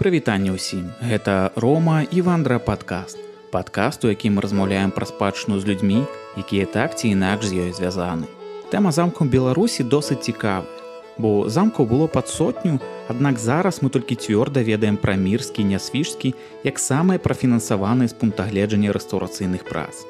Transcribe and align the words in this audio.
прывітанне 0.00 0.56
ўсім. 0.56 0.88
Гэта 1.04 1.52
рома 1.60 2.00
і 2.08 2.24
вандра 2.24 2.56
падкаст. 2.56 3.20
Падкаст 3.52 4.08
у 4.08 4.08
якім 4.08 4.40
размаўляем 4.40 4.90
пра 4.96 5.04
спадчыну 5.04 5.60
з 5.60 5.68
людзьмі 5.68 6.02
якія 6.40 6.64
так 6.64 6.96
ці 6.96 7.12
інакш 7.12 7.52
з 7.52 7.68
ёй 7.68 7.70
звязаны. 7.76 8.24
Тэма 8.72 8.96
замку 8.96 9.28
беларусі 9.28 9.84
досыць 9.84 10.24
цікавая 10.24 10.80
бо 11.20 11.48
замкаў 11.48 11.86
было 11.86 12.06
пад 12.08 12.28
сотню 12.28 12.80
аднак 13.12 13.38
зараз 13.38 13.82
мы 13.84 13.90
толькі 13.92 14.16
цвёрда 14.16 14.64
ведаем 14.64 14.96
пра 14.96 15.14
мірскі 15.20 15.64
нясвіжскі 15.68 16.34
як 16.64 16.80
самыя 16.80 17.20
прафінансаваны 17.20 18.08
з 18.08 18.16
пункта 18.16 18.48
гледжання 18.48 18.96
рэстаўрацыйных 18.96 19.68
прац 19.68 20.04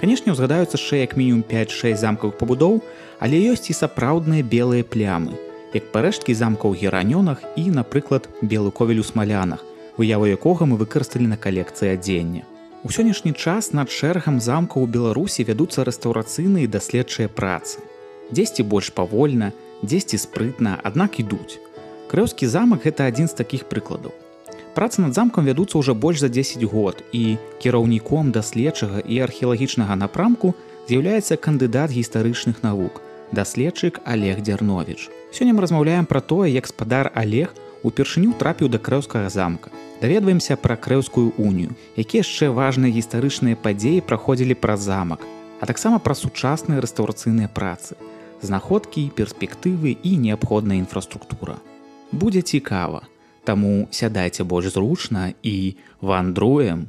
канешне 0.00 0.32
узгадаюцца 0.32 0.80
яшчэ 0.80 1.04
як 1.04 1.16
мінімум 1.20 1.44
5-6 1.44 2.00
замкавых 2.00 2.38
пабудоў 2.40 2.80
але 3.20 3.40
ёсць 3.52 3.68
і 3.68 3.76
сапраўдныя 3.76 4.42
белыя 4.42 4.84
плямы 4.84 5.36
як 5.74 5.92
парэшткі 5.92 6.34
замкаў 6.34 6.74
геранёнах 6.78 7.42
і 7.56 7.70
напрыклад 7.70 8.28
белы 8.40 8.70
ковель 8.70 9.02
у 9.02 9.06
смалянах 9.06 9.64
выяву 9.96 10.26
якога 10.26 10.66
мы 10.66 10.76
выкарысталі 10.76 11.26
на 11.30 11.36
калекцыі 11.36 11.94
адзення. 11.94 12.42
У 12.84 12.90
сённяшні 12.90 13.32
час 13.32 13.72
над 13.72 13.90
шэрагам 13.90 14.40
замкаў 14.40 14.84
у 14.84 14.86
беларусі 14.86 15.46
вядуцца 15.48 15.84
рэстаўрацыйныя 15.88 16.68
даследчыя 16.68 17.28
працы. 17.28 17.80
Дзесьці 18.30 18.62
больш 18.62 18.90
павольна 18.90 19.52
дзесьці 19.82 20.18
спрытна 20.18 20.80
аднак 20.82 21.20
ідуць. 21.20 21.58
Крэўскі 22.10 22.46
замак 22.46 22.84
гэта 22.84 23.08
адзін 23.08 23.28
з 23.28 23.38
такіх 23.40 23.64
прыкладаў. 23.70 24.12
Працы 24.74 25.00
над 25.00 25.14
замкам 25.14 25.46
вядуцца 25.46 25.78
ўжо 25.78 25.94
больш 25.94 26.20
за 26.20 26.28
10 26.28 26.64
год 26.66 27.02
і 27.12 27.38
кіраўніком 27.62 28.34
даследчага 28.34 29.00
і 29.00 29.22
археалагічнага 29.22 29.94
напрамку 29.96 30.54
з'яўляецца 30.88 31.38
кандыдат 31.38 31.94
гістарычных 31.94 32.66
навук 32.66 33.00
даследчык 33.32 34.02
олег 34.04 34.42
дзярнович 34.42 35.08
Сёння 35.34 35.52
мы 35.52 35.62
размаўляем 35.62 36.06
пра 36.06 36.20
тое, 36.20 36.46
як 36.54 36.66
спадар 36.70 37.10
Олег 37.14 37.50
упершыню 37.82 38.38
трапіў 38.38 38.68
да 38.70 38.78
крэўскага 38.78 39.26
замка. 39.34 39.74
Даведваемся 39.98 40.54
пра 40.54 40.76
крэўскую 40.78 41.34
унію, 41.42 41.74
якія 41.98 42.22
яшчэ 42.22 42.54
важныя 42.54 42.94
гістарычныя 42.94 43.58
падзеі 43.58 44.04
праходзілі 44.06 44.54
праз 44.54 44.86
замак, 44.86 45.26
а 45.58 45.66
таксама 45.66 45.98
пра 45.98 46.14
сучасныя 46.14 46.78
рэстаўрацыйныя 46.78 47.50
працы, 47.50 47.98
знаходкі, 48.46 49.10
перспектывы 49.10 49.98
і 49.98 50.14
неабходная 50.22 50.78
інфраструктура. 50.78 51.58
Будзе 52.14 52.46
цікава, 52.46 53.02
Таму 53.44 53.88
сядайце 53.90 54.44
больш 54.44 54.72
зручна 54.72 55.34
і 55.42 55.76
вандруем, 56.00 56.86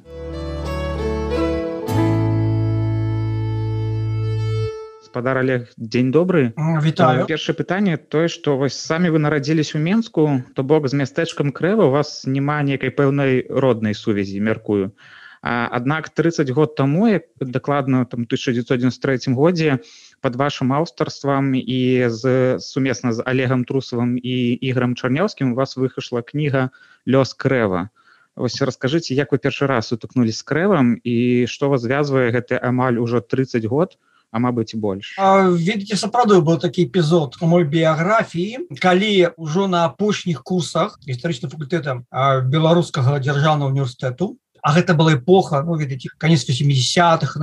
гаспадар 5.15 5.37
олег 5.39 5.71
дзень 5.79 6.11
добры 6.11 6.51
вітаю 6.83 7.23
першае 7.23 7.55
пытанне 7.55 7.95
тое 7.95 8.27
што 8.27 8.59
вось 8.59 8.75
самі 8.75 9.15
вы 9.15 9.19
нарадзіліся 9.23 9.79
ў 9.79 9.81
менску 9.87 10.43
то 10.51 10.63
бок 10.67 10.91
з 10.91 10.99
мястэчкам 10.99 11.55
крэва 11.55 11.87
у 11.87 11.91
вас 11.95 12.27
няма 12.27 12.59
нейкай 12.67 12.91
пэўнай 12.91 13.47
роднай 13.47 13.95
сувязі 13.95 14.43
мяркую. 14.43 14.91
Аднак 15.39 16.09
30 16.09 16.51
год 16.51 16.75
таму 16.75 17.07
як 17.07 17.31
дакладна 17.39 18.03
там 18.03 18.27
1993 18.27 19.31
годзе 19.39 19.79
под 20.19 20.35
вашим 20.35 20.73
аўтарствам 20.75 21.55
і 21.55 22.09
з 22.11 22.59
сумесна 22.59 23.13
з 23.15 23.23
олегам 23.23 23.63
трусавым 23.63 24.17
і 24.19 24.35
іграм 24.51 24.99
чарняўскім 24.99 25.53
у 25.53 25.55
вас 25.55 25.77
выхашла 25.77 26.27
кніга 26.27 26.75
лёс 27.07 27.31
крэва 27.31 27.87
ось 28.35 28.59
расскажыце 28.59 29.15
як 29.15 29.31
вы 29.31 29.39
першы 29.39 29.63
раз 29.63 29.95
утыкнули 29.95 30.35
з 30.35 30.43
крэвам 30.43 30.99
і 31.07 31.47
што 31.47 31.71
вас 31.71 31.87
звязвае 31.87 32.35
гэты 32.35 32.59
амаль 32.59 32.99
ужо 32.99 33.23
30 33.23 33.63
год 33.63 33.95
то 33.95 34.03
а 34.35 34.43
мабыць 34.43 34.75
больш 34.75 35.15
видите 35.55 35.95
сапраўды 35.95 36.41
был 36.43 36.59
такі 36.59 36.83
эпізод 36.91 37.39
у 37.39 37.47
мой 37.47 37.63
біяграфіі 37.63 38.67
калі 38.83 39.31
ўжо 39.39 39.67
на 39.71 39.87
апошніх 39.87 40.43
курсах 40.43 40.99
гістарычным 41.07 41.53
факультэтам 41.55 42.03
беларускага 42.51 43.19
дзяржаўнага 43.23 43.71
універсітэту 43.71 44.35
А 44.65 44.73
гэта 44.73 44.95
была 44.95 45.13
эпоха 45.13 45.61
ну 45.61 45.75
видите 45.75 46.09
конец 46.17 46.43
80-х 46.49 47.37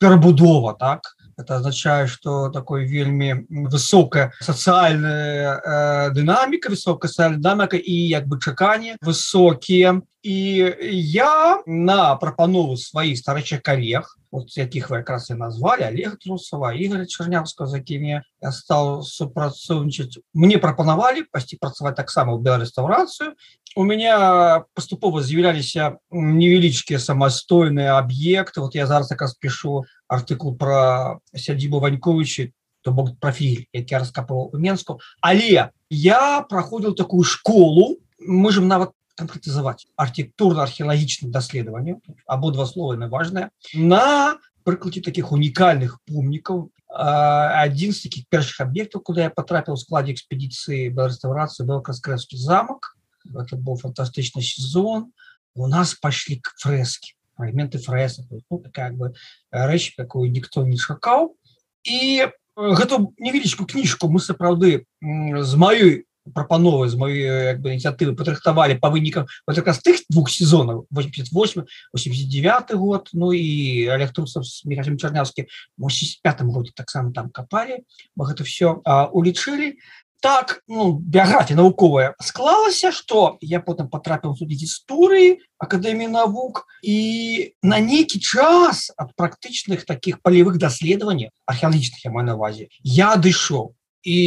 перабудова 0.00 0.72
так? 0.72 1.12
Это 1.36 1.56
означае 1.56 2.06
что 2.06 2.48
такой 2.48 2.86
вельмі 2.86 3.44
высокая 3.50 4.32
сацыяльная 4.40 5.60
э, 5.60 6.10
дынаміка 6.16 6.70
высокая 6.72 7.12
сальдамака 7.12 7.76
і 7.76 7.92
як 7.92 8.26
бы 8.26 8.40
чаканне 8.40 8.96
высокія 9.04 10.00
і 10.22 10.74
я 10.90 11.60
на 11.66 12.16
прапанову 12.16 12.80
сваіх 12.80 13.20
старэчых 13.20 13.60
калег 13.60 14.16
вот 14.35 14.57
якіх 14.57 14.89
вы 14.89 15.03
якраз 15.03 15.29
і 15.29 15.33
назвали 15.33 15.83
олег 15.83 16.17
трусова 16.17 16.73
игорь 16.73 17.05
чарнявска 17.05 17.65
за 17.65 17.77
якімі 17.77 18.21
я 18.41 18.51
стал 18.51 19.03
супрацоўнічаць 19.03 20.19
мне 20.33 20.57
прапанавалі 20.57 21.27
пасці 21.31 21.59
працаваць 21.59 21.99
таксама 21.99 22.39
ў 22.39 22.63
рэстаўрацыю 22.63 23.35
у 23.75 23.83
меня 23.83 24.63
паступова 24.73 25.21
з'яўляліся 25.21 25.99
невялічкія 26.11 26.99
самастойныя 26.99 27.99
аб'екты 27.99 28.63
вот 28.63 28.75
я 28.75 28.87
зараз 28.87 29.11
якраз 29.11 29.35
пишу 29.35 29.83
артыкул 30.07 30.55
про 30.55 31.19
сядзібу 31.35 31.79
ваньковичы 31.83 32.55
то 32.81 32.91
бок 32.91 33.19
профіль 33.19 33.67
які 33.73 33.99
раскапываў 33.99 34.55
у 34.55 34.57
менску 34.57 34.99
але 35.19 35.69
я 35.89 36.41
проходил 36.47 36.95
такую 36.95 37.23
школу 37.23 37.99
мы 38.19 38.51
же 38.51 38.61
нават 38.61 38.95
конкретизовать 39.16 39.86
архитектурно-археологичных 39.96 41.30
даследований 41.30 41.96
абодва 42.26 42.66
слова 42.66 42.94
на 42.96 43.08
важное 43.08 43.50
на 43.74 44.38
прыкладе 44.64 45.00
таких 45.00 45.32
уникальных 45.32 45.98
помнікаў 46.06 46.70
один 46.88 47.92
з 47.92 48.00
таких 48.00 48.28
першых 48.28 48.60
объектов 48.60 49.02
куда 49.02 49.24
я 49.24 49.30
потрапил 49.30 49.74
в 49.74 49.80
складе 49.80 50.12
экспедиции 50.12 50.88
по 50.88 51.06
реставрации 51.06 51.64
был 51.64 51.82
краскревский 51.82 52.38
замок. 52.38 52.96
Это 53.34 53.56
был 53.56 53.76
фантастычный 53.76 54.42
сезон. 54.42 55.12
У 55.54 55.66
нас 55.66 55.94
пошли 55.94 56.40
к 56.40 56.54
фрески 56.56 57.16
фрагменты 57.36 57.78
фреса 57.78 58.26
ну, 58.50 58.64
как 58.72 58.96
бы 58.96 59.14
рэч 59.50 59.94
какую 59.96 60.30
никто 60.30 60.64
не 60.64 60.78
шакаў 60.78 61.36
и 61.84 62.26
гэту 62.56 63.12
невялічку 63.18 63.66
кніжку 63.66 64.08
мы 64.08 64.20
сапраўды 64.20 64.86
з 65.02 65.52
маёй 65.56 66.06
прапановы 66.34 66.88
з 66.88 66.96
моей 66.96 67.22
як 67.54 67.60
бы 67.60 67.74
ініцыятывы 67.74 68.16
падрыхтавалі 68.16 68.78
по 68.80 68.90
вынікам 68.90 69.26
вот 69.46 69.56
как 69.56 69.66
раз 69.66 69.78
тых 69.78 70.02
двух 70.08 70.30
сезонаў 70.30 70.86
88 70.90 71.64
89 71.92 72.74
год 72.74 73.10
ну 73.12 73.32
і 73.32 73.86
электрусов 73.86 74.46
с 74.46 74.64
михаилом 74.64 74.98
чарнявскі 74.98 75.46
85 75.78 76.42
годзе 76.42 76.72
таксама 76.74 77.12
там 77.12 77.30
копали 77.30 77.84
мы 78.16 78.26
гэта 78.26 78.44
все 78.44 78.80
улічылі 79.12 79.78
так 80.20 80.62
ну 80.68 80.98
біяграфія 80.98 81.56
навуковая 81.56 82.14
склалася 82.20 82.90
что 82.90 83.38
я 83.40 83.60
потым 83.60 83.86
потрапіў 83.86 84.34
судзіць 84.34 84.64
гісторыі 84.64 85.38
акадэміі 85.62 86.10
навук 86.10 86.66
і 86.82 87.52
на 87.62 87.78
нейкі 87.78 88.18
час 88.18 88.90
ад 88.96 89.14
практычных 89.14 89.86
таких 89.86 90.18
палевых 90.26 90.58
даследаванняў 90.58 91.30
археалагічных 91.46 92.02
я 92.02 92.10
маю 92.10 92.26
навазе 92.26 92.66
я 92.82 93.12
адышоў 93.14 93.75
і 94.06 94.18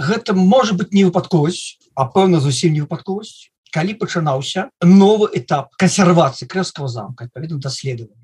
гэта 0.00 0.32
можа 0.32 0.72
быть 0.72 0.96
не 0.96 1.04
выпадковасць 1.04 1.76
а 1.92 2.08
пэўна 2.08 2.40
зусім 2.40 2.72
не 2.72 2.80
выпадковасць 2.80 3.52
калі 3.76 3.96
пачынаўся 4.00 4.70
новы 4.80 5.28
этап 5.36 5.76
кансервацыі 5.76 6.48
крэского 6.48 6.88
замка 6.88 7.28
адпаведна 7.28 7.60
даследавання. 7.60 8.16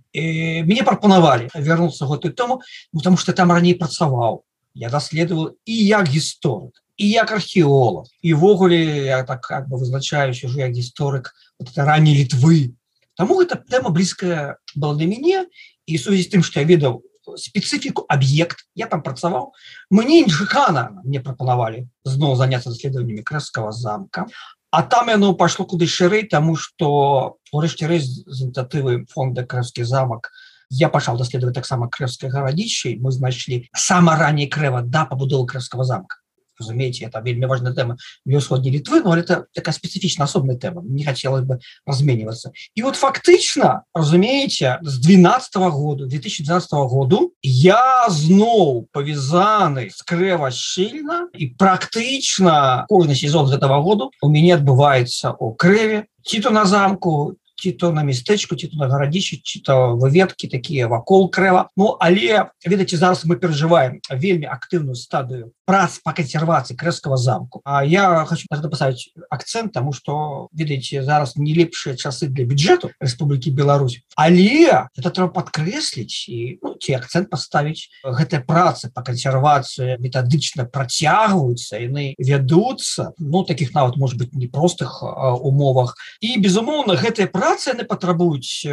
Мяне 0.65 0.85
прапанавалі 0.87 1.51
вярнуцца 1.53 2.09
гэты 2.09 2.33
тому 2.33 2.63
потому 2.93 3.17
что 3.17 3.33
там 3.33 3.53
раней 3.53 3.75
працаваў. 3.75 4.45
Я 4.75 4.89
даследаваў 4.89 5.53
і 5.67 5.77
як 5.85 6.09
гісторык 6.09 6.81
і 6.97 7.09
як 7.11 7.33
археолог 7.33 8.09
івогуле 8.23 9.05
я 9.05 9.23
так 9.25 9.45
как 9.45 9.69
бы 9.69 9.77
вызначаюсь 9.77 10.45
уже 10.45 10.61
як 10.61 10.73
гісторык 10.73 11.33
вот 11.59 11.77
раней 11.77 12.17
літвы. 12.17 12.73
Таму 13.17 13.37
гэта 13.37 13.61
тэма 13.61 13.93
блізкая 13.93 14.57
была 14.75 14.97
для 14.97 15.07
мяне 15.07 15.45
і 15.85 15.99
сувязі 15.99 16.25
з 16.25 16.33
тым 16.33 16.43
што 16.43 16.61
я 16.61 16.67
ведаў 16.67 17.05
специфіку 17.37 18.07
об'ект 18.09 18.65
я 18.75 18.87
там 18.87 19.03
працаваў 19.03 19.53
мне 19.91 20.23
інжихана 20.23 21.03
мне 21.05 21.21
прапанавалі 21.21 21.87
зноў 22.05 22.37
заняться 22.37 22.71
даследаваннями 22.71 23.23
краского 23.23 23.73
замка. 23.73 24.27
А 24.73 24.83
там 24.83 25.09
яно 25.09 25.35
пошло 25.35 25.67
куды 25.67 25.87
шырэй 25.87 26.25
тому 26.29 26.57
что 26.57 27.37
урэшце 27.53 27.85
рэз 27.87 28.25
з 28.25 28.49
ініцыятывы 28.49 29.05
фонда 29.13 29.45
крэвскі 29.45 29.85
замак 29.85 30.33
я 30.73 30.89
пачаў 30.89 31.21
даследаваць 31.21 31.55
таксама 31.61 31.89
крэвскай 31.93 32.33
гарадзішчай 32.33 32.97
мы 32.97 33.13
знайшлі 33.13 33.69
сама 33.77 34.17
раней 34.17 34.49
крэва 34.49 34.81
да 34.81 35.05
пабудовы 35.05 35.45
крэвского 35.47 35.85
замка 35.85 36.22
разумеете 36.59 37.07
это 37.07 37.21
вельмі 37.21 37.47
важная 37.47 37.73
тема. 37.73 37.97
Ўсходні 38.27 38.71
літвы 38.71 39.03
но 39.03 39.17
это 39.17 39.47
такая 39.55 39.73
специфічна 39.73 40.25
асобная 40.25 40.57
тэма 40.57 40.83
не 40.85 41.05
хотелось 41.05 41.45
бы 41.45 41.61
размениваться. 41.87 42.53
И 42.75 42.83
вот 42.83 42.97
фактычна 42.97 43.85
разумеете 43.95 44.79
с 44.83 44.99
12 44.99 45.57
-го 45.57 45.71
году 45.71 46.07
2012 46.07 46.73
-го 46.73 46.89
году 46.89 47.33
я 47.43 48.07
зноў 48.09 48.87
повязаны 48.93 49.91
скрэва 49.91 50.51
шчыльна 50.51 51.29
і 51.35 51.55
практычна 51.59 52.87
кожны 52.89 53.15
сезон 53.15 53.47
гэтага 53.47 53.83
году 53.83 54.11
у 54.23 54.29
мяне 54.29 54.57
адбываецца 54.57 55.35
о 55.39 55.55
крэве 55.55 56.07
ці 56.25 56.41
то 56.41 56.51
на 56.51 56.65
замку 56.65 57.37
ці 57.63 57.71
то 57.79 57.93
на 57.95 58.03
мястэчку 58.03 58.59
ці 58.59 58.75
то 58.75 58.83
на 58.83 58.91
гарадзічы 58.91 59.39
ці 59.39 59.63
то 59.63 59.95
выветкі 59.95 60.51
такія 60.51 60.91
вакол 60.91 61.31
крэва 61.31 61.71
Ну 61.79 61.95
але 62.03 62.51
ведаце 62.67 62.99
зараз 62.99 63.23
мы 63.23 63.39
перажываем 63.39 64.03
вельмі 64.11 64.51
актыўную 64.51 64.99
стадыю 64.99 65.55
прац 65.63 66.03
по 66.03 66.11
кансервацыі 66.11 66.75
крэскага 66.75 67.17
замку 67.17 67.63
А 67.65 67.85
я 67.85 68.25
хочу 68.27 68.47
напасаць 68.51 69.15
акцент 69.31 69.73
тому 69.73 69.93
что 69.93 70.49
ведаеце 70.53 71.03
зараз 71.03 71.37
не 71.37 71.55
лепшыя 71.55 71.97
часы 71.97 72.27
для 72.27 72.45
бюджэту 72.45 72.91
Республікі 73.01 73.51
Беларусь. 73.51 74.03
Але 74.17 74.89
это 74.99 75.11
трэба 75.15 75.31
подкрэсліць 75.31 76.29
і 76.29 76.59
ну, 76.63 76.75
ці 76.75 76.99
акцент 76.99 77.31
поставіць 77.31 77.89
гэтая 78.03 78.43
праца 78.43 78.91
по 78.91 79.03
кансервацыі 79.07 80.03
метадычна 80.03 80.67
працягваюцца 80.67 81.79
яны 81.79 82.15
вядуцца 82.19 83.13
ну 83.19 83.45
таких 83.45 83.75
нават 83.75 83.97
может 83.97 84.19
быть 84.19 84.35
непростых 84.35 85.03
умовах. 85.03 85.95
І 86.21 86.39
безумоўна 86.43 86.99
гэтыя 86.99 87.31
працы 87.53 87.77
яны 87.77 87.85
патрабуюць 87.85 88.65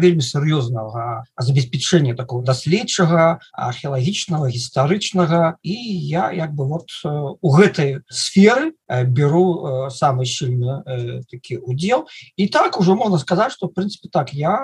вельмі 0.00 0.24
сур'ёзнага 0.24 1.28
забеспячэння 1.36 2.16
такого 2.16 2.40
даследчага 2.40 3.44
археалагічнага 3.52 4.48
гістарычнага 4.48 5.60
і 5.60 5.76
я 6.08 6.32
як 6.32 6.56
бы 6.56 6.64
вот 6.64 6.88
у 7.04 7.48
гэтай 7.52 8.00
сферы 8.08 8.72
беру 8.88 9.88
самый 9.92 10.24
сильны 10.24 10.80
такі 11.28 11.60
удзел. 11.60 12.08
І 12.36 12.48
так 12.48 12.80
уже 12.80 12.94
можна 12.94 13.18
сказаць 13.18 13.52
что 13.52 13.68
в 13.68 13.74
принципе 13.74 14.08
так 14.08 14.32
я 14.32 14.56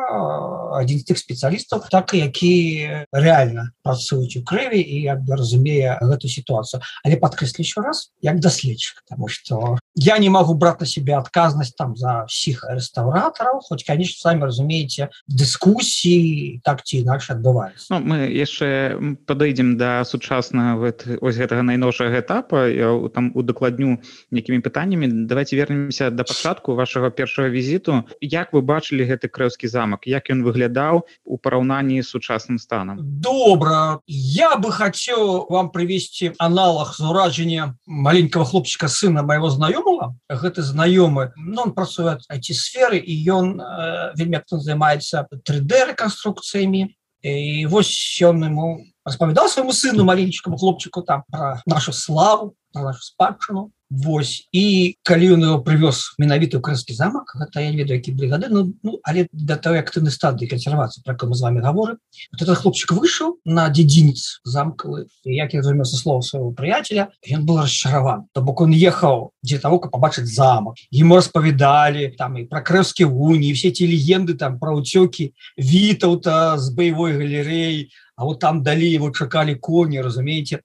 один 0.73 0.99
з 0.99 1.05
тых 1.05 1.20
спецыялістаў 1.20 1.85
так 1.91 2.15
які 2.15 3.05
реально 3.12 3.69
працуюць 3.85 4.41
у 4.41 4.44
крыві 4.49 4.81
і 4.81 5.03
як 5.12 5.20
бы 5.20 5.37
разумее 5.37 6.00
гэту 6.00 6.29
ситуацию 6.29 6.81
але 7.05 7.20
подкрэслі 7.20 7.69
еще 7.69 7.85
раз 7.85 8.12
як 8.23 8.41
даследчык 8.41 9.05
потому 9.05 9.29
что 9.29 9.79
я 9.94 10.17
не 10.19 10.31
могу 10.31 10.55
брать 10.55 10.81
на 10.81 10.87
себе 10.87 11.17
адказнасць 11.17 11.76
там 11.76 11.97
за 11.97 12.25
всіх 12.29 12.65
рэстаўратараў 12.65 13.57
хоть 13.62 13.84
конечно 13.84 14.20
самі 14.20 14.44
разумееце 14.44 15.08
дыскусіі 15.28 16.60
так 16.64 16.82
ці 16.84 17.02
інакш 17.05 17.31
адбываецца. 17.34 17.87
Ну, 17.90 17.96
мы 18.00 18.16
яшчэ 18.28 18.99
падойдзем 19.26 19.76
да 19.78 20.05
сучаснага 20.05 20.93
ось 21.20 21.37
гэтага 21.37 21.62
найноўшага 21.62 22.20
этапа 22.20 22.66
там 23.14 23.32
удакладню 23.34 23.99
некімі 24.31 24.60
пытаннямі. 24.60 25.26
Давайте 25.26 25.56
вернемся 25.56 26.10
да 26.10 26.25
пачатку 26.25 26.75
вашага 26.75 27.10
першага 27.10 27.49
візіту. 27.49 28.05
Як 28.20 28.52
вы 28.52 28.62
бачылі 28.62 29.06
гэты 29.06 29.28
крэўскі 29.28 29.69
замак? 29.69 30.06
Як 30.06 30.31
ён 30.31 30.43
выглядаў 30.43 31.06
у 31.25 31.38
параўнанні 31.38 32.02
з 32.02 32.08
сучасным 32.08 32.58
станам? 32.58 32.99
Добра. 33.00 34.00
Я 34.06 34.56
бы 34.56 34.72
хацеў 34.72 35.46
вам 35.49 35.70
прывесці 35.70 36.32
аналог 36.38 36.94
з 36.96 37.00
ураджання 37.00 37.75
маленького 37.87 38.44
хлопчика 38.44 38.88
сына 38.88 39.22
моего 39.22 39.50
знаёмого 39.50 40.16
гэты 40.28 40.62
знаёмы 40.62 41.32
но 41.37 41.62
он 41.62 41.72
працуе 41.72 42.19
эти 42.28 42.52
сферы 42.52 42.99
і 42.99 43.14
ён 43.31 43.38
э, 43.46 44.12
вельмі 44.19 44.43
займаецца 44.50 45.26
3d 45.31 45.94
рэканструкцыямі 45.94 46.90
і 47.23 47.67
вось 47.67 48.19
ён 48.23 48.44
ему 48.44 48.85
распавядал 49.05 49.49
свайму 49.49 49.73
сыну 49.73 50.05
маленькому 50.05 50.58
хлопчику 50.58 51.02
там 51.02 51.25
про 51.31 51.62
нашу 51.67 51.93
славу 51.93 52.55
нашу 52.75 53.03
спадчыну 53.03 53.70
Вось. 53.91 54.49
І 54.53 54.97
калі 55.03 55.41
ён 55.41 55.44
его 55.49 55.59
прывёз 55.65 56.12
менавіта 56.20 56.61
ў 56.61 56.62
крымскі 56.62 56.93
замак 56.93 57.32
гэта 57.32 57.65
я 57.65 57.73
не 57.73 57.81
ведаю 57.81 57.97
які 57.97 58.12
бригады 58.12 58.53
ну, 58.53 58.76
ну 58.85 59.00
але 59.00 59.25
да 59.32 59.56
той 59.56 59.81
актыўнай 59.81 60.12
стадыі 60.12 60.44
кансервацыі 60.44 61.00
про 61.09 61.17
мы 61.25 61.32
з 61.32 61.41
вами 61.41 61.65
говоры 61.65 61.97
вот 62.29 62.43
этот 62.44 62.61
хлопчик 62.61 62.93
выйшаў 62.93 63.41
на 63.49 63.65
дзедзінец 63.73 64.44
замкавы 64.44 65.09
як 65.25 65.56
я 65.56 65.65
займёся 65.65 65.97
слова 65.97 66.20
своего 66.20 66.53
прыяцеля 66.53 67.09
ён 67.32 67.49
был 67.49 67.65
расчараван 67.65 68.29
то 68.37 68.44
бок 68.44 68.61
он 68.61 68.76
ехаў 68.76 69.32
дзе 69.41 69.56
того 69.56 69.81
как 69.81 69.91
побачыць 69.91 70.29
замак. 70.29 70.76
Ему 70.93 71.17
распавядалі 71.17 72.12
там 72.12 72.37
і 72.37 72.44
про 72.44 72.61
крэўскі 72.61 73.09
уні 73.09 73.56
все 73.56 73.73
эти 73.73 73.88
легенды 73.88 74.37
там 74.37 74.61
про 74.61 74.76
уцёкі 74.76 75.32
вітаўта 75.56 76.61
з 76.61 76.76
баявой 76.76 77.17
галереей 77.17 77.88
А 78.19 78.25
вот 78.25 78.41
там 78.41 78.62
далей 78.62 78.93
его 78.93 79.11
чакалі 79.11 79.55
коні 79.55 80.03
разумееце 80.03 80.59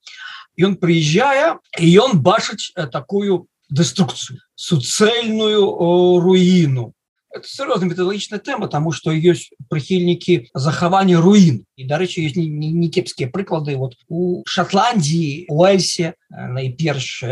ён 0.60 0.78
прыязджае 0.78 1.60
і 1.80 1.86
ён 2.00 2.20
бачыць 2.20 2.74
такую 2.92 3.48
дэструкцыю 3.70 4.40
суцэльную 4.56 6.22
руіну 6.22 6.94
сур'ёзна 7.42 7.90
металагічная 7.90 8.38
тэма 8.38 8.70
тому 8.70 8.92
что 8.94 9.10
ёсць 9.10 9.50
прыхільнікі 9.70 10.54
захавання 10.54 11.18
руін 11.18 11.66
і 11.76 11.88
дарэчы 11.90 12.22
ёсць 12.30 12.38
не 12.38 12.90
кепскія 12.94 13.30
прыклады 13.34 13.76
вот 13.78 13.98
у 14.08 14.44
Шотландії 14.46 15.50
уэльсе 15.50 16.14
найперш 16.30 17.24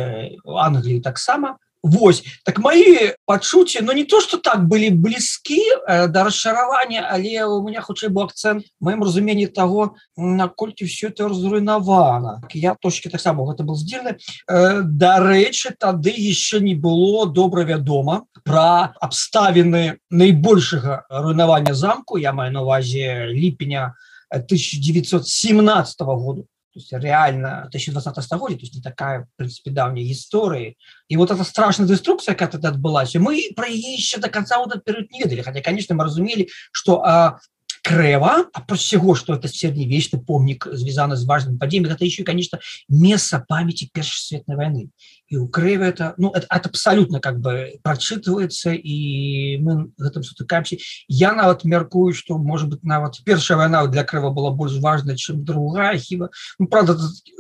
Англіі 0.45 1.01
таксама 1.05 1.61
Вось. 1.83 2.23
Так 2.45 2.59
мои 2.59 3.13
пачуцці 3.25 3.81
но 3.81 3.87
ну, 3.87 3.93
не 3.93 4.03
то 4.03 4.21
что 4.21 4.37
так 4.37 4.67
были 4.67 4.89
блізкі 4.89 5.61
э, 5.89 6.07
до 6.07 6.23
расчаравання 6.23 7.09
але 7.11 7.45
у 7.45 7.63
меня 7.63 7.81
хутчэй 7.81 8.09
бы 8.09 8.21
акцент 8.21 8.65
моим 8.79 9.03
разумении 9.03 9.47
того 9.47 9.95
наколькі 10.17 10.85
все 10.85 11.07
это 11.07 11.27
разруйнавана 11.27 12.41
я 12.53 12.75
точки 12.75 13.09
таксама 13.09 13.45
гэта 13.49 13.63
был 13.63 13.75
здзельны 13.75 14.17
э, 14.47 14.81
дарэчы 14.83 15.73
тады 15.79 16.13
еще 16.15 16.59
не 16.59 16.75
было 16.75 17.25
добра 17.25 17.63
вядома 17.63 18.25
про 18.45 18.93
абставіны 19.01 19.97
найбольшага 20.11 21.05
руйнавання 21.09 21.73
замку 21.73 22.17
я 22.17 22.31
маю 22.31 22.51
на 22.51 22.61
увазе 22.61 23.25
ліпеня 23.25 23.95
1917 24.29 26.01
году 26.01 26.45
то 26.73 26.79
есть 26.79 26.91
реально 26.93 27.67
2020 27.71 28.23
стагоддзя 28.23 28.55
то 28.55 28.61
есть 28.61 28.75
не 28.75 28.81
такая 28.81 29.23
в 29.23 29.37
принципе 29.37 29.71
давняя 29.71 30.09
истории 30.11 30.77
и 31.07 31.17
вот 31.17 31.31
эта 31.31 31.43
страшная 31.43 31.87
деструкция 31.87 32.35
это 32.55 32.69
отбылась 32.69 33.15
мы 33.15 33.51
про 33.55 33.67
еще 33.67 34.19
до 34.19 34.29
конца 34.29 34.59
вот 34.59 34.69
этот 34.69 34.83
период 34.83 35.11
не 35.11 35.23
видели 35.23 35.41
хотя 35.41 35.61
конечно 35.61 35.95
мы 35.95 36.05
разумели 36.05 36.49
что 36.71 37.03
а, 37.03 37.39
крэва 37.81 38.45
а 38.53 38.61
по 38.61 38.75
всего 38.75 39.15
что 39.15 39.33
это 39.33 39.47
средневечный 39.47 40.19
помнік 40.19 40.67
звязаны 40.71 41.15
з 41.15 41.25
важным 41.25 41.57
падзеем 41.57 41.85
это 41.85 42.05
еще 42.05 42.23
конечно 42.23 42.59
место 42.87 43.43
памяти 43.47 43.89
першасветной 43.91 44.55
войны. 44.55 44.89
И 45.27 45.37
у 45.37 45.47
крэва 45.47 45.83
это 45.83 46.13
ну 46.17 46.29
это, 46.29 46.45
это 46.49 46.69
абсолютно 46.69 47.19
как 47.19 47.39
бы 47.39 47.79
прочитывается 47.83 48.71
и 48.71 49.57
мы 49.57 49.91
гэтым 49.97 50.23
сутыкаемся. 50.23 50.77
Я 51.07 51.33
нават 51.33 51.63
мяркую 51.63 52.13
что 52.13 52.37
может 52.37 52.69
быть 52.69 52.83
нават 52.83 53.23
першая 53.25 53.57
война 53.57 53.87
для 53.87 54.03
крэва 54.03 54.29
была 54.29 54.51
больш 54.51 54.77
важная 54.79 55.15
чем 55.15 55.43
другая 55.43 55.97
хіба 55.97 56.29
ну, 56.59 56.67
правда 56.67 56.97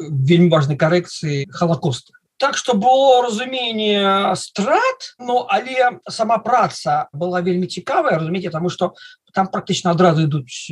вельмі 0.09 0.49
важной 0.49 0.75
коррекции 0.77 1.47
холокоста. 1.51 2.13
Так 2.37 2.57
что 2.57 2.73
было 2.73 3.21
разумение 3.21 4.35
страт 4.35 5.13
но 5.19 5.45
але 5.47 5.99
сама 6.09 6.39
праца 6.39 7.07
была 7.13 7.41
вельмі 7.41 7.67
цікавая 7.67 8.17
разумеете 8.17 8.49
тому 8.49 8.69
что 8.69 8.95
там 9.33 9.47
практычна 9.47 9.91
адразу 9.91 10.25
ідуць 10.27 10.69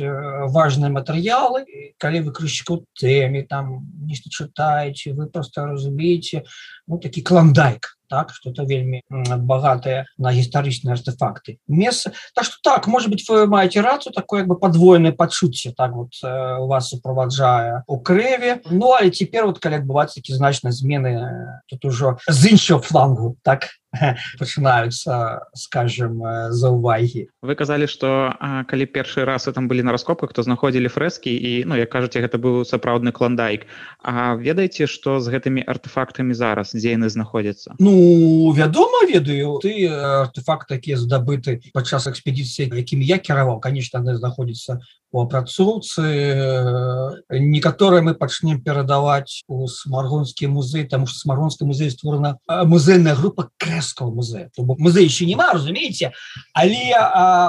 важныя 0.54 0.92
матэрыялы 0.92 1.64
калі 1.98 2.22
вы 2.26 2.32
крышку 2.32 2.84
тэме 2.98 3.42
там 3.48 3.86
нешта 4.04 4.30
чытаеце 4.30 5.12
вы 5.14 5.28
просто 5.28 5.66
разумееце 5.66 6.44
ну 6.90 6.98
такі 6.98 7.22
клондайк 7.22 7.96
так 8.10 8.34
что 8.34 8.50
это 8.50 8.64
вельмі 8.66 9.02
багатыя 9.08 10.04
на 10.18 10.32
гістарычныя 10.34 10.98
артефакты. 10.98 11.58
Месца 11.68 12.12
так 12.34 12.44
что 12.44 12.56
так 12.62 12.86
может 12.86 13.08
быть 13.08 13.24
вы 13.28 13.46
маете 13.46 13.80
рацию 13.80 14.12
такое 14.12 14.44
бы 14.44 14.58
подвойное 14.58 15.12
пачуцце 15.12 15.72
так 15.76 15.92
вот 15.92 16.10
э, 16.22 16.56
у 16.58 16.66
вас 16.66 16.88
суправаджае 16.88 17.84
у 17.86 18.00
крэве 18.00 18.62
ну 18.68 18.92
а 18.92 19.08
теперь 19.10 19.44
вот 19.44 19.60
калі 19.60 19.78
адбывацца 19.78 20.18
такі 20.20 20.34
значныя 20.34 20.72
змены 20.72 21.14
э, 21.14 21.60
тут 21.68 21.84
ужо 21.84 22.18
з 22.28 22.50
іншого 22.50 22.82
флангу 22.82 23.36
так 23.42 23.70
пачынаюцца 24.38 25.46
скажем 25.54 26.22
э, 26.24 26.50
за 26.50 26.70
увагі 26.74 27.30
вы 27.42 27.54
казалі 27.54 27.86
что 27.86 28.34
калі 28.66 28.90
першы 28.90 29.24
раз 29.24 29.46
там 29.54 29.68
былі 29.68 29.86
на 29.86 29.92
раскопках 29.92 30.32
то 30.32 30.42
знаходзілі 30.42 30.90
фрэскі 30.90 31.30
і 31.30 31.64
ну 31.64 31.78
як 31.78 31.90
кажаце 31.90 32.18
гэта 32.18 32.42
быў 32.42 32.66
сапраўдны 32.66 33.12
клондайк. 33.12 33.70
А 34.02 34.34
ведаеце 34.34 34.86
что 34.86 35.20
з 35.20 35.30
гэтымі 35.30 35.62
артефактамі 35.62 36.34
зараз 36.34 36.74
дзе 36.80 36.96
яны 36.96 37.12
знаходзяцца 37.12 37.76
Ну 37.78 38.52
вядома 38.56 39.04
ведаю. 39.06 39.60
Ты 39.60 39.86
артефакт 39.86 40.68
такія 40.68 40.96
здабыты 40.96 41.60
падчас 41.76 42.08
экспедыцыі 42.08 42.72
якімі 42.72 43.04
я 43.04 43.20
кіраваў 43.20 43.60
конечно 43.60 44.00
яны 44.00 44.16
знаходзіцца 44.16 44.80
у 45.12 45.22
апрацоўцы 45.22 46.02
некаторыя 47.30 48.02
мы 48.02 48.14
пачнем 48.14 48.62
перадаваць 48.62 49.42
у 49.48 49.66
смаргонскі 49.66 50.46
музей 50.46 50.84
там 50.86 51.06
что 51.06 51.18
смаргонскі 51.18 51.64
музей 51.64 51.90
створана 51.90 52.38
музейная 52.46 53.16
група 53.16 53.50
крэского 53.56 54.10
музея. 54.14 54.50
Музей 54.56 55.04
еще 55.04 55.26
нема 55.26 55.52
разумееце 55.52 56.12
але 56.54 56.94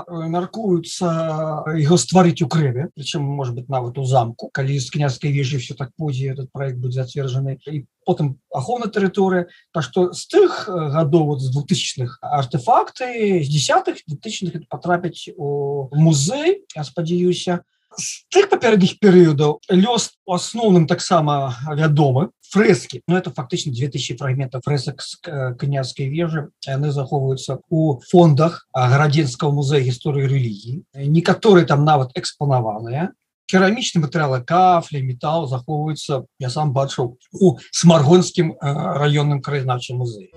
мяркуюцца 0.10 1.65
его 1.77 1.98
стварыць 1.98 2.41
у 2.41 2.48
крэве 2.48 2.89
причем 2.96 3.24
может 3.24 3.56
быть 3.56 3.70
нават 3.70 3.98
у 3.98 4.06
замку. 4.06 4.50
Калі 4.53 4.80
з 4.80 4.89
княжской 4.89 5.32
вежы 5.32 5.58
все 5.58 5.75
так 5.75 5.91
пойдзе 5.98 6.34
этот 6.34 6.51
проект 6.51 6.77
будет 6.77 6.94
зацверджаны 6.94 7.60
і 7.68 7.86
потым 8.06 8.41
ахоўна 8.50 8.88
тэрыторыя. 8.89 9.46
То 9.72 9.82
что 9.82 10.12
з 10.13 10.25
тых 10.25 10.65
гадоў 10.68 11.25
вот 11.25 11.41
з 11.41 11.53
двухтысячных 11.53 12.18
артефакты 12.22 13.44
з 13.44 13.48
десятых 13.48 14.01
тысячных 14.22 14.68
потрапяць 14.70 15.30
у 15.38 15.89
музей 15.94 16.65
я 16.75 16.84
спадзяюся 16.84 17.50
з 17.98 18.24
тых 18.31 18.50
папярэдніх 18.50 19.00
перыядаў 19.00 19.60
лёс 19.69 20.12
у 20.25 20.36
асноўным 20.36 20.88
таксама 20.88 21.55
вядомы 21.67 22.29
фрэски 22.51 23.01
но 23.07 23.13
ну, 23.13 23.19
это 23.19 23.31
фактычна 23.31 23.71
2000 23.71 24.17
фрагментов 24.17 24.63
фрэсак 24.63 25.01
с 25.01 25.17
княжской 25.60 26.07
вежы 26.07 26.50
яны 26.67 26.91
захоўваюцца 26.91 27.60
у 27.69 28.00
фондах 28.12 28.67
гарадзенского 28.74 29.51
музея 29.51 29.81
гісторыі 29.81 30.27
рэлігіі 30.27 30.83
некаторые 31.07 31.65
там 31.65 31.86
нават 31.86 32.12
экспанаваныя 32.15 33.12
керамічны 33.51 34.03
матэрыялы 34.07 34.43
кафля 34.48 35.03
металл 35.03 35.48
захоўваюцца 35.48 36.24
я 36.39 36.50
сам 36.50 36.71
бачыў 36.71 37.17
у 37.33 37.57
смаргонскім 37.71 38.55
раённым 38.62 39.41
краязнаўчым 39.41 40.03
музеі 40.03 40.31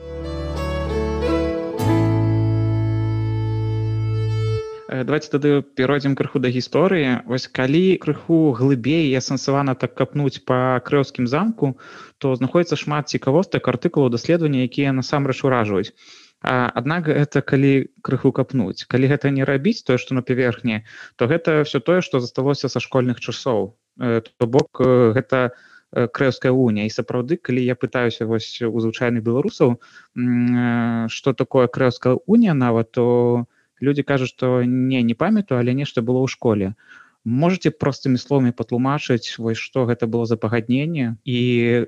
давайте 5.03 5.31
тады 5.33 5.63
перайдзем 5.63 6.15
крыху 6.15 6.39
да 6.39 6.51
гісторыі 6.55 7.27
вось 7.27 7.49
калі 7.49 7.99
крыху 7.99 8.55
глыбей 8.55 9.11
і 9.11 9.19
асэнсавана 9.19 9.75
так 9.75 9.99
капнуць 9.99 10.45
по 10.47 10.79
крэўскім 10.87 11.27
замку 11.27 11.75
то 12.23 12.35
знаходіцца 12.39 12.79
шмат 12.79 13.11
цікавостак 13.11 13.67
артыкулаў 13.67 14.13
даследавання 14.15 14.63
якія 14.63 14.95
насамрэч 14.95 15.43
уражваюць. 15.43 15.97
Аднак 16.45 17.09
гэта 17.09 17.41
калі 17.43 17.91
крыху 18.05 18.31
капнуць. 18.31 18.85
Калі 18.87 19.11
гэта 19.11 19.35
не 19.35 19.43
рабіць 19.43 19.83
тое 19.83 19.99
што 19.99 20.15
на 20.15 20.23
паверхні 20.23 20.85
то 21.17 21.27
гэта 21.27 21.65
все 21.67 21.81
тое 21.81 21.99
што 21.99 22.21
засталося 22.21 22.69
са 22.69 22.79
школьных 22.79 23.19
часоў. 23.19 23.75
То 23.99 24.47
бок 24.47 24.79
гэта 24.79 25.57
крэўская 25.91 26.53
уня. 26.53 26.87
І 26.87 26.95
сапраўды 26.95 27.41
калі 27.41 27.65
я 27.65 27.75
пытаюся 27.75 28.27
вось 28.31 28.63
у 28.63 28.79
звычайных 28.79 29.27
беларусаў 29.27 29.81
что 31.11 31.33
такое 31.33 31.67
крэўская 31.67 32.21
уня 32.27 32.55
нават 32.55 32.93
то 32.93 33.47
люди 33.81 34.03
кажуць 34.03 34.29
что 34.29 34.63
не 34.65 35.03
не 35.03 35.15
памятаю 35.15 35.61
але 35.61 35.75
нешта 35.75 36.03
было 36.03 36.23
ў 36.25 36.29
школе 36.29 36.75
можете 37.25 37.71
простымі 37.71 38.21
словамі 38.21 38.53
патлумачыць 38.53 39.39
вось 39.39 39.59
что 39.59 39.87
гэта 39.89 40.07
было 40.07 40.27
за 40.27 40.37
пагадненне 40.37 41.17
і 41.25 41.39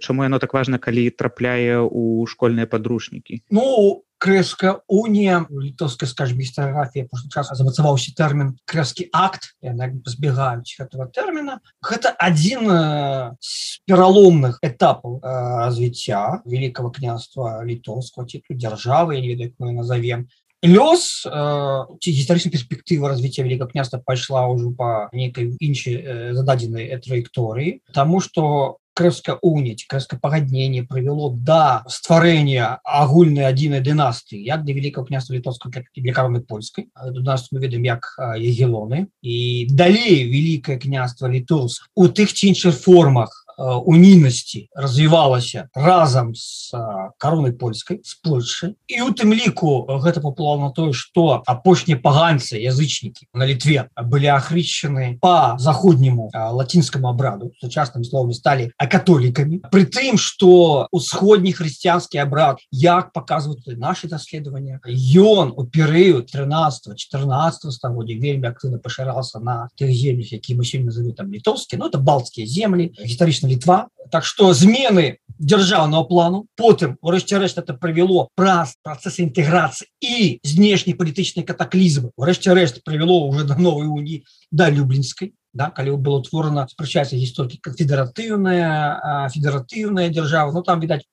чаму 0.00 0.25
яно 0.25 0.38
так 0.38 0.55
важно 0.55 0.78
калі 0.78 1.11
трапляе 1.11 1.85
у 1.85 2.26
школьныя 2.26 2.66
подручнікі 2.66 3.43
ну 3.50 4.02
крэска 4.19 4.81
уния 4.88 5.47
літовская 5.50 6.09
скажем 6.09 6.38
гістаграфія 6.40 7.07
час 7.28 7.52
замацаваўся 7.52 8.14
тэрмін 8.16 8.57
крэскі 8.64 9.09
акт 9.12 9.52
збегаюць 9.61 10.81
этого 10.81 11.07
тэрміна. 11.12 11.61
Гэта 11.85 12.16
адзін 12.16 12.64
пераломных 13.85 14.59
этапаў 14.62 15.21
развіцця 15.23 16.40
великкого 16.47 16.90
княства 16.90 17.61
літоўского 17.64 18.26
ці 18.26 18.40
дзяржавы 18.49 19.21
не 19.21 19.37
ведаю 19.37 19.52
мы 19.59 19.73
назовем 19.73 20.28
лёс 20.62 21.25
э, 21.26 21.84
гістарычная 22.00 22.52
перспектыва 22.52 23.08
развіцця 23.08 23.42
великого 23.42 23.70
княства 23.70 23.98
пайшла 23.98 24.46
ўжо 24.48 24.72
по 24.72 25.08
нейкай 25.12 25.52
іншай 25.60 25.94
э, 25.94 26.34
зададзенай 26.34 26.96
траекторыі 27.00 27.82
тому 27.92 28.20
что 28.20 28.78
крэска 28.96 29.36
уніць 29.44 29.84
крэска 29.84 30.16
пагаднение 30.16 30.82
прывяло 30.82 31.28
да 31.36 31.84
стварэння 31.84 32.80
агульнай 32.82 33.44
адзінай 33.44 33.84
дынастыі 33.84 34.40
як 34.40 34.64
для 34.64 34.75
великого 34.75 35.06
княства 35.06 35.36
літовска 35.36 35.70
кароны 36.16 36.40
польскай 36.40 36.88
нас 36.96 37.52
мы 37.52 37.60
ведаем 37.60 37.84
як 37.84 38.16
егелоны. 38.40 39.06
І 39.22 39.68
далей 39.70 40.25
великое 40.25 40.78
княства 40.78 41.28
літовск 41.28 41.88
у 41.94 42.08
тых 42.08 42.32
ці 42.32 42.48
іншых 42.48 42.72
формах 42.72 43.46
унійнасці 43.58 44.68
развівалася 44.75 45.68
разам 45.75 46.34
з 46.34 46.75
каронай 47.18 47.52
польскай 47.52 48.00
з 48.04 48.14
Польшай 48.14 48.75
і 48.86 49.00
у 49.02 49.10
тым 49.10 49.32
ліку 49.32 49.86
гэта 50.02 50.20
папло 50.20 50.56
на 50.60 50.70
тое 50.70 50.92
што 50.92 51.42
апошнія 51.46 51.98
паганцы 51.98 52.60
язычнікі 52.60 53.26
на 53.34 53.46
літве 53.46 53.88
былі 53.96 54.28
ахрышчаны 54.36 55.18
по 55.20 55.56
заходняму 55.58 56.30
лацінскаму 56.34 57.08
абраду. 57.08 57.52
Сучасным 57.60 58.04
словамі 58.04 58.34
сталі 58.34 58.70
а 58.76 58.86
католікамі 58.86 59.60
при 59.72 59.84
тым 59.84 60.20
что 60.20 60.88
усходні 60.92 61.52
хрысціянскі 61.52 62.18
абрад 62.20 62.60
як 62.70 63.12
показваюць 63.12 63.78
наши 63.78 64.08
даследавання 64.08 64.80
ён 64.84 65.52
у 65.56 65.64
перыяд 65.64 66.28
13 66.32 66.96
14 66.96 67.72
стагоддзя 67.72 68.20
вельмі 68.20 68.48
актыўна 68.48 68.78
пашырался 68.78 69.40
на 69.40 69.68
тех 69.76 69.90
землях 69.90 70.32
які 70.32 70.54
мы 70.56 70.64
сёння 70.64 70.92
назовем 70.92 71.14
там 71.14 71.32
літоўскі 71.32 71.76
но 71.76 71.88
это 71.88 71.98
балтскія 71.98 72.46
землі 72.46 72.92
гістарычна 72.98 73.46
конечно 73.47 73.55
літва 73.55 73.88
так 74.11 74.25
что 74.25 74.53
змены 74.53 75.19
дзяржаўного 75.38 76.05
плану 76.05 76.47
потым 76.57 76.97
урэшце 77.03 77.38
рэшт 77.38 77.59
это 77.59 77.75
прывяло 77.75 78.29
праз 78.35 78.76
процессы 78.83 79.26
інтэграцыі 79.26 79.88
і 80.00 80.41
знешні 80.43 80.95
палітычнай 80.95 81.45
катаклізмы 81.45 82.11
урэшце 82.17 82.55
рэшт 82.55 82.85
прывяло 82.85 83.26
уже 83.26 83.45
до 83.45 83.57
новой 83.57 83.87
уні 83.87 84.25
да 84.50 84.71
люблінскай 84.71 85.35
да 85.53 85.71
калі 85.71 85.97
было 85.97 86.23
утворана 86.23 86.69
спрачаецца 86.69 87.17
гісторыкі 87.17 87.59
канфедэратыўная 87.61 89.29
федэратыўная 89.35 90.09
дзяржава 90.09 90.53
Ну 90.53 90.62
там 90.62 90.81
відаць 90.81 91.05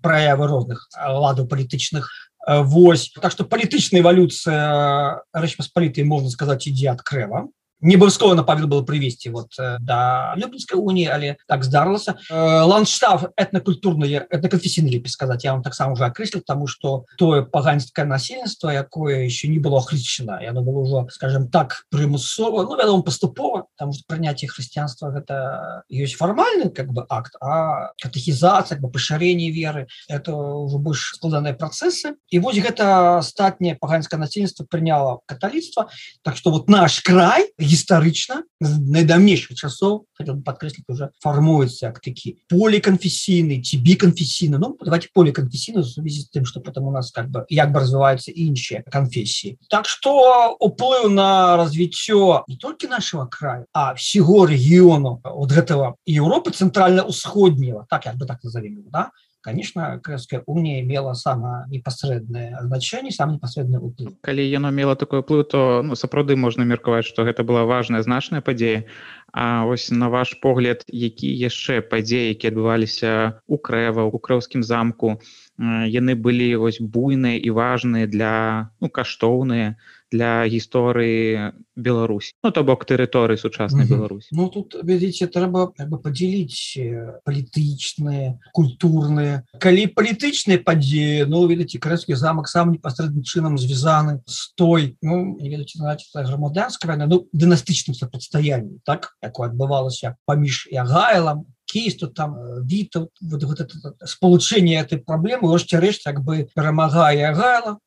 праявы 0.00 0.46
розных 0.46 0.88
ладаў 0.96 1.46
палітычных 1.46 2.08
Вось. 2.46 3.10
Так 3.10 3.32
что 3.32 3.42
палітычная 3.42 4.06
эвалюцыя 4.06 5.18
рэч 5.34 5.58
паспалітай 5.58 6.06
можна 6.06 6.30
сказаць 6.30 6.70
ідзе 6.70 6.94
ад 6.94 7.02
крэва 7.02 7.50
не 7.80 7.96
абавязкова 7.96 8.42
павел 8.42 8.66
было 8.66 8.82
прывесці 8.82 9.30
вот 9.30 9.52
э, 9.58 9.76
да 9.80 10.34
люблінскай 10.36 10.78
уніі 10.78 11.08
але 11.12 11.36
так 11.46 11.64
здарылася 11.64 12.16
э, 12.30 12.34
ландштаф 12.64 13.28
этнакультурныя 13.36 14.26
этнаканфесійны 14.30 14.88
лепей 14.88 15.10
сказаць 15.10 15.44
я 15.44 15.52
вам 15.52 15.62
таксама 15.62 15.92
уже 15.92 16.04
акрэсліў 16.04 16.42
тому 16.46 16.66
что 16.66 17.04
тое 17.18 17.42
паганское 17.42 18.06
насельніцтва 18.06 18.72
якое 18.72 19.24
еще 19.24 19.48
не 19.48 19.58
было 19.58 19.80
хрысчана 19.80 20.40
яно 20.40 20.62
было 20.62 20.80
ўжо 20.80 21.08
скажем 21.10 21.48
так 21.48 21.84
прымусова 21.90 22.64
ну 22.64 22.76
вядома 22.76 23.02
паступова 23.02 23.66
там 23.76 23.92
прыняцце 24.08 24.46
хрысціянства 24.46 25.12
гэта 25.12 25.84
ёсць 25.90 26.16
фармальны 26.16 26.70
как 26.70 26.92
бы 26.92 27.04
акт 27.08 27.36
а 27.40 27.92
катэхізацыя 28.00 28.80
бы 28.80 28.88
пашырэнне 28.88 29.50
веры 29.50 29.86
это 30.08 30.32
уже 30.32 30.78
больш 30.78 31.12
складаныя 31.20 31.52
працэсы 31.52 32.16
і 32.30 32.38
вось 32.38 32.56
гэта 32.56 33.18
астатняе 33.18 33.76
паганское 33.76 34.18
насельніцтва 34.18 34.64
прыняла 34.64 35.20
каталіцтва 35.26 35.88
так 36.22 36.36
что 36.36 36.50
вот 36.50 36.68
наш 36.68 37.00
край 37.00 37.52
гістарычна 37.66 38.42
найдаўнейшых 38.62 39.58
часоў 39.58 40.06
хотел 40.14 40.38
подкрэсліць 40.40 40.86
уже 40.88 41.10
фармуецца 41.20 41.90
як 41.90 42.00
такі 42.00 42.38
поліканфесійны 42.48 43.60
ці 43.60 43.78
біканфесійны 43.82 44.58
Ну 44.62 44.76
давайте 44.80 45.08
поліканфесійна 45.12 45.82
сувязі 45.82 46.22
з 46.22 46.30
тым 46.30 46.44
что 46.46 46.60
потом 46.60 46.86
у 46.86 46.92
нас 46.92 47.10
как 47.10 47.28
бы 47.30 47.44
як 47.50 47.72
бы 47.72 47.80
развиваются 47.80 48.30
іншыя 48.30 48.82
канфесіі 48.90 49.58
Так 49.68 49.86
что 49.86 50.56
уплыў 50.60 51.10
на 51.10 51.56
развіццё 51.56 52.44
не 52.48 52.56
толькі 52.56 52.88
нашего 52.88 53.26
краю 53.26 53.66
а 53.72 53.94
всего 53.94 54.46
региону 54.46 55.20
от 55.24 55.52
гэтага 55.52 55.94
Европы 56.06 56.50
центральна-усходнего 56.50 57.86
так 57.90 58.06
як 58.06 58.16
бы 58.16 58.26
так 58.26 58.44
назовем 58.44 58.84
да 58.92 59.10
конечно 59.46 60.00
крымская 60.02 60.42
уния 60.46 60.80
имела 60.80 61.12
самое 61.14 61.66
непосредное 61.68 62.58
значение 62.62 63.12
сам 63.12 63.34
непосредный 63.34 63.78
уплыв. 63.78 64.10
Калі 64.26 64.42
яно 64.42 64.70
мела 64.70 64.96
такой 64.96 65.20
уплыв 65.20 65.46
то 65.46 65.82
ну 65.86 65.94
сапраўды 65.94 66.34
можно 66.34 66.66
меркаваць 66.66 67.06
что 67.06 67.22
гэта 67.22 67.44
была 67.44 67.64
важная 67.64 68.02
значная 68.02 68.40
падзея. 68.42 68.84
А 69.32 69.64
ось 69.66 69.90
на 69.90 70.10
ваш 70.10 70.40
погляд 70.40 70.82
які 70.88 71.30
яшчэ 71.30 71.80
падзеі 71.80 72.34
які 72.34 72.50
адбываліся 72.50 73.38
у 73.46 73.56
крэва 73.56 74.02
у 74.10 74.18
крэўскім 74.18 74.66
замку 74.66 75.22
яны 75.62 76.18
былі 76.18 76.56
вось 76.56 76.82
буйныя 76.82 77.38
і 77.38 77.50
важныя 77.50 78.10
для 78.10 78.74
ну 78.80 78.90
каштоўныя? 78.90 79.78
для 79.78 79.95
гісторыі 80.12 81.52
Беларусь 81.76 82.32
Ну 82.44 82.50
то 82.50 82.62
бок 82.62 82.86
тэрыторыі 82.86 83.36
сучаснай 83.36 83.86
Беларусь 83.86 84.28
Ну 84.30 84.48
тут 84.48 84.76
ведзіце 84.78 85.26
трэба 85.26 85.74
бы 85.74 85.98
падзяліць 85.98 86.78
палітычныя 87.26 88.38
культурныя. 88.54 89.42
Калі 89.58 89.86
палітычныя 89.96 90.62
падзеі 90.62 91.26
Ну 91.26 91.46
ведаце 91.50 91.82
крэскі 91.82 92.14
замак 92.14 92.48
сам 92.48 92.72
непасрэдным 92.72 93.26
чынам 93.26 93.58
звязаны 93.58 94.22
з 94.26 94.54
той 94.54 94.96
ну, 95.02 95.38
грамадянская 95.40 96.96
ну, 97.06 97.26
дынастычным 97.32 97.94
супрацьстаянні 97.94 98.80
так 98.84 99.16
якое 99.22 99.50
адбывалася 99.50 100.16
паміж 100.24 100.68
ягайлам 100.70 101.46
кейсту 101.66 102.06
там 102.08 102.36
віту 102.64 103.10
вот, 103.20 103.42
вот 103.44 103.60
это 103.60 103.94
спалучэнне 104.06 104.80
этой 104.80 104.98
праблемы 104.98 105.52
рэшце 105.52 105.80
рэшт 105.80 106.06
як 106.06 106.22
бы 106.22 106.48
перамагае 106.54 107.34
гайла 107.34 107.78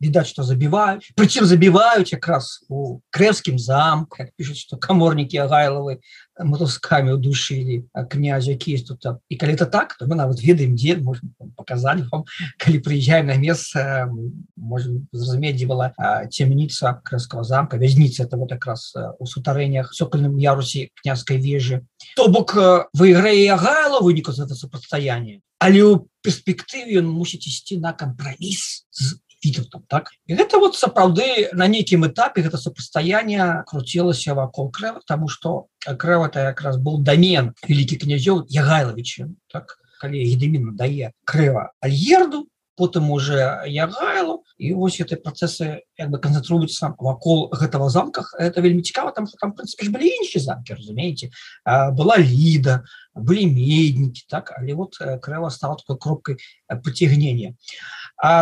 відаць 0.00 0.26
что 0.28 0.42
забіваюць 0.42 1.14
прычым 1.14 1.46
забіваюць 1.46 2.12
якраз 2.12 2.66
у 2.68 3.00
крэвскім 3.10 3.58
замку 3.58 4.26
пишут 4.36 4.58
что 4.58 4.76
каморнікі 4.76 5.38
агайлавы 5.46 6.00
мотузками 6.38 7.12
удушили 7.12 7.84
князя 8.10 8.54
кейсту 8.54 8.96
там. 8.96 9.18
І 9.28 9.36
калі 9.36 9.54
это 9.54 9.66
так 9.66 9.96
то 9.98 10.06
мы 10.06 10.14
нават 10.14 10.42
ведаем 10.42 10.76
дзе 10.76 10.96
можем 10.96 11.34
показать 11.56 12.02
вам 12.10 12.24
калі 12.58 12.78
приезжаем 12.78 13.26
на 13.26 13.36
место 13.36 14.10
можем 14.56 15.08
зразумець 15.12 15.56
дзе 15.56 15.66
была 15.66 15.92
цемніца 16.30 17.00
крэского 17.04 17.44
замка 17.44 17.76
вязніца 17.76 18.24
это 18.24 18.36
вот 18.36 18.50
как 18.50 18.66
раз 18.66 18.94
у 19.18 19.26
сутарэннях 19.26 19.94
сокольным 19.94 20.36
ярусе 20.36 20.90
княжской 21.02 21.38
вежы 21.38 21.86
то 22.16 22.28
бок 22.28 22.54
выйграе 22.92 23.56
гайла 23.56 24.00
выніку 24.00 24.32
за 24.32 24.44
это 24.44 24.54
супрацьстаяние 24.54 25.40
але 25.58 25.82
у 25.82 26.08
перспектыве 26.20 26.98
он 26.98 27.08
мусіць 27.08 27.46
ісці 27.46 27.78
на 27.78 27.92
кампроміс 27.92 28.86
з 28.90 29.16
Вітовтом, 29.44 29.84
так? 29.88 30.10
І 30.26 30.34
гэта 30.34 30.58
вот 30.58 30.76
сапраўды 30.76 31.52
на 31.52 31.68
нейкім 31.68 32.06
этапе 32.06 32.40
гэта 32.40 32.56
супрацьстаяние 32.56 33.64
круцілася 33.66 34.34
вакол 34.34 34.70
крэва 34.70 35.00
тому 35.06 35.28
что 35.28 35.66
крэва 35.84 36.28
это 36.32 36.48
якраз 36.48 36.76
был 36.78 36.98
домен 36.98 37.52
вялікі 37.68 38.00
князёў 38.00 38.48
ягайлавічы 38.48 39.28
так? 39.52 39.78
Калі 40.00 40.18
гедеміна 40.24 40.72
дае 40.72 41.12
крыва 41.24 41.72
альерду 41.80 42.48
потым 42.76 43.10
уже 43.10 43.62
ягайлу. 43.66 44.44
І 44.58 44.72
вось 44.72 45.00
этой 45.00 45.18
працэсы 45.18 45.82
як 45.98 46.10
бы 46.10 46.18
канцэнтруюцца 46.18 46.94
вакол 46.98 47.50
гэтага 47.50 47.88
замках 47.90 48.34
это 48.38 48.60
вельмі 48.60 48.82
цікава 48.82 49.10
там 49.10 49.26
там 49.26 49.52
прынпе 49.52 49.90
былі 49.90 50.10
іншыя 50.22 50.42
замкі 50.42 50.74
разумееце 50.74 51.30
была 51.66 52.18
ліда 52.18 52.84
былі 53.14 53.46
меднікі 53.46 54.26
так 54.28 54.52
але 54.58 54.74
вот 54.74 54.98
крэва 54.98 55.50
стала 55.50 55.76
такой 55.76 55.98
кропкай 55.98 56.36
поцягнення 56.82 57.54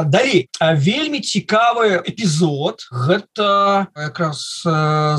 далей 0.07 0.49
вельмі 0.61 1.21
цікавы 1.21 2.03
эпізод 2.03 2.87
гэта 2.93 3.87
якраз 3.97 4.63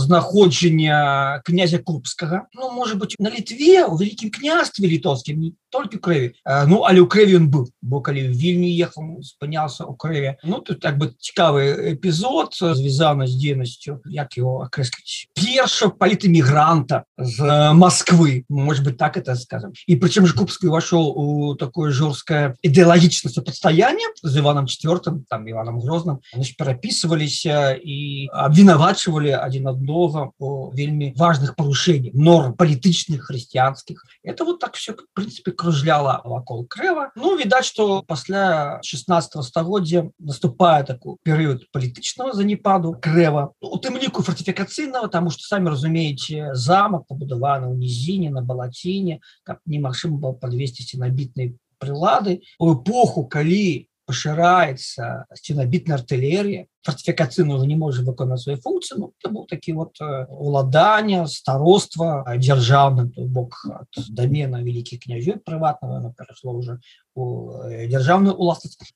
знаходжання 0.04 1.42
князя 1.46 1.80
кубскага 1.80 2.48
ну 2.54 2.72
может 2.72 2.98
быть 2.98 3.16
на 3.20 3.30
літве 3.30 3.86
у 3.86 3.98
вялікім 3.98 4.30
княстве 4.30 4.88
літоўскім 4.88 5.40
не 5.40 5.52
толькі 5.70 5.98
крэві 5.98 6.34
ну 6.68 6.86
але 6.86 7.02
ў 7.02 7.08
крэві 7.08 7.38
ён 7.42 7.48
быў 7.50 7.70
бо 7.82 8.02
калі 8.02 8.30
вельмі 8.34 8.70
ехал 8.70 9.22
спыняўся 9.22 9.86
у 9.86 9.96
крэве 9.96 10.38
ну 10.44 10.60
тут 10.60 10.80
так 10.82 10.98
бы 10.98 11.14
цікавы 11.18 11.98
эпізод 11.98 12.54
звязаны 12.54 13.28
з 13.28 13.38
дзейнасцю 13.38 14.02
як 14.06 14.38
его 14.38 14.66
акрэсліць 14.66 15.30
перша 15.34 15.90
палітэмігранта 15.90 17.04
з 17.18 17.74
Москвы. 17.74 18.46
Может 18.50 18.84
быть 18.84 18.98
так 18.98 19.18
это 19.18 19.36
скажем. 19.44 19.74
И 19.88 19.96
причем 19.96 20.26
же 20.26 20.34
кубский 20.34 20.70
вошел 20.70 21.08
у 21.10 21.56
такое 21.56 21.92
жесткое 21.92 22.56
ідэалагічное 22.64 23.32
сопостояние 23.32 24.08
з 24.22 24.40
иваном 24.40 24.66
четвертым 24.66 25.26
там 25.30 25.50
иваном 25.50 25.80
грозным. 25.80 26.22
Значит 26.34 26.58
пераписывались 26.58 27.46
и 27.46 28.28
обвинавачивали 28.32 29.30
один 29.30 29.68
одного 29.68 30.34
по 30.38 30.72
вельмі 30.76 31.14
важных 31.18 31.56
порушений 31.56 32.12
норм 32.14 32.54
политычных 32.54 33.26
христианских. 33.26 34.06
Это 34.24 34.46
вот 34.46 34.60
так 34.60 34.76
все 34.76 34.94
в 34.94 35.14
принципе 35.14 35.52
кружляла 35.52 36.22
вакол 36.24 36.66
крэва 36.66 37.12
ну 37.16 37.38
відаць 37.38 37.66
что 37.66 38.02
пасля 38.04 38.80
16 38.84 39.44
стагоддзя 39.44 40.10
наступае 40.20 40.84
такой 40.84 41.18
перыяд 41.24 41.64
палітычного 41.72 42.34
занепаду 42.34 42.96
крэва 43.00 43.54
ну, 43.62 43.70
у 43.70 43.78
тым 43.78 43.98
ліку 43.98 44.24
фортифікацыйного 44.24 45.08
тому 45.08 45.30
что 45.30 45.44
самі 45.44 45.70
разумееце 45.70 46.54
замак 46.54 47.06
побудаваны 47.08 47.70
ў 47.72 47.76
нізіне 47.78 48.30
на 48.32 48.42
балаціне 48.42 49.20
каб 49.44 49.58
немагчыма 49.66 50.18
было 50.18 50.34
подвесці 50.34 50.86
набітнай 50.98 51.58
прылады 51.80 52.42
у 52.60 52.74
эпоху 52.76 53.26
калі 53.28 53.90
пашыраецца 54.06 55.26
сценабітная 55.32 55.98
артылерія 55.98 56.68
фортифікацыйна 56.84 57.56
уже 57.56 57.68
не 57.68 57.78
можа 57.80 58.04
выконаць 58.04 58.44
сваю 58.44 58.60
функцыю 58.60 59.00
ну, 59.00 59.14
был 59.32 59.48
такі 59.48 59.74
вот 59.80 59.96
уладання 60.28 61.28
староства 61.28 62.26
дзяржаўным 62.36 63.14
бок 63.32 63.64
дамена 64.10 64.60
вялікіх 64.60 65.08
князёй 65.08 65.40
прыватного 65.40 66.14
перайшло 66.18 66.52
уже 66.52 66.80
у 67.16 67.64
дзяржаўную 67.88 68.36
уласнасць 68.36 68.92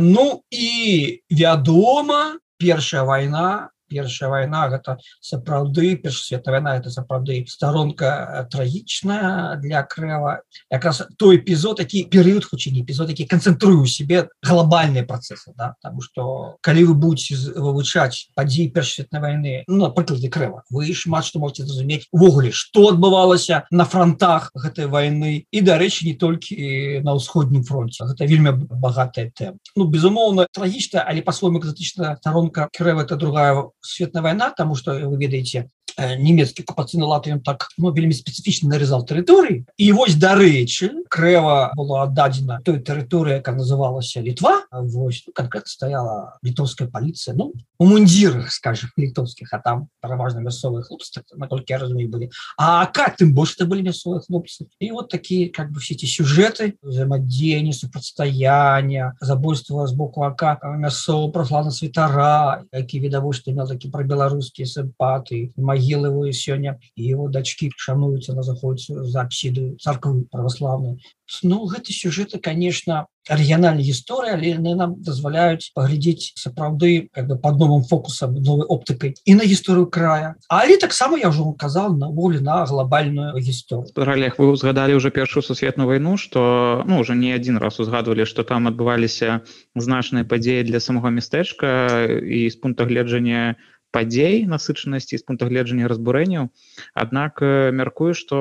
ну 0.00 0.42
і 0.50 1.22
вядома 1.30 2.38
першая 2.58 3.02
вайна 3.02 3.70
першая 3.88 4.30
вайна 4.30 4.68
гэта 4.68 4.98
сапраўды 5.20 5.96
першасвета 5.96 6.50
вайна 6.50 6.76
это 6.76 6.90
сапраўды 6.90 7.44
сторонка 7.48 8.48
трагічная 8.50 9.56
для 9.62 9.82
крэва 9.82 10.42
якраз 10.70 11.02
той 11.18 11.38
эпізод 11.38 11.78
такі 11.82 12.04
перыяд 12.10 12.44
хутчэй 12.44 12.82
эпізод 12.82 13.10
які 13.10 13.26
канцэнтрую 13.26 13.86
себе 13.86 14.28
глобальныя 14.42 15.04
працэсы 15.04 15.52
да? 15.56 15.74
там 15.82 16.00
что 16.00 16.56
калі 16.60 16.84
вы 16.84 16.94
будете 16.94 17.36
вывучаць 17.56 18.30
падзеі 18.34 18.72
першасветнай 18.72 19.20
войны 19.20 19.64
ну, 19.68 19.90
прыкладе 19.92 20.28
крэва 20.28 20.64
вы 20.70 20.92
шмат 20.94 21.24
што 21.24 21.38
можете 21.38 21.64
зразумець 21.64 22.06
увогуле 22.12 22.52
что 22.52 22.88
адбывалася 22.88 23.64
на 23.70 23.84
фронтах 23.84 24.50
гэтай 24.54 24.86
войны. 24.86 25.46
І 25.50 25.60
дарэчы 25.60 26.06
не 26.06 26.14
толькі 26.14 27.00
на 27.04 27.16
ўсходнім 27.16 27.64
фронте. 27.64 28.04
Гэта 28.04 28.26
вельмі 28.26 28.52
багатая 28.56 29.30
тэма 29.34 29.58
ну 29.76 29.86
безумоўна 29.90 30.46
трагічная 30.52 31.04
але 31.04 31.22
па-свойму 31.22 31.60
экзотычная 31.60 32.16
сторонка 32.16 32.68
крэва 32.76 33.04
это 33.04 33.16
другая 33.16 33.68
светная 33.86 34.22
война 34.22 34.50
тому 34.50 34.74
что 34.74 34.92
вы 34.92 35.16
ведаеце 35.16 35.70
нямецкі 35.98 36.62
акупацыйны 36.62 37.04
ён 37.06 37.40
так 37.40 37.68
ну, 37.78 37.90
вельмі 37.90 38.14
спецыфічна 38.14 38.70
нарезал 38.70 39.04
тэрыторыі 39.04 39.64
і 39.76 39.86
вось 39.92 40.16
дарэчы 40.16 41.06
крэва 41.08 41.72
было 41.76 42.02
аддадзена 42.04 42.60
той 42.64 42.78
тэрыторыя 42.80 43.40
как 43.40 43.56
называлася 43.56 44.20
літва 44.20 44.66
вось 44.70 45.24
ну, 45.26 45.32
конкретно 45.32 45.68
стаяла 45.68 46.38
літоўская 46.42 46.88
паліцыя 46.88 47.34
ну 47.36 47.52
у 47.78 47.86
мундзірах 47.86 48.52
скажем 48.52 48.90
літоўскіх 48.98 49.52
а 49.52 49.58
там 49.58 49.88
пераважна 50.00 50.40
мясцовыя 50.40 50.82
хлопцы 50.82 51.22
наколькі 51.36 51.72
я 51.72 51.78
разумею 51.78 52.08
былі 52.10 52.30
А 52.58 52.86
как 52.86 53.16
тым 53.16 53.34
больш 53.34 53.54
это 53.56 53.66
былі 53.66 53.82
мясцовыя 53.82 54.20
хлопцы. 54.20 54.66
І 54.80 54.90
вот 54.92 55.08
такие 55.08 55.48
как 55.50 55.72
бы 55.72 55.80
все 55.80 55.94
эти 55.94 56.06
сюжеты 56.06 56.76
взаимодзеяння 56.82 57.72
супрацьстаяння 57.72 59.14
забойства 59.20 59.86
з 59.86 59.92
боку 59.92 60.22
ака 60.22 60.58
мясцова 60.62 61.30
прослана 61.32 61.70
святара 61.70 62.64
які 62.72 63.00
відавочна 63.00 63.52
мел 63.52 63.68
такі 63.68 63.88
пра 63.88 64.04
беларускія 64.04 64.66
сімпаты 64.66 65.52
магілавую 65.86 66.32
сёння 66.32 66.78
его 66.96 67.28
дачки 67.28 67.70
шануюцца 67.76 68.34
на 68.34 68.42
заходзе 68.42 69.04
за 69.04 69.22
апсіду 69.22 69.76
царквы 69.78 70.26
праваславную 70.30 70.98
Ну 71.42 71.66
гэты 71.66 71.92
сюжеты 71.92 72.38
конечно 72.38 73.06
рэгіянальная 73.26 73.82
гісторыя 73.82 74.38
але 74.38 74.54
яны 74.54 74.78
нам 74.78 75.02
дазваляюць 75.02 75.74
паглядзець 75.74 76.38
сапраўды 76.38 77.10
как 77.10 77.26
бы 77.26 77.34
под 77.34 77.58
новым 77.58 77.82
фокусам 77.82 78.34
новой 78.38 78.66
оптыкай 78.70 79.18
і 79.26 79.34
на 79.34 79.42
гісторыю 79.42 79.90
края. 79.90 80.38
Але 80.46 80.78
таксама 80.78 81.18
я 81.18 81.34
ўжо 81.34 81.50
казал 81.58 81.98
на 81.98 82.06
волі 82.06 82.38
на 82.38 82.64
глобальную 82.64 83.34
гісторыю 83.42 83.90
Олег 83.96 84.38
вы 84.38 84.54
узгадалі 84.54 84.94
уже 84.94 85.10
першую 85.10 85.42
сусветную 85.42 85.88
войну 85.88 86.16
что 86.16 86.84
ну 86.86 87.00
уже 87.00 87.16
не 87.16 87.32
один 87.32 87.58
раз 87.58 87.80
узгадывалі 87.80 88.24
что 88.24 88.44
там 88.44 88.70
адбываліся 88.70 89.42
значныя 89.74 90.22
падзеі 90.22 90.62
для 90.62 90.78
самого 90.78 91.10
мястэчка 91.10 92.06
і 92.22 92.46
з 92.50 92.54
пункта 92.54 92.86
гледжання 92.86 93.56
у 93.58 93.75
падзей 93.96 94.44
насычанасці 94.44 95.16
з 95.16 95.24
пункта 95.24 95.48
гледжання 95.48 95.88
разбурэнняў. 95.88 96.52
Аднак 96.92 97.40
мяркую 97.80 98.12
што 98.12 98.38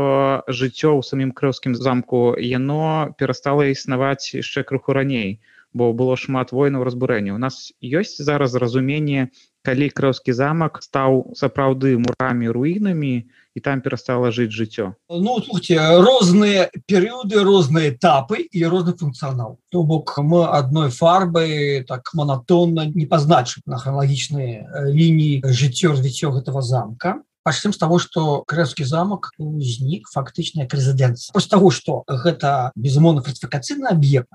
жыццё 0.51 0.91
ў 0.91 1.01
самім 1.09 1.31
крыўскім 1.31 1.79
замку 1.79 2.23
яно 2.43 3.15
перастала 3.15 3.71
існаваць 3.71 4.35
яшчэ 4.35 4.67
крыху 4.67 4.91
раней 4.99 5.39
бо 5.75 5.91
было 5.91 6.15
шмат 6.15 6.51
войнаў 6.55 6.87
разбурэння 6.87 7.35
у 7.35 7.39
нас 7.39 7.71
ёсць 7.83 8.15
зараз 8.19 8.55
разуменне 8.63 9.31
калі 9.65 9.89
крыўскі 9.89 10.35
замак 10.37 10.79
стаў 10.85 11.33
сапраўды 11.33 11.97
мурамі 11.97 12.53
руінамі 12.53 13.15
і 13.55 13.59
там 13.65 13.81
перастала 13.81 14.31
жыць 14.35 14.51
жыццё. 14.51 14.93
Ну 15.09 15.41
слухайте 15.41 15.79
розныя 16.05 16.69
перыяды 16.85 17.41
розныя 17.41 17.91
этапы 17.95 18.45
і 18.45 18.65
розны 18.69 18.93
функцыянал. 18.93 19.57
То 19.71 19.83
бок 19.83 20.13
мы 20.17 20.45
адной 20.45 20.89
фарбы 20.91 21.85
так 21.87 22.13
монатонна 22.13 22.85
не 22.85 23.05
пазначым 23.05 23.63
на 23.65 23.79
хралагічныя 23.79 24.91
лініі 24.91 25.41
жыццё 25.45 25.95
развіццё 25.95 26.35
гэтага 26.35 26.61
замка 26.61 27.21
пачнем 27.45 27.73
з 27.73 27.77
того 27.77 27.99
что 28.01 28.41
крэскі 28.49 28.83
замок 28.83 29.31
узнік 29.37 30.09
фактычная 30.09 30.65
резидэнцыя 30.65 31.29
после 31.31 31.49
того 31.49 31.69
что 31.69 32.03
гэта 32.09 32.71
безумоўна 32.75 33.21
фортифікацыйны 33.21 33.85
аб'ект 33.93 34.27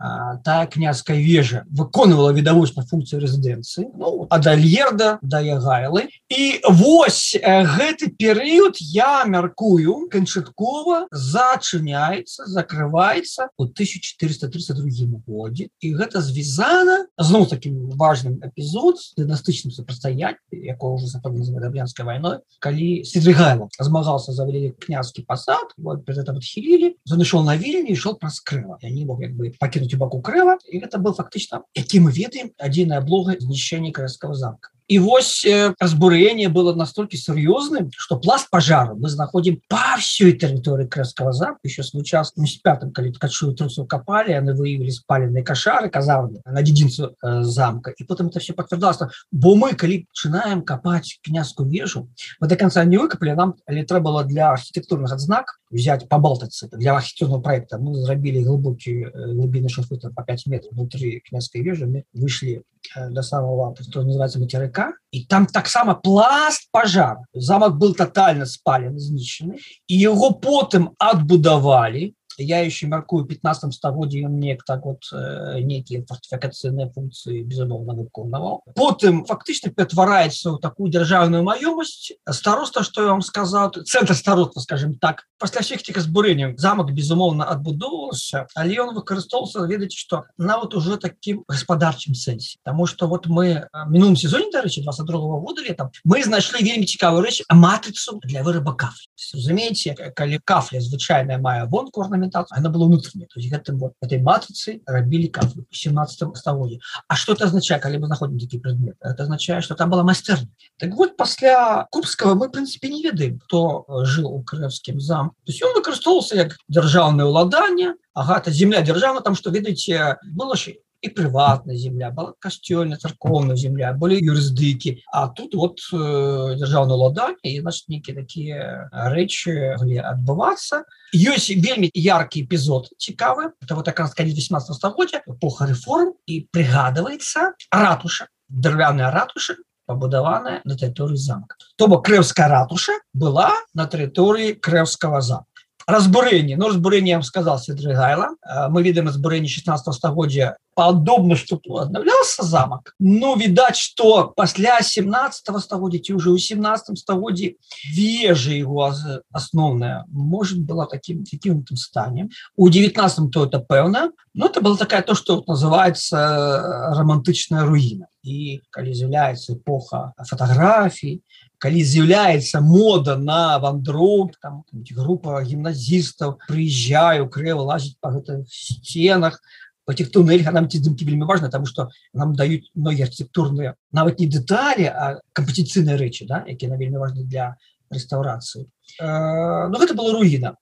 та 0.47 0.67
княская 0.71 1.19
вежа 1.19 1.65
выконывала 1.69 2.31
відавочна 2.31 2.87
функцыю 2.87 3.21
резидэнцыі 3.21 3.91
ну, 3.99 4.27
адальерда 4.31 5.19
да 5.23 5.41
ягайлы. 5.41 6.09
І 6.31 6.61
вось 6.71 7.35
гэты 7.43 8.15
перыяд 8.15 8.79
я 8.79 9.25
мяркую 9.27 10.07
канчаткова 10.13 11.11
зачыняецца 11.11 12.47
закрываецца 12.47 13.51
у 13.59 13.67
1432 13.67 15.21
годзе. 15.27 15.69
І 15.81 15.95
гэта 15.99 16.23
звязана 16.23 17.07
зноў 17.19 17.51
таким 17.51 17.91
важным 17.91 18.39
эпізод 18.39 19.03
дынастычным 19.17 19.75
супрацьстаять 19.75 20.37
якого 20.53 20.95
уже 20.95 21.07
западнозаблянской 21.07 22.05
войной 22.05 22.39
калі 22.61 23.00
Сидригайло 23.05 23.69
змагался 23.79 24.33
за 24.33 24.45
великий 24.47 24.73
княжский 24.73 25.25
посад, 25.25 25.73
вот 25.77 26.05
перед 26.05 26.19
этим 26.19 26.37
отхилили, 26.37 26.97
он 27.11 27.25
шел 27.25 27.43
на 27.43 27.57
Вильне 27.57 27.93
и 27.93 27.95
шел 27.95 28.17
праз 28.17 28.41
Крыва. 28.41 28.79
Я 28.83 28.91
не 28.91 29.05
мог 29.05 29.21
как 29.21 29.35
бы 29.35 29.53
покинуть 29.59 29.95
Баку 29.97 30.21
Крыва, 30.21 30.59
и 30.67 30.79
это 30.79 30.99
был 30.99 31.15
фактично, 31.15 31.65
яким 31.75 32.05
мы 32.05 32.13
ведаем, 32.13 32.53
один 32.59 32.93
облога 32.93 33.37
знищения 33.39 33.93
Крымского 33.93 34.35
замка. 34.35 34.71
І 34.91 34.99
вось 34.99 35.47
разбурэнне 35.79 36.49
было 36.51 36.75
настолькі 36.75 37.15
сур'ёзным 37.15 37.91
что 37.95 38.19
пласт 38.19 38.51
пожару 38.51 38.99
мы 38.99 39.07
знаходзім 39.07 39.63
па 39.71 39.95
всей 40.03 40.35
тэрыторыі 40.35 40.91
крэскага 40.91 41.31
замка 41.31 41.63
еще 41.63 41.87
свой 41.87 42.03
час 42.03 42.35
пятым 42.65 42.91
калі 42.91 43.15
ткачую 43.15 43.55
трусу 43.55 43.87
капалі 43.87 44.35
яны 44.35 44.51
выявілі 44.59 44.91
спаленыя 44.91 45.47
кашары 45.47 45.95
казарны 45.95 46.43
на 46.43 46.63
дзедзінцу 46.63 47.15
э, 47.15 47.43
замка. 47.47 47.95
І 47.95 48.03
потым 48.03 48.35
это 48.35 48.41
все 48.41 48.53
подтверждалася 48.53 49.11
бо 49.31 49.55
мы 49.55 49.79
калі 49.79 50.11
пачынаем 50.11 50.67
капаць 50.67 51.23
княскую 51.23 51.71
вежу 51.71 52.11
мы 52.41 52.49
до 52.49 52.57
конца 52.57 52.83
не 52.83 52.99
выкапалі 52.99 53.39
нам 53.39 53.55
але 53.71 53.87
трэба 53.87 54.11
было 54.11 54.25
для 54.25 54.51
архітэктурных 54.51 55.13
адзнак 55.13 55.60
взять 55.71 56.09
по 56.09 56.19
балтацы 56.19 56.69
для 56.73 56.95
архитектурного 56.95 57.41
проекта 57.41 57.79
мы 57.79 57.95
зрабілі 57.95 58.45
глубокий 58.45 59.07
глубины 59.35 59.69
шафыта 59.69 60.11
по 60.11 60.23
5 60.23 60.47
метров 60.47 60.73
внутри 60.73 61.21
княской 61.21 61.63
вежи. 61.63 61.87
Мы 61.87 62.05
вышли 62.13 62.63
до 62.97 63.23
самого 63.23 63.75
что 63.81 64.03
называется 64.03 64.41
материка. 64.41 64.95
И 65.13 65.25
там 65.25 65.47
таксама 65.47 65.95
пласт 65.95 66.69
пожар. 66.71 67.19
Замок 67.33 67.79
был 67.79 67.95
тотально 67.95 68.47
спален 68.47 68.99
знищены 68.99 69.59
и 69.87 69.95
его 69.95 70.31
потым 70.31 70.95
отбудавали 70.99 72.15
я 72.40 72.60
еще 72.60 72.88
мяркую 72.88 73.26
15 73.26 73.74
стагоддзе 73.74 74.26
ён 74.26 74.40
неяк 74.40 74.64
так 74.66 74.86
вот 74.86 75.04
э, 75.14 75.60
нейкія 75.62 76.04
фортифікацыйныя 76.08 76.92
функцыі 76.92 77.44
безумоўна 77.44 77.96
выконваў 77.96 78.64
потым 78.76 79.24
фактычна 79.26 79.72
ператвараецца 79.72 80.56
ў 80.56 80.60
такую 80.60 80.92
дзяржаўную 80.92 81.44
маёмасць 81.44 82.12
староста 82.30 82.84
что 82.84 83.04
я 83.04 83.10
вам 83.16 83.22
сказал 83.22 83.72
центр 83.72 84.16
староства 84.16 84.60
скажем 84.60 84.96
так 85.00 85.24
пасля 85.40 85.62
сехціка 85.62 86.02
збурэння 86.02 86.56
замак 86.58 86.92
безумоўна 86.92 87.46
адбудоўваўся 87.46 88.48
але 88.56 88.76
ён 88.84 88.96
выкарыстоўваўся 88.96 89.66
ведаць 89.66 89.96
что 89.96 90.26
нават 90.38 90.76
уже 90.76 90.98
таким 90.98 91.44
гаспадарчым 91.48 92.16
сэнсе 92.16 92.60
тому 92.64 92.86
что 92.86 93.08
вот 93.08 93.28
мы 93.28 93.68
мінулым 93.88 94.16
сезоне 94.16 94.52
дарэчы 94.52 94.84
22 94.84 95.20
-го 95.20 95.40
года 95.40 95.62
летом 95.62 95.92
мы 96.04 96.24
знайшлі 96.24 96.64
вельмі 96.64 96.86
цікавую 96.86 97.24
рэч 97.24 97.44
матрицу 97.52 98.20
для 98.24 98.44
вырыба 98.44 98.76
кафлі 98.76 99.08
разумееце 99.34 99.96
калі 100.16 100.40
кафля 100.44 100.80
звычайная 100.80 101.38
мае 101.38 101.66
вонку 101.66 102.04
орнаментацию 102.31 102.59
она 102.59 102.71
была 102.71 102.87
внутренняя. 102.87 103.29
То 103.29 103.41
есть 103.41 103.53
гэтым 103.53 103.79
вот 103.79 103.95
этой 104.01 104.23
матрицы 104.23 104.81
рабілі 104.87 105.29
кафлю 105.29 105.67
17 105.71 106.37
стагоддзе 106.37 106.79
А 107.09 107.17
что 107.17 107.33
это 107.33 107.45
означает 107.45 107.83
калі 107.83 107.99
мы 107.99 108.09
находим 108.09 108.39
такі 108.39 108.59
предмет 108.59 108.97
это 109.01 109.23
означает 109.23 109.65
что 109.65 109.75
там 109.75 109.91
была 109.91 110.03
майстэрня 110.03 110.49
так 110.79 110.95
вот 110.95 111.17
пасля 111.17 111.87
кубского 111.91 112.35
мы 112.35 112.51
принципе 112.51 112.89
не 112.89 113.03
ведаем 113.03 113.39
кто 113.39 113.87
жил 114.05 114.29
у 114.33 114.43
крывскім 114.43 115.01
зам 115.01 115.31
то 115.45 115.53
есть 115.53 115.63
он 115.63 115.75
выкарыстоўвался 115.75 116.37
як 116.37 116.57
дзяржаўное 116.69 117.25
уладанне 117.25 117.95
агата 118.15 118.51
земля 118.51 118.83
держава 118.83 119.21
там 119.21 119.35
что 119.35 119.51
ведаеце 119.51 120.19
было 120.23 120.57
ж 120.57 120.75
і 121.03 121.09
прыватная 121.09 121.77
земля 121.77 122.11
была 122.11 122.35
касцёльна 122.39 122.97
царкоўная 122.97 123.57
земля 123.57 123.93
более 123.93 124.21
юрысдыкі 124.21 125.03
А 125.13 125.29
тут 125.29 125.55
вот 125.55 125.81
э, 125.93 126.57
державна 126.59 126.95
лада 126.95 127.35
і 127.43 127.61
значит 127.61 127.89
нейкіе 127.89 128.15
такія 128.15 128.91
рэчы 128.93 129.77
адбывацца 129.77 130.85
ёсць 131.15 131.51
вельмі 131.51 131.91
яркий 131.95 132.45
эпизод 132.45 132.93
цікавы 132.99 133.53
это 133.63 133.75
вот 133.75 133.87
как 133.87 134.01
раз 134.01 134.15
калі 134.15 134.33
18 134.33 134.77
стагоддзя 134.77 135.23
эпоха 135.27 135.67
реформ 135.67 136.15
і 136.27 136.47
прыгадывается 136.53 137.53
ратуша 137.73 138.29
дрвяная 138.49 139.11
ратуша 139.11 139.57
пабудаваная 139.91 140.61
на 140.65 140.77
тэрыторыі 140.79 141.19
замка. 141.19 141.57
То 141.75 141.89
бок 141.91 142.07
крэўская 142.07 142.47
ратуша 142.47 142.95
была 143.13 143.51
на 143.75 143.87
тэрыторыі 143.91 144.55
крэўскага 144.63 145.21
замка 145.21 145.50
разбурэнне 145.91 146.57
но 146.57 146.69
разбурэннем 146.69 147.23
сказал 147.23 147.59
седрыгайла 147.59 148.31
мы 148.69 148.83
ведаем 148.83 149.07
разбурэнне 149.07 149.49
16 149.49 149.95
стагоддзя 149.95 150.57
падобна 150.75 151.37
что 151.37 151.59
аднаўлялся 151.79 152.43
замак 152.43 152.95
но 152.99 153.35
відаць 153.35 153.77
что 153.77 154.33
пасля 154.37 154.81
17 154.81 155.61
стагоддзя 155.61 155.99
ці 155.99 156.13
уже 156.15 156.31
у 156.31 156.39
17 156.39 156.99
стагоддзі 156.99 157.57
вежа 157.95 158.53
его 158.53 158.93
асноўная 159.33 160.05
может 160.09 160.61
была 160.61 160.87
таким 160.87 161.25
кікінутым 161.25 161.77
стане 161.77 162.29
у 162.57 162.69
19 162.69 163.31
то 163.31 163.47
это 163.47 163.59
пэўна 163.61 164.11
но 164.35 164.47
это 164.47 164.61
было 164.61 164.77
такая 164.77 165.03
то 165.03 165.15
что 165.15 165.43
называется 165.47 166.95
романтычная 166.97 167.65
руіна 167.65 168.07
і 168.23 168.61
калі 168.71 168.95
з'яўляецца 168.95 169.57
эпоха 169.57 170.13
фотографій 170.29 171.23
калі 171.61 171.81
з'яўляецца 171.85 172.61
мода 172.65 173.17
на 173.21 173.59
вандроў 173.63 174.31
там 174.41 174.65
група 174.97 175.41
гімназістаў 175.45 176.39
прыязджаю 176.49 177.29
крэва 177.29 177.63
лазіць 177.73 178.01
по 178.01 178.13
гэтых 178.17 178.49
сценах 178.49 179.41
по 179.85 179.93
этих 179.93 180.11
туннелях 180.15 180.53
нам 180.53 180.69
ці 180.73 180.81
здымки 180.81 181.05
вельмі 181.05 181.29
важно 181.29 181.51
тому 181.53 181.67
что 181.67 181.91
нам 182.15 182.33
даюць 182.35 182.71
многія 182.75 183.07
архітектурныя 183.07 183.77
нават 183.93 184.21
не 184.21 184.27
дэталі 184.27 184.89
а 184.89 185.21
кампетыцыйныя 185.37 186.01
рэчы 186.01 186.27
да 186.27 186.45
якія 186.49 186.73
на 186.73 186.81
вельмі 186.81 186.97
важны 186.97 187.29
для 187.29 187.57
рэстаўрацыі. 187.91 188.67
Э, 189.01 189.69
Ну 189.69 189.79
гэта 189.79 189.95
была 189.95 190.15
руіна. 190.15 190.57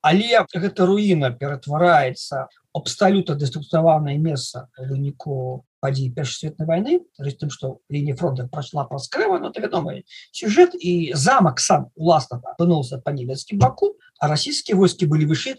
Але 0.00 0.40
гэта 0.48 0.86
руіна 0.88 1.30
ператвараецца 1.30 2.48
абсалютна 2.72 3.36
дэструктаванае 3.36 4.16
месца 4.16 4.68
выніку 4.78 5.64
падзей 5.80 6.12
першасветнай 6.12 6.68
войны 6.68 7.00
тым 7.40 7.50
что 7.50 7.80
лінія 7.88 8.16
фронта 8.16 8.48
прайшла 8.48 8.84
праз 8.84 9.08
крэва 9.08 9.38
но 9.38 9.52
вядомы 9.56 10.04
сюжет 10.32 10.74
і 10.74 11.12
замак 11.14 11.60
сам 11.60 11.88
уласна 11.96 12.40
апынуўся 12.44 12.98
по 12.98 13.10
небецкім 13.10 13.58
баку 13.58 13.96
а 14.18 14.28
расійскія 14.28 14.76
войскі 14.76 15.06
былі 15.06 15.26
выше 15.26 15.56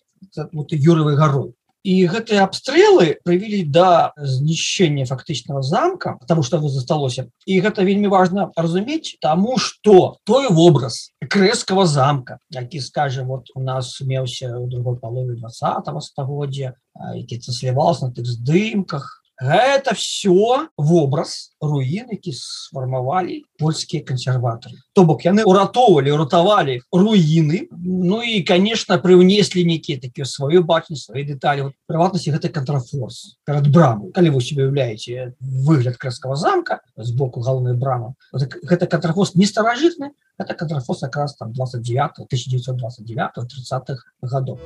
вот, 0.54 0.72
юрывай 0.72 1.16
гарой 1.18 1.54
і 1.84 1.94
гэтыя 2.06 2.46
абстрэлы 2.46 3.18
прывілі 3.26 3.66
да 3.74 4.14
знішчэння 4.18 5.06
фактычнага 5.10 5.62
замка 5.66 6.14
потому 6.22 6.44
что 6.44 6.62
вы 6.62 6.70
засталося 6.70 7.28
і 7.46 7.58
гэта 7.62 7.82
вельмі 7.82 8.08
важно 8.08 8.52
разумець 8.56 9.18
тому 9.22 9.58
что 9.58 10.18
той 10.24 10.50
вобраз 10.50 11.10
крэскага 11.26 11.86
замка 11.86 12.38
які 12.50 12.80
скажем 12.80 13.28
вот 13.28 13.50
у 13.56 13.62
нас 13.62 13.98
меўся 14.02 14.58
у 14.58 14.68
другой 14.68 14.98
палове 14.98 15.36
20 15.36 15.90
стагоддзя 16.04 16.74
які 17.16 17.40
цаслівался 17.40 18.08
на 18.08 18.14
тых 18.14 18.30
здымках 18.30 19.21
это 19.42 19.96
все 19.96 20.68
вобраз 20.78 21.56
руін 21.62 22.06
які 22.12 22.34
сфармавалі 22.34 23.44
польскія 23.60 24.04
кансерватары 24.04 24.78
то 24.94 25.04
бок 25.04 25.26
яны 25.26 25.44
уратоўвалі 25.44 26.14
уратавалі 26.14 26.82
руіны. 26.94 27.68
Ну 27.72 28.22
і 28.22 28.44
конечно 28.44 28.98
прывнеслі 29.02 29.66
нейкія 29.66 29.98
такія 29.98 30.26
сваю 30.26 30.64
бачнасць 30.64 31.10
свае 31.10 31.26
дэталі. 31.26 31.74
Прыватнасці 31.88 32.32
гэта 32.32 32.50
кантрафорс 32.50 33.38
перад 33.46 33.68
браму 33.68 34.12
калі 34.14 34.30
вы 34.38 34.42
себе 34.42 34.70
уяўляеце 34.70 35.34
выгляд 35.40 35.98
краскага 35.98 36.36
замка 36.36 36.82
з 36.98 37.12
боку 37.12 37.42
галоўной 37.42 37.74
брамы 37.74 38.14
вот, 38.32 38.46
гэта 38.46 38.86
кантрафост 38.86 39.36
не 39.36 39.46
старажытны 39.46 40.14
это 40.38 40.54
кантрафос 40.54 41.02
как 41.02 41.16
раз 41.18 41.36
там 41.36 41.54
29 41.54 42.30
1929 42.30 43.38
30-х 43.38 44.04
годов 44.22 44.60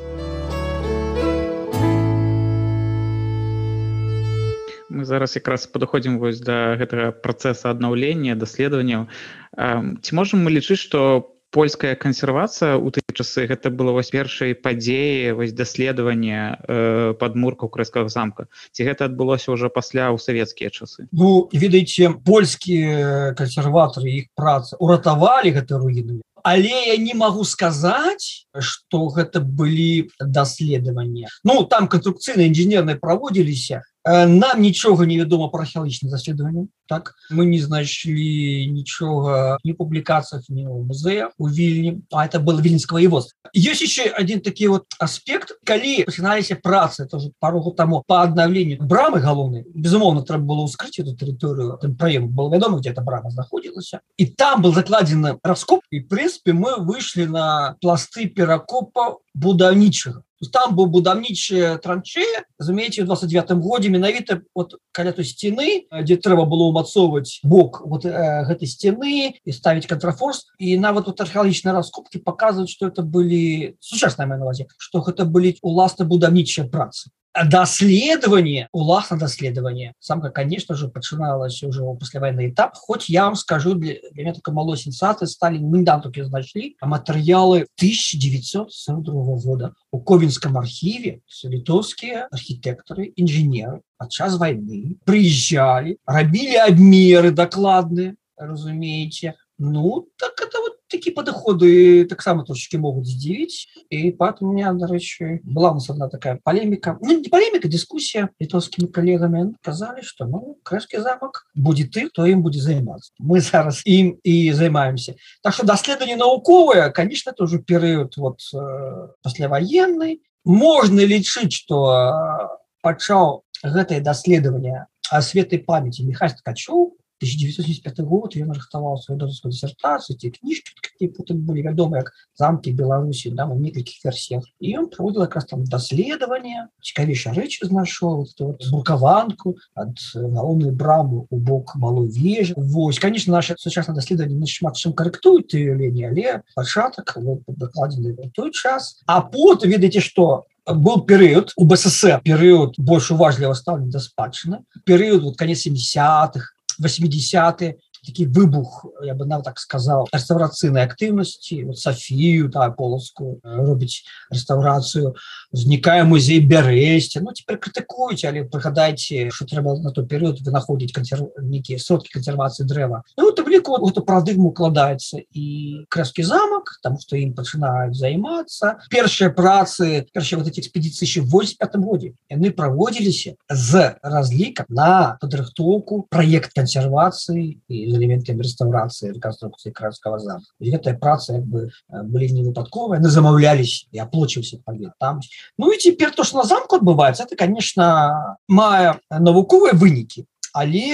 мы 4.96 5.04
зараз 5.04 5.36
якраз 5.36 5.68
падыходзім 5.68 6.18
вось 6.24 6.40
да 6.40 6.80
гэтага 6.80 7.12
працэса 7.12 7.76
аднаўлення 7.76 8.40
даследаванняў. 8.40 9.12
Ці 9.56 10.12
можам 10.16 10.48
мы 10.48 10.56
лічыць 10.56 10.80
што 10.80 11.36
польская 11.56 11.96
кансервацыя 11.96 12.76
ў 12.76 12.92
тыя 12.96 13.12
часы 13.16 13.48
гэта 13.48 13.72
было 13.72 13.96
вось 13.96 14.12
першай 14.12 14.56
падзеі 14.56 15.36
вось 15.40 15.56
даследавання 15.56 16.60
э, 16.60 17.14
падмуркаў 17.16 17.72
крэскага 17.72 18.12
замка? 18.12 18.48
Ці 18.76 18.84
гэта 18.84 19.08
адбылося 19.08 19.56
ўжо 19.56 19.72
пасля 19.72 20.12
ў 20.12 20.20
савецкія 20.20 20.72
часы? 20.72 21.08
Ну 21.16 21.48
ведаеце 21.52 22.12
польскія 22.28 23.32
кансерватары 23.40 24.12
іх 24.20 24.32
працы 24.36 24.76
уратавалі 24.80 25.56
гэты 25.56 25.80
руіны 25.80 26.20
але 26.46 26.94
я 26.94 26.98
не 26.98 27.16
могу 27.16 27.44
сказаць 27.44 28.46
что 28.60 29.08
гэта 29.10 29.40
былі 29.42 30.12
даследаванні. 30.20 31.32
Ну 31.44 31.64
там 31.64 31.88
канструкцыйна 31.88 32.46
інженерныя 32.52 33.00
праводзіліся 33.02 33.82
нам 34.06 34.62
нічога 34.62 35.06
не 35.06 35.18
вядома 35.18 35.50
про 35.50 35.62
археалагічна 35.62 36.10
даследаванне 36.10 36.68
так? 36.88 37.16
Мы 37.32 37.46
не 37.46 37.60
знайшлі 37.60 38.70
нічога 38.70 39.58
не 39.64 39.74
публікацыях 39.74 40.46
не 40.50 40.70
ў 40.70 40.86
музея 40.86 41.32
у 41.38 41.50
вільні 41.50 42.06
а 42.14 42.26
это 42.26 42.40
был 42.40 42.62
вільнского 42.62 43.00
его 43.00 43.26
есть 43.54 43.82
еще 43.82 44.10
один 44.10 44.42
такі 44.42 44.68
вот 44.68 44.86
аспект. 45.00 45.58
Калі 45.66 46.06
пачыналіся 46.06 46.56
працы 46.56 47.06
тоже 47.06 47.32
парогу 47.40 47.72
таму 47.72 48.04
по 48.06 48.22
аднаўленню 48.22 48.78
брамы 48.86 49.20
галоўнай 49.20 49.66
безумоўно 49.74 50.22
трэба 50.22 50.46
было 50.46 50.62
ускрыць 50.62 51.00
эту 51.00 51.16
тэрыторыю 51.18 51.80
праем 51.98 52.30
было 52.30 52.54
вядома 52.54 52.78
где 52.80 52.92
эта 52.92 53.02
брама 53.02 53.32
знаходзілася 53.32 54.02
і 54.18 54.26
там 54.26 54.62
был 54.62 54.74
закладзены 54.74 55.40
раскоп. 55.44 55.82
І 55.90 56.06
прынпе 56.06 56.54
мы 56.54 56.78
выйшлі 56.78 57.26
на 57.26 57.76
пласты 57.82 58.30
перакопа 58.30 59.18
будаўнічага 59.34 60.22
там 60.52 60.76
быў 60.76 60.88
будаўнічыя 60.94 61.78
транчея 61.84 62.46
разумееце 62.60 63.04
у 63.04 63.06
29 63.06 63.52
годзе 63.64 63.90
менавіта 63.90 64.42
вот 64.56 64.78
каля 64.92 65.12
той 65.12 65.26
сцены 65.26 65.88
дзе 65.92 66.18
трэба 66.18 66.46
было 66.46 66.70
умацоўваць 66.72 67.40
бок 67.44 67.82
вот 67.86 68.06
э, 68.06 68.12
гэтай 68.46 68.68
сцены 68.68 69.36
і 69.40 69.52
ставіць 69.52 69.88
кантрафорс 69.88 70.46
і 70.60 70.78
нават 70.78 71.08
вот 71.08 71.22
археалагічныя 71.22 71.74
раскопки 71.76 72.18
показывают 72.18 72.70
что 72.70 72.88
это 72.88 73.02
былі 73.02 73.76
сучасная 73.80 74.28
навазе 74.28 74.68
что 74.78 75.02
гэта 75.02 75.26
былі 75.26 75.58
уласна 75.62 76.06
будаўнічыя 76.06 76.68
працы 76.70 77.10
даследаванне 77.44 78.70
уласна 78.72 79.18
даследаванне 79.18 79.94
самка 80.00 80.30
конечно 80.30 80.76
же 80.76 80.88
пачыналася 80.88 81.68
уже 81.68 81.84
паслявайны 82.00 82.50
этап. 82.50 82.76
Хоть 82.76 83.10
я 83.10 83.26
вам 83.26 83.36
скажу 83.36 83.74
для, 83.76 83.96
для 84.12 84.24
меня 84.24 84.34
только 84.34 84.52
мало 84.52 84.78
сенсацыі 84.78 85.28
стали 85.28 85.60
мендантукі 85.60 86.24
знайшлі 86.24 86.76
матэрыялы 86.82 87.68
1942 87.78 89.36
года. 89.44 89.74
У 89.92 90.00
ковенском 90.00 90.58
архіве 90.58 91.20
літоўскія 91.44 92.28
архітэктары 92.32 93.12
інженеры 93.16 93.82
падчас 93.98 94.36
войны 94.40 94.96
прыязджалі 95.06 95.98
рабілі 96.06 96.60
абмеры 96.68 97.32
дакладныя 97.32 98.16
разумееце 98.38 99.36
ну 99.58 100.08
так 100.18 100.40
это 100.42 100.60
вот 100.60 100.75
такі 100.92 101.12
падыходы 101.12 102.06
таксама 102.06 102.46
трошки 102.46 102.78
могуць 102.78 103.10
здзівіць 103.10 103.68
і 103.90 104.12
пад 104.20 104.42
у 104.42 104.52
меня 104.52 104.74
дарэчы 104.74 105.42
была 105.44 105.74
нас 105.74 105.90
одна 105.90 106.10
такая 106.10 106.38
палеміка 106.44 106.98
ну, 107.02 107.18
не 107.18 107.30
палеміка 107.30 107.68
дыскусія 107.68 108.30
літоўскімі 108.42 108.88
калегамі 108.94 109.56
казалі 109.66 110.06
что 110.06 110.26
ну 110.30 110.58
крэшкі 110.64 111.02
замак 111.02 111.46
будзе 111.56 111.90
ты 111.90 112.08
хто 112.10 112.26
ім 112.30 112.46
будзе 112.46 112.62
займацца 112.62 113.12
мы 113.20 113.42
зараз 113.42 113.82
ім 113.86 114.18
і 114.24 114.54
займаемся 114.54 115.16
так 115.42 115.54
что 115.54 115.66
даследаванне 115.66 116.16
навуковыя 116.16 116.90
конечно 116.90 117.34
тоже 117.34 117.60
перыяд 117.60 118.18
вот 118.18 118.42
э, 118.54 119.08
пасляваенны 119.24 120.22
можна 120.46 121.02
лічыць 121.02 121.54
что 121.54 122.60
пачаў 122.82 123.42
гэтае 123.66 124.02
даследаванне 124.02 124.86
асветы 125.12 125.60
памяти 125.60 126.02
Михаил 126.02 126.34
ткачоў 126.38 126.95
1975 127.22 128.02
год 128.06 128.36
ён 128.36 128.52
рыхтаваў 128.52 128.98
сваю 129.00 129.20
дозскую 129.20 129.52
дысертацыю 129.52 130.18
ці 130.20 130.32
кніжкі 130.36 130.76
какие 130.82 131.10
потым 131.10 131.44
былі 131.48 131.64
вядомыя 131.68 132.04
як 132.04 132.12
замкі 132.36 132.76
беларусі 132.76 133.32
да 133.32 133.48
у 133.48 133.60
некалькіх 133.60 134.04
версіях 134.04 134.44
і 134.60 134.76
ён 134.84 134.90
праводзіл 134.92 135.28
якраз 135.28 135.46
там 135.46 135.64
даследаванне 135.64 136.68
цікавейшая 136.84 137.36
рэч 137.36 137.64
знайшоў 137.64 138.28
брукаванку 138.72 139.56
ад 139.76 139.96
галоўную 140.14 140.76
браму 140.76 141.28
у 141.30 141.38
бок 141.38 141.76
малой 141.76 142.10
вежы 142.10 142.54
Вось 142.58 143.00
конечно 143.00 143.34
наше 143.34 143.56
сучаснае 143.58 143.96
даследаванне 143.96 144.36
не 144.36 144.48
шмат 144.48 144.76
чым 144.76 144.92
карэктуюць 144.92 145.56
лінії 145.56 146.10
але 146.12 146.44
пачатак 146.56 147.18
дакладзены 147.48 148.32
той 148.34 148.52
час. 148.52 149.02
А 149.06 149.22
потым 149.22 149.72
ведаеце 149.72 150.00
что 150.00 150.46
был 150.66 151.06
перыяд 151.06 151.54
у 151.56 151.66
бСС 151.66 152.06
перыяд 152.24 152.74
больш 152.78 153.12
уважліва 153.12 153.54
стаўлен 153.54 153.90
да 153.90 154.00
спадчыны 154.00 154.66
перыяд 154.86 155.22
вот 155.22 155.38
конец 155.38 155.66
70-х 155.68 156.55
80 156.80 157.78
такі 158.06 158.26
выбух 158.28 158.86
я 159.04 159.16
бы 159.16 159.26
нам 159.26 159.44
так 159.44 159.60
сказал 159.60 160.08
рэстаўрацыйнай 160.14 160.86
актыўнасці 160.86 161.64
вот 161.66 161.80
Софію 161.80 162.50
да 162.50 162.70
полоску 162.72 163.40
робіць 163.44 164.06
рэстаўрацыю 164.32 165.16
узнікае 165.52 166.04
музей 166.04 166.40
бярэсце 166.40 167.22
Ну 167.22 167.34
теперь 167.34 167.58
крытыкуюць 167.58 168.26
але 168.26 168.46
прыгадайце 168.46 169.30
что 169.32 169.46
трэба 169.46 169.80
на 169.80 169.92
той 169.92 170.06
перыяд 170.06 170.42
вынаходзіць 170.46 170.94
канцер 170.94 171.26
нейкія 171.42 171.80
сродкі 171.80 172.14
кансервацыі 172.20 172.68
дрэва 172.68 173.04
ну, 173.18 173.32
ліку 173.56 173.78
эту 173.88 174.04
парадыгму 174.04 174.52
укладаецца 174.52 175.22
і 175.32 175.86
крэскі 175.90 176.24
замак 176.28 176.78
там 176.84 176.98
что 177.00 177.18
ім 177.18 177.34
пачынаюць 177.38 177.96
займацца 177.96 178.78
першыя 178.92 179.32
працы 179.32 180.06
першыя 180.12 180.40
вот 180.40 180.48
эти 180.52 180.60
экспедыцыі 180.60 181.24
85 181.24 181.76
годзе 181.80 182.14
яны 182.30 182.52
праводзіліся 182.52 183.36
з 183.50 183.96
разлікам 184.04 184.66
на 184.70 185.18
падрыхтоўку 185.22 186.06
проект 186.10 186.54
кансервацыі 186.56 187.60
і 187.68 187.78
элементамі 187.98 188.46
рэстаўрацыі 188.46 189.16
рэканструкцыі 189.16 189.74
крэскага 189.74 190.20
замка. 190.20 190.52
Гэтая 190.60 190.96
праца 191.00 191.40
як 191.40 191.46
бы 191.48 191.72
былі 191.90 192.30
не 192.36 192.44
выпадковыя 192.44 193.00
на 193.00 193.10
замаўлялись 193.10 193.88
і 193.92 194.04
аплочыўся 194.04 194.62
павет 194.64 194.94
там. 195.00 195.20
Ну 195.58 195.72
і 195.72 195.78
цяпер 195.78 196.12
то 196.12 196.24
что 196.24 196.38
на 196.38 196.46
замку 196.46 196.78
адбываецца 196.78 197.24
это 197.24 197.36
конечно 197.36 198.38
мае 198.48 199.00
навуковыя 199.10 199.74
вынікі 199.74 200.28
але 200.56 200.88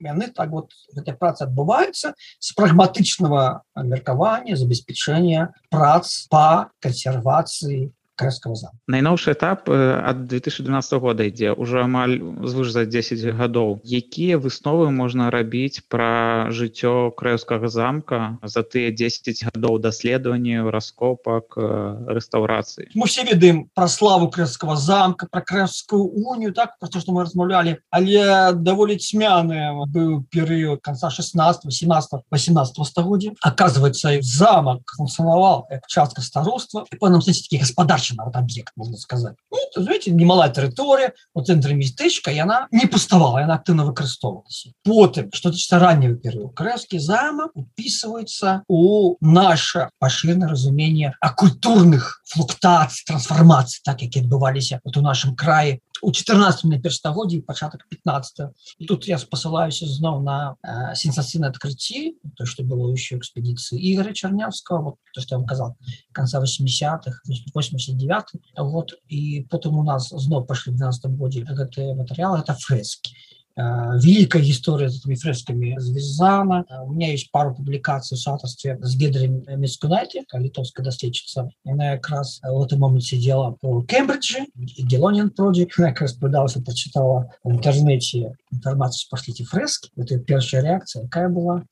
яны 0.00 0.32
так 0.32 0.48
вот 0.48 0.72
гэтая 0.96 1.12
праца 1.12 1.44
адбываецца 1.44 2.16
з 2.16 2.54
прагматычнага 2.56 3.60
меркавання 3.76 4.56
забеспячэння 4.56 5.52
прац 5.68 6.24
па 6.32 6.72
кансервацыі 6.80 7.92
крэскага 8.22 8.54
зам 8.54 8.72
найноўшы 8.86 9.34
этап 9.34 9.68
ад 9.68 10.26
2012 10.30 11.02
года 11.02 11.26
ідзе 11.28 11.52
ўжо 11.58 11.84
амаль 11.84 12.18
звыш 12.46 12.72
за 12.72 12.84
10 12.86 13.22
гадоў 13.38 13.80
якія 13.82 14.38
высновы 14.38 14.90
можна 14.94 15.30
рабіць 15.34 15.84
пра 15.92 16.48
жыццё 16.54 17.12
крэўскага 17.18 17.68
замка 17.68 18.38
за 18.42 18.62
тыя 18.62 18.94
10 18.94 19.52
гадоў 19.52 19.78
даследаванняў 19.82 20.70
раскопак 20.70 21.58
рэстаўрацыі 21.58 22.94
мы 22.94 23.06
все 23.10 23.26
ведаем 23.28 23.68
пра 23.74 23.88
славу 23.88 24.30
крэскага 24.30 24.76
замка 24.76 25.28
пра 25.30 25.42
крэскую 25.42 26.02
унію 26.06 26.52
так 26.54 26.78
про 26.78 26.88
то 26.88 27.00
что 27.00 27.12
мы 27.12 27.26
размаўлялі 27.26 27.76
але 27.90 28.54
даволі 28.56 28.96
цьмяны 28.96 29.86
быў 29.92 30.24
перыяд 30.30 30.80
конца 30.82 31.10
16 31.10 31.68
17 31.68 32.22
18 32.30 32.86
стагоддзя 32.86 33.34
оказывается 33.42 34.14
замак 34.22 34.82
функцыянаваў 34.96 35.66
частка 35.88 36.20
староства. 36.22 36.84
По 37.00 37.08
нам 37.08 37.20
таких 37.20 37.60
гаспадарчых 37.60 38.11
значена 38.12 38.24
вот 38.24 38.36
объект 38.36 38.72
можно 38.76 38.96
сказать. 38.96 39.36
Ну, 39.50 39.58
знаете 39.76 40.10
немалая 40.10 40.50
тэрыторыя 40.50 41.12
у 41.34 41.42
цэнтры 41.42 41.74
местечка 41.74 42.30
и 42.30 42.38
она 42.38 42.68
не 42.70 42.86
пуставала 42.86 43.40
она 43.40 43.54
актыўна 43.54 43.84
выкарыстоўвалася 43.84 44.72
потым 44.84 45.30
что 45.32 45.50
тычыцца 45.50 45.78
раннего 45.78 46.14
перыяду 46.14 46.50
крэскі 46.50 46.98
замак 46.98 47.50
уписывается 47.54 48.62
у 48.68 49.16
наше 49.20 49.88
пашырна 49.98 50.48
разумение 50.48 51.14
о 51.20 51.32
культурных 51.32 52.22
флуктаций 52.24 53.04
трансформаций 53.06 53.80
так 53.84 54.02
які 54.02 54.20
адбываліся 54.20 54.80
вот 54.84 54.96
у 54.96 55.02
нашем 55.02 55.34
крае 55.34 55.80
у 56.02 56.10
14 56.12 56.64
на 56.64 56.78
перстагоддзі 56.82 57.40
пачатак 57.46 57.86
15 57.88 58.50
і 58.78 58.86
тут 58.86 59.06
я 59.08 59.18
спасылаюся 59.22 59.86
зноў 59.86 60.18
на 60.26 60.58
э, 60.58 60.94
сенсацыйна 60.98 61.48
адкрыцці 61.54 62.18
то 62.36 62.44
что 62.44 62.66
было 62.66 62.90
еще 62.90 63.16
экспедыцыі 63.16 63.78
ігоря 63.78 64.12
чарнявского 64.12 64.82
вот, 64.82 64.96
то 65.14 65.20
что 65.22 65.38
я 65.38 65.44
казал 65.46 65.76
конца 66.12 66.42
80-х 66.42 67.22
89 67.54 68.24
вот 68.58 68.98
і 69.08 69.46
потым 69.48 69.78
у 69.78 69.84
нас 69.84 70.10
зноў 70.10 70.44
пашлі 70.46 70.74
12 70.74 71.06
годзе 71.14 71.46
гэтые 71.46 71.94
матэрыялы 71.94 72.42
это 72.42 72.58
фрэскі 72.58 73.14
великая 73.56 74.42
гісторыя 74.42 74.88
з 74.88 75.00
этими 75.00 75.16
фрэскамі 75.16 75.76
звязана 75.78 76.64
у 76.84 76.92
меня 76.92 77.12
есть 77.12 77.30
пару 77.30 77.54
публікацый 77.54 78.16
сааўтарстве 78.16 78.78
з 78.80 78.96
гедрем 78.96 79.44
мецкунайце 79.60 80.24
літовская 80.32 80.84
даследчыца 80.84 81.50
яна 81.64 81.92
якраз 81.92 82.40
в 82.42 82.62
этом 82.62 82.80
момент 82.80 83.04
сидела 83.04 83.52
по 83.60 83.82
кембриджи 83.82 84.46
гелонен 84.56 85.30
проджи 85.30 85.68
якраз 85.78 86.14
пыталася 86.14 86.62
прочитала 86.62 87.30
в 87.44 87.50
интернете 87.52 88.36
информацию 88.50 89.08
пошлите 89.10 89.44
фрэски 89.44 89.90
это 89.96 90.18
першая 90.18 90.62
реакция 90.62 91.04
какая 91.04 91.28
была? 91.28 91.64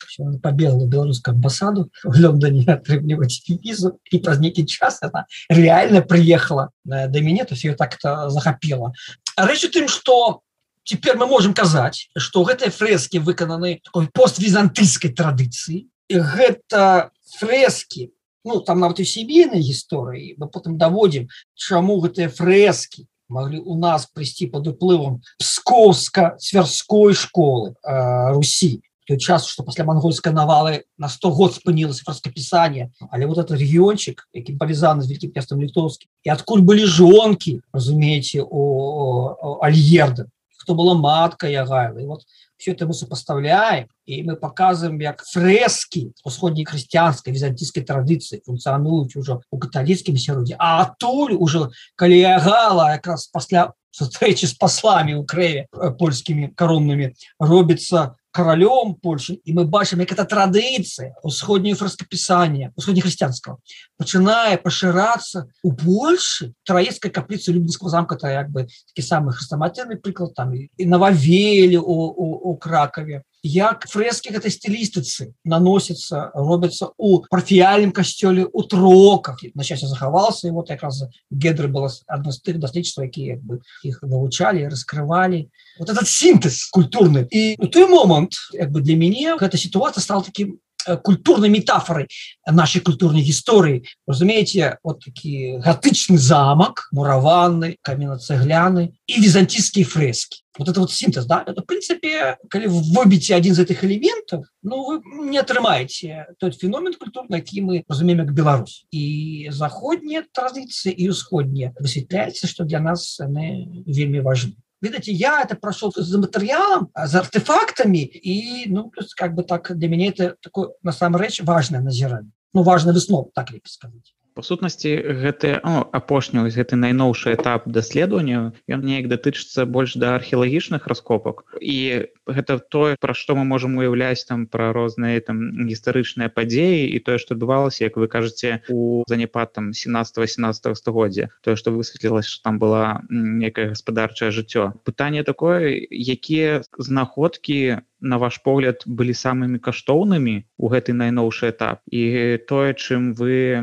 Побегла 0.43 0.87
беларускую 0.87 1.35
амбассаду 1.35 1.91
в 2.05 2.19
лондоне 2.19 2.65
атрымліваць 2.69 3.43
визу 3.49 3.99
и 4.11 4.19
праз 4.19 4.41
нейкі 4.41 4.67
час 4.67 5.03
она 5.03 5.27
реально 5.49 6.03
приехала 6.03 6.71
до 6.85 7.21
меня 7.21 7.45
то 7.45 7.55
есть 7.55 7.65
ее 7.65 7.75
так-то 7.75 8.29
захапела 8.29 8.93
рэч 9.37 9.71
тым 9.73 9.89
что 9.89 10.43
теперь 10.91 11.17
мы 11.17 11.27
можем 11.27 11.55
казаць 11.55 12.11
что 12.19 12.43
гэтыя 12.43 12.75
фрэски 12.75 13.23
выкананы 13.23 13.79
такой 13.85 14.09
поствізантыйской 14.11 15.15
традыцыі 15.15 15.87
гэта 16.11 17.15
фрэски 17.39 18.11
ну 18.43 18.59
там 18.59 18.81
нават 18.83 18.99
у 18.99 19.07
сямейнай 19.07 19.63
гісторыі 19.63 20.35
мы 20.43 20.51
потым 20.51 20.75
даводзім 20.83 21.29
чаму 21.55 22.01
гэтыя 22.03 22.27
фрэски 22.27 23.07
могли 23.31 23.63
у 23.63 23.79
нас 23.79 24.11
прыйсці 24.11 24.51
под 24.51 24.67
уплывам 24.75 25.23
пскоўска 25.39 26.35
цвярской 26.43 27.15
школы 27.15 27.79
э, 27.87 28.35
Русі 28.35 28.83
той 29.07 29.19
час 29.23 29.47
что 29.47 29.63
пасля 29.63 29.85
монгольской 29.85 30.35
навалы 30.35 30.83
на 30.99 31.07
100 31.07 31.31
год 31.31 31.55
спынілася 31.55 32.03
фраскопісание 32.03 32.91
але 33.15 33.31
вот 33.31 33.39
этот 33.39 33.55
региончик 33.63 34.27
які 34.35 34.59
павязаны 34.59 35.07
з 35.07 35.15
великім 35.15 35.31
пестом 35.31 35.63
літовскі 35.63 36.11
і 36.27 36.35
адкуль 36.35 36.67
былі 36.67 36.83
жонки 36.83 37.63
разумееце 37.71 38.43
у 38.43 39.63
альерда 39.63 40.27
хто 40.61 40.75
была 40.75 40.95
матка 40.95 41.49
Ягайла. 41.49 41.99
И 41.99 42.07
вот 42.07 42.23
все 42.59 42.73
это 42.73 42.87
мы 42.87 42.93
сопоставляем, 42.93 43.89
и 44.05 44.23
мы 44.23 44.37
показываем, 44.37 45.01
как 45.01 45.25
фрески 45.25 46.13
усходней 46.23 46.67
христианской, 46.67 47.33
византийской 47.33 47.83
традиции 47.83 48.43
функционуют 48.45 49.17
уже 49.17 49.41
у 49.51 49.59
католическом 49.59 50.19
сироде. 50.19 50.57
А 50.59 50.83
оттуль 50.83 51.33
уже, 51.33 51.71
коли 51.97 52.17
Ягайла, 52.17 52.93
как 52.97 53.07
раз 53.07 53.29
после 53.29 53.73
встречи 53.91 54.45
с 54.45 54.53
послами 54.53 55.15
у 55.15 55.25
Креве, 55.25 55.67
э, 55.73 55.91
польскими 55.93 56.53
коронными, 56.55 57.15
робится 57.39 58.17
каралём 58.31 58.95
Польши 59.03 59.41
і 59.45 59.53
мы 59.55 59.65
бачым 59.65 60.01
як 60.01 60.13
это 60.13 60.25
традыцыя 60.25 61.15
усходняе 61.23 61.75
фраскапісання 61.75 62.71
усходнехрысціянскага 62.77 63.59
пачынае 63.99 64.57
пашырацца 64.63 65.47
у 65.63 65.73
Польшы 65.75 66.53
траецкая 66.65 67.11
капліца 67.11 67.53
любінского 67.53 67.91
замка 67.91 68.17
то 68.17 68.29
як 68.29 68.51
бы 68.51 68.67
такі 68.95 69.03
самы 69.03 69.33
хрыстаматыны 69.35 69.99
прыклад 69.99 70.35
там 70.35 70.55
і 70.55 70.85
нававелі 70.87 71.79
у, 71.79 71.97
у, 72.15 72.27
у 72.53 72.57
кракаве 72.57 73.23
як 73.43 73.87
фрэскі 73.89 74.35
гэтай 74.37 74.53
стылістыцы 74.53 75.33
наносіцца 75.45 76.31
робяцца 76.35 76.93
у 76.97 77.25
прафіяльным 77.31 77.93
касцёле 77.93 78.47
у 78.53 78.63
троках. 78.63 79.41
На 79.55 79.65
счастье 79.65 79.89
захавался 79.89 80.49
і 80.49 80.51
вот 80.51 80.71
якраз 80.71 81.05
гедры 81.31 81.69
было 81.69 81.91
адно 82.07 82.33
з 82.33 82.41
тых 82.45 82.61
даследчыцтва 82.61 83.09
якія 83.09 83.41
бы 83.41 83.61
іх 83.83 84.03
вывучалі 84.03 84.69
раскрывалі 84.69 85.49
вот 85.79 85.89
этот 85.89 86.09
синтез 86.09 86.69
культурны 86.69 87.27
і 87.31 87.57
у 87.59 87.67
той 87.67 87.89
момант 87.89 88.37
як 88.53 88.71
бы 88.71 88.81
для 88.81 88.97
мяне 88.97 89.37
гэта 89.41 89.57
сітуацыя 89.57 90.03
стала 90.05 90.23
таким 90.23 90.61
Э, 90.87 90.97
культурной 90.97 91.49
метафорой 91.49 92.09
нашей 92.47 92.81
культурной 92.81 93.29
истории. 93.29 93.85
Разумеете, 94.07 94.79
вот 94.83 95.05
такие 95.05 95.61
готычный 95.61 96.17
замок, 96.17 96.89
мураванный, 96.93 97.79
каменно-цегляны 97.83 98.95
и 99.07 99.21
византийские 99.21 99.85
фрески. 99.85 100.43
Вот 100.59 100.69
это 100.69 100.81
вот 100.81 100.93
синтез, 100.93 101.27
да? 101.27 101.45
Это, 101.47 101.63
в 101.63 101.67
принципе, 101.67 102.37
когда 102.49 102.69
вы 102.69 102.83
выбьете 102.95 103.35
один 103.35 103.53
из 103.53 103.59
этих 103.59 103.85
элементов, 103.85 104.47
ну, 104.63 104.85
вы 104.85 105.29
не 105.29 105.39
отрымаете 105.39 106.27
тот 106.39 106.55
феномен 106.57 106.95
культурный, 106.95 107.41
который 107.41 107.61
мы 107.61 107.85
разумеем 107.89 108.19
как 108.19 108.35
Беларусь. 108.35 108.85
И 108.91 109.49
заходние 109.51 110.23
традиции, 110.33 110.93
и 110.93 111.09
исходные 111.09 111.75
высветляется, 111.79 112.47
что 112.47 112.65
для 112.65 112.81
нас 112.81 113.21
они 113.21 113.85
вельми 113.87 114.21
важны. 114.21 114.57
Видите, 114.81 115.13
я 115.13 115.43
это 115.43 115.57
прошел 115.57 115.93
за 115.95 116.19
материалом, 116.19 116.91
за 116.95 117.21
артефактами, 117.21 117.99
и, 117.99 118.65
ну, 118.69 118.91
есть, 118.97 119.15
как 119.15 119.35
бы 119.35 119.43
так, 119.43 119.77
для 119.77 119.89
меня 119.89 120.09
это 120.09 120.37
такое, 120.41 120.71
на 120.83 120.93
самом 120.93 121.21
деле, 121.21 121.33
важное 121.43 121.81
назирание. 121.81 122.33
Ну, 122.53 122.63
важный 122.63 122.93
выснов, 122.93 123.29
так 123.35 123.51
ли 123.51 123.61
сказать 123.65 124.15
па 124.35 124.43
сутнасці 124.47 124.91
гэты 125.21 125.53
апошні 125.61 126.47
гэты 126.55 126.79
найноўшы 126.81 127.35
этап 127.35 127.67
даследавання 127.67 128.55
ён 128.71 128.81
неяк 128.87 129.11
датычыцца 129.11 129.67
больш 129.67 129.97
да 130.01 130.15
археалагічных 130.17 130.87
раскопак 130.87 131.45
і 131.61 132.09
гэта 132.37 132.59
тое 132.59 132.97
пра 133.01 133.15
што 133.15 133.37
мы 133.39 133.45
можемм 133.45 133.79
уяўляць 133.83 134.25
там 134.29 134.47
пра 134.47 134.71
розныя 134.77 135.21
там 135.25 135.67
гістарычныя 135.69 136.33
падзеі 136.33 136.87
і 136.97 136.99
тое 137.05 137.19
што 137.19 137.37
адбывалася 137.37 137.85
як 137.85 137.97
вы 137.97 138.09
кажаце 138.09 138.63
у 138.69 139.03
занепад 139.09 139.53
там 139.53 139.73
17 139.73 140.23
18 140.25 140.77
стагоддзя 140.77 141.31
тое 141.43 141.57
што 141.57 141.75
высветлілася 141.75 142.41
там 142.45 142.59
была 142.63 143.03
некае 143.11 143.71
гаспадарчае 143.75 144.31
жыццё 144.31 144.73
пытанне 144.85 145.25
такое 145.25 145.87
якія 145.91 146.63
знаходкі 146.79 147.83
на 148.01 148.19
ваш 148.19 148.41
погляд 148.43 148.83
былі 148.87 149.15
самымі 149.15 149.61
каштоўнымі 149.61 150.35
у 150.57 150.69
гэты 150.73 150.97
найноўшы 150.97 151.53
этап? 151.53 151.85
І 151.93 152.41
тое 152.49 152.73
чым 152.75 153.13
вы 153.15 153.61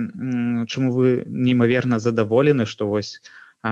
чым 0.70 0.92
вы 0.94 1.26
неймаверна 1.26 2.00
задаволены 2.00 2.66
што 2.66 2.88
вось 2.88 3.18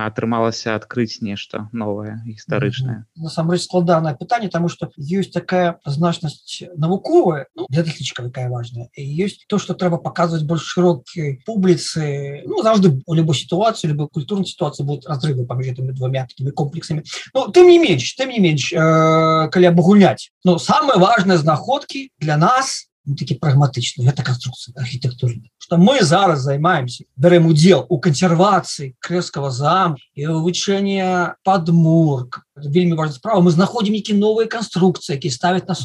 атрымалася 0.03 0.75
адкрыць 0.75 1.21
нешта 1.21 1.69
новае 1.71 2.19
гістарычнае 2.27 3.05
насамрэч 3.15 3.63
складанае 3.63 4.15
пытанне 4.19 4.49
тому 4.49 4.67
что 4.69 4.91
ёсць 4.97 5.31
такая 5.31 5.79
значнасць 5.85 6.63
навуковая 6.75 7.47
ну, 7.55 7.65
для 7.69 7.83
даследчика 7.83 8.23
такая 8.23 8.49
важная 8.49 8.89
ёсць 8.97 9.45
то 9.47 9.57
что 9.57 9.73
трэба 9.73 9.97
показывать 9.97 10.43
больш 10.45 10.65
широккай 10.65 11.41
публіцы 11.45 12.43
ну 12.45 12.61
заўжды 12.63 13.01
у 13.05 13.13
любой 13.13 13.35
ситуации 13.35 13.87
любой 13.87 14.09
культурной 14.09 14.45
ситуации 14.45 14.83
будут 14.83 15.07
разрывы 15.07 15.45
паміж 15.45 15.67
этими 15.67 15.91
двумя 15.91 16.25
такими 16.25 16.51
комплексами. 16.51 17.03
Но 17.33 17.47
тым 17.47 17.67
не 17.67 17.79
менш 17.79 18.13
тым 18.15 18.29
не 18.29 18.39
менш 18.39 18.73
э, 18.73 19.49
калі 19.49 19.65
абагуляць 19.65 20.31
но 20.43 20.57
самые 20.57 20.99
важные 20.99 21.37
знаходки 21.37 22.11
для 22.19 22.37
нас 22.37 22.87
ну, 23.05 23.15
такі 23.15 23.37
прагматычны 23.37 24.05
гэта 24.05 24.25
канструкцыя 24.25 24.73
архітэктуры 24.81 25.37
что 25.65 25.77
мы 25.77 26.03
зараз 26.03 26.45
займаемся 26.45 27.05
бярэм 27.17 27.47
удзел 27.49 27.87
у 27.89 27.97
кансервацыі 27.97 28.93
крэскага 29.01 29.49
зам 29.49 29.95
і 30.13 30.29
вывучэння 30.29 31.41
падмурк 31.41 32.45
вельмі 32.55 32.93
важная 32.93 33.17
справа. 33.17 33.41
Мы 33.41 33.49
знаходзім 33.49 33.97
які 33.97 34.13
новыя 34.13 34.45
канструкцыі 34.45 35.17
які 35.17 35.33
ставят 35.33 35.67
нас 35.67 35.81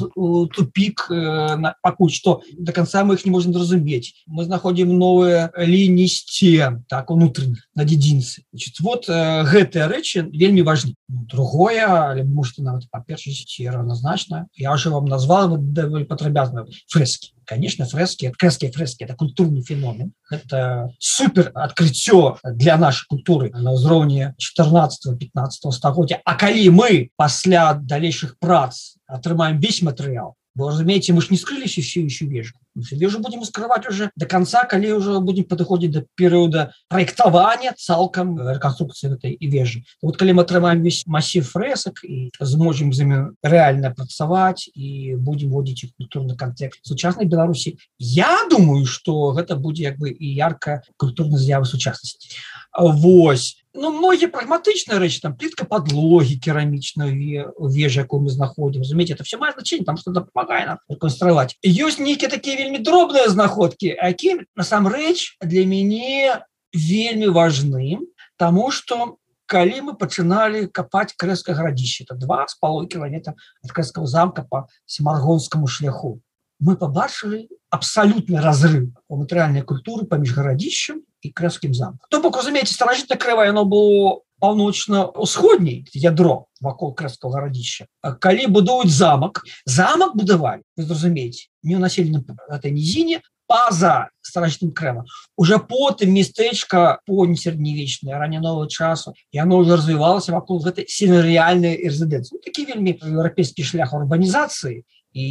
тупик 0.53 1.09
э, 1.09 1.73
пакуль 1.81 2.13
что 2.13 2.43
до 2.53 2.73
конца 2.77 3.05
мы 3.05 3.15
их 3.15 3.25
не 3.25 3.33
можем 3.33 3.57
зразумець 3.57 4.13
мы 4.29 4.45
знаходзім 4.45 4.93
новыя 4.93 5.49
лініі 5.57 6.13
сцен 6.13 6.85
так 6.85 7.11
унутраных 7.11 7.65
на 7.75 7.89
дзедзінцы 7.89 8.45
вот 8.85 9.09
э, 9.09 9.49
гэтыя 9.49 9.89
рэчы 9.89 10.29
вельмі 10.29 10.61
важны. 10.61 10.93
Ну, 11.09 11.25
другое 11.25 11.89
але 11.89 12.23
может 12.25 12.59
нават 12.59 12.85
па-першасці 12.93 13.65
равнозначна 13.73 14.47
я 14.61 14.75
уже 14.77 14.91
вам 14.91 15.07
назвал 15.09 15.57
патрабязна 16.05 16.69
фрэскі 16.87 17.33
конечно 17.51 17.85
фрески 17.85 18.31
крэскія 18.39 18.71
фрески 18.71 19.03
это 19.03 19.17
культурный 19.17 19.63
феномен. 19.63 20.13
Это 20.31 20.95
супер 21.01 21.51
открыццё 21.55 22.39
для 22.45 22.77
нашей 22.79 23.07
культуры 23.11 23.51
на 23.51 23.75
ўзроўні 23.75 24.39
14 24.39 25.19
15 25.19 25.75
стагоддзя 25.75 26.23
А 26.25 26.39
калі 26.39 26.71
мы 26.71 27.11
пасля 27.17 27.75
далейших 27.75 28.39
прац 28.39 28.95
атрымаем 29.07 29.59
весь 29.59 29.83
матэрыял 29.83 30.37
Вы 30.55 30.71
разумеете 30.71 31.13
мы 31.13 31.23
ж 31.23 31.31
не 31.31 31.37
скрылись 31.37 31.77
еще 31.77 32.03
еще 32.07 32.27
вежу 32.27 32.55
вежу 32.75 33.21
будем 33.21 33.45
скрывать 33.45 33.89
уже 33.89 34.11
до 34.17 34.27
конца 34.27 34.65
коли 34.65 34.93
уже 34.93 35.21
будем 35.21 35.45
подыходить 35.45 35.93
до 35.93 36.07
периода 36.15 36.73
проектования 36.89 37.75
цалком 37.77 38.39
реконструкции 38.49 39.15
этой 39.15 39.33
и 39.33 39.47
вежи. 39.47 39.85
Вот 40.03 40.17
коли 40.17 40.33
мы 40.33 40.43
отрываем 40.43 40.83
весь 40.83 41.07
массив 41.07 41.49
фресок 41.49 42.05
и 42.05 42.31
сможем 42.41 42.93
за 42.93 43.33
реально 43.43 43.91
працавать 43.91 44.69
и 44.75 45.15
будем 45.15 45.51
вводить 45.51 45.85
их 45.85 45.91
культурный 45.97 46.37
контекст 46.37 46.81
сучасной 46.83 47.25
беларуси 47.25 47.79
я 47.99 48.47
думаю 48.49 48.87
что 48.87 49.39
это 49.39 49.57
будет 49.57 49.91
как 49.91 49.99
бы 49.99 50.11
и 50.11 50.27
ярко 50.27 50.83
культурно 50.97 51.39
з'явы 51.39 51.65
сучасности 51.65 52.37
Вось 52.77 53.57
ну 53.73 53.93
многие 53.93 54.27
прагматычныя 54.27 54.99
рэчы 54.99 55.21
там 55.21 55.37
плитка 55.37 55.65
подлоги 55.65 56.35
керамічную 56.35 57.55
вежу 57.71 58.01
якую 58.01 58.23
мы 58.23 58.31
знаходим 58.31 58.83
разумеете 58.83 59.15
это 59.15 59.23
все 59.23 59.39
мае 59.39 59.53
значение 59.53 59.85
там 59.85 59.97
что 59.97 60.13
помогае 60.13 60.67
нам 60.67 60.79
реконструировать. 60.89 61.57
Ёсць 61.63 62.03
нейкіе 62.03 62.29
такие 62.29 62.57
вельмі 62.61 62.85
дробныя 62.85 63.33
знаходки 63.33 63.97
якім 63.97 64.45
насамрэч 64.53 65.41
для 65.41 65.65
мяне 65.65 66.45
вельмі 66.77 67.33
важны 67.33 68.05
тому 68.37 68.71
что 68.71 69.17
калі 69.51 69.91
мы 69.91 69.93
пачыналі 69.99 70.69
копать 70.69 71.17
крэска 71.17 71.57
гарадзіще 71.57 72.05
это 72.05 72.15
два 72.15 72.45
с 72.47 72.55
полой 72.55 72.87
километра 72.87 73.35
от 73.65 73.73
крэского 73.73 74.07
замка 74.07 74.45
по 74.45 74.69
семаргонскому 74.87 75.67
шляху 75.67 76.21
мы 76.61 76.77
побачылі 76.77 77.49
абсолютный 77.73 78.41
разрыв 78.45 78.93
у 79.09 79.17
матэрыяльнай 79.17 79.65
культуры 79.65 80.05
паміж 80.05 80.37
гарадзішчам 80.37 81.01
і 81.25 81.29
крэскім 81.33 81.73
замкам. 81.75 82.05
То 82.11 82.21
бок 82.21 82.37
разумееце 82.37 82.75
старажытна 82.75 83.17
крыва 83.17 83.49
яно 83.49 83.65
было 83.65 84.21
паўночна-усходняй 84.41 85.85
ядро 85.95 86.47
вакол 86.61 86.95
крэскага 86.95 87.39
гарадзішча 87.39 87.87
калі 88.21 88.47
будуюць 88.55 88.93
замак 88.93 89.43
замак 89.65 90.17
будавалі 90.17 90.63
вы 90.77 90.85
зразумееце 90.85 91.49
не 91.63 91.77
населеным 91.77 92.25
этой 92.49 92.73
нізіне 92.73 93.21
паза 93.51 94.09
старажытным 94.23 94.73
крэма 94.73 95.05
уже 95.37 95.59
потым 95.59 96.15
местечка 96.15 97.01
поні 97.07 97.37
сярэднявечная 97.37 98.19
раннянового 98.19 98.69
часу 98.69 99.15
яно 99.33 99.59
уже 99.59 99.77
развівалася 99.77 100.33
вакол 100.33 100.63
гэтай 100.65 100.87
сенарыяльнай 100.89 101.81
рэзідэнцыі 101.87 102.43
такі 102.45 102.67
вельмі 102.71 102.95
еўрапейскі 102.95 103.67
шлях 103.67 103.95
урбанізацыі 103.95 104.85
і 105.13 105.25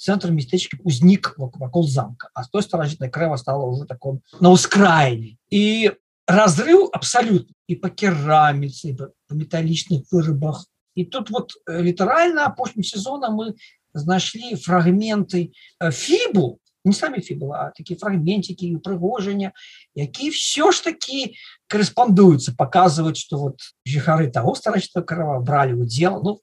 центр 0.00 0.30
местечка 0.32 0.78
узнік 0.82 1.34
вакол 1.36 1.86
замка. 1.86 2.30
А 2.34 2.44
той 2.44 2.62
старажытной 2.62 3.10
крэва 3.10 3.36
стала 3.36 3.64
уже 3.66 3.84
таком 3.84 4.22
на 4.40 4.50
ускраіне 4.50 5.36
і 5.50 5.92
разрыв 6.26 6.88
абсолютно 6.92 7.54
і 7.70 7.76
по 7.78 7.88
кераміцы 7.88 8.96
по 8.98 9.34
металлічных 9.34 10.10
вырыбах 10.10 10.66
і 10.98 11.04
тут 11.04 11.30
вот 11.30 11.54
э, 11.70 11.82
літаральна 11.82 12.50
апошнім 12.50 12.82
сезона 12.82 13.30
мы 13.30 13.54
знайшлі 13.94 14.58
фрагменты 14.58 15.54
э, 15.78 15.92
фібу 15.92 16.58
не 16.84 16.92
самі 16.92 17.20
фібула 17.22 17.70
такие 17.76 17.94
фрагментики 17.94 18.74
прыгожання 18.82 19.52
які 19.94 20.30
все 20.30 20.72
ж 20.72 20.84
таки 20.84 21.34
корреспондуются 21.68 22.52
показывать 22.58 23.16
что 23.16 23.38
вот 23.38 23.60
жыхары 23.86 24.30
того 24.30 24.54
старачного 24.54 25.06
крыва 25.06 25.38
брали 25.38 25.72
удел 25.72 26.20
ну 26.24 26.40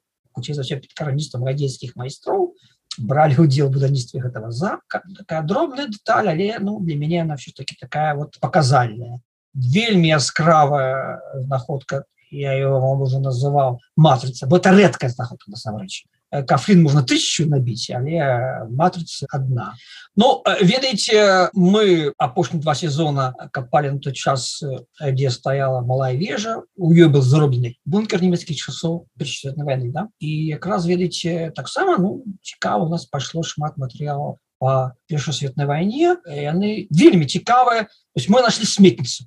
за 0.53 0.61
все 0.61 0.81
караністам 0.95 1.43
радзейскіх 1.43 1.95
майстроў 1.95 2.55
брали 2.97 3.35
удел 3.35 3.69
будаўніцтве 3.69 4.21
этого 4.21 4.51
замка. 4.51 5.03
Такая 5.17 5.41
дробная 5.41 5.87
деталь 5.87 6.29
але 6.29 6.57
ну 6.59 6.79
для 6.79 6.95
мяне 6.95 7.21
она 7.21 7.35
все-таки 7.35 7.75
такая 7.75 8.15
вот 8.15 8.39
показальная 8.39 9.19
вельмі 9.57 10.07
яскравая 10.09 11.19
находка 11.47 12.05
я 12.29 12.53
его 12.53 12.79
вам 12.79 13.01
уже 13.01 13.19
называл 13.19 13.79
матрица 13.95 14.47
вот 14.47 14.65
это 14.65 14.75
редкая 14.75 15.09
знаходка 15.09 15.49
насамрэч. 15.49 16.05
Кафлин 16.45 16.83
можно 16.83 17.03
тысячу 17.03 17.47
набить 17.47 17.89
але 17.89 18.67
матрица 18.69 19.27
одна. 19.31 19.75
Но 20.15 20.43
ну, 20.45 20.65
ведаете 20.65 21.49
мы 21.53 22.11
апошні 22.17 22.59
два 22.59 22.75
сезона 22.75 23.33
копали 23.51 23.89
на 23.89 23.99
тот 23.99 24.13
час 24.13 24.63
где 24.99 25.29
стояла 25.29 25.81
малая 25.81 26.15
вежа. 26.15 26.63
У 26.75 26.91
ее 26.91 27.07
был 27.07 27.21
зароблены 27.21 27.75
бункер 27.85 28.21
немецких 28.21 28.57
часов 28.57 29.05
войны 29.15 29.91
да? 29.91 30.09
и 30.19 30.47
якраз 30.47 30.85
ведаете 30.85 31.51
таксама 31.55 31.97
ну 31.97 32.23
цікаво 32.41 32.85
у 32.85 32.89
нас 32.89 33.05
пошло 33.05 33.43
шмат 33.43 33.77
материалов 33.77 34.37
по 34.59 34.93
першасветной 35.07 35.65
войне 35.65 36.17
яны 36.27 36.87
вельмі 36.89 37.25
цікавые 37.25 37.83
то 37.83 38.17
есть 38.17 38.29
мы 38.29 38.41
нашли 38.41 38.65
сметницу 38.65 39.25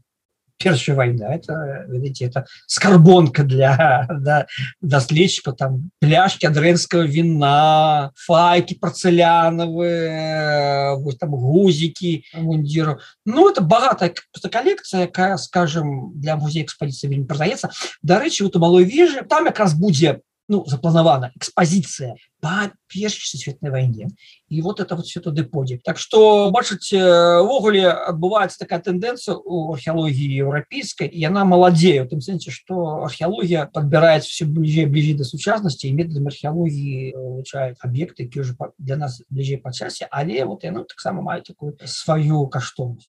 першая 0.61 0.95
война 0.95 1.35
это 1.35 1.87
видите 1.89 2.27
это 2.27 2.47
скарбонка 2.67 3.43
для 3.43 4.07
да, 4.21 4.47
доследчика 4.81 5.51
там 5.53 5.91
пляшки 6.01 6.47
адренского 6.47 7.03
вина 7.03 8.13
файки 8.15 8.75
порцеляновые 8.75 10.97
вот 10.99 11.19
там 11.19 11.31
гузики 11.31 12.25
мундиру. 12.35 13.01
Ну 13.25 13.51
это 13.51 13.63
богатая 13.63 14.15
коллекция 14.53 15.01
якая 15.03 15.37
скажем 15.39 16.13
для 16.21 16.37
музея 16.37 16.65
экспозиции 16.65 17.07
не 17.09 17.25
продается 17.25 17.71
дарэчы 18.03 18.45
вот 18.45 18.57
у 18.57 18.59
малой 18.59 18.85
вежи 18.85 19.25
там 19.29 19.45
как 19.47 19.61
раз 19.61 19.75
будет 19.75 20.21
ну, 20.51 20.65
запланавана 20.67 21.31
экспозиция 21.37 22.17
по 22.41 22.73
першей 22.89 23.39
светной 23.39 23.71
войне. 23.71 24.09
И 24.49 24.61
вот 24.63 24.81
это 24.81 24.97
вот 24.97 25.07
все 25.07 25.21
туды 25.21 25.45
подзе 25.45 25.79
так 25.85 25.97
что 25.97 26.51
бачыць 26.51 26.93
увогуле 26.93 27.89
отбывается 27.89 28.59
такая 28.59 28.81
тенденция 28.81 29.37
у 29.37 29.73
археологии 29.73 30.33
европейской 30.33 31.07
и 31.07 31.25
она 31.25 31.45
молодею 31.45 32.09
тым 32.09 32.21
сэнсе 32.21 32.51
что 32.51 33.05
археология 33.05 33.67
подбирается 33.67 34.29
все 34.29 34.45
ближе 34.45 34.87
ближе 34.87 35.17
до 35.17 35.23
сучасности 35.25 35.87
и 35.87 35.93
методом 35.93 36.27
археологии 36.27 37.15
улучшает 37.15 37.77
объекты 37.81 38.29
уже 38.41 38.57
для 38.79 38.97
нас 38.97 39.23
ближе 39.29 39.57
по 39.59 39.73
часе 39.73 40.09
але 40.11 40.45
вот 40.45 40.65
яно 40.65 40.83
таксама 40.85 41.23
мае 41.23 41.43
такую 41.43 41.79
свою 41.85 42.49
каштоўнасць 42.49 43.10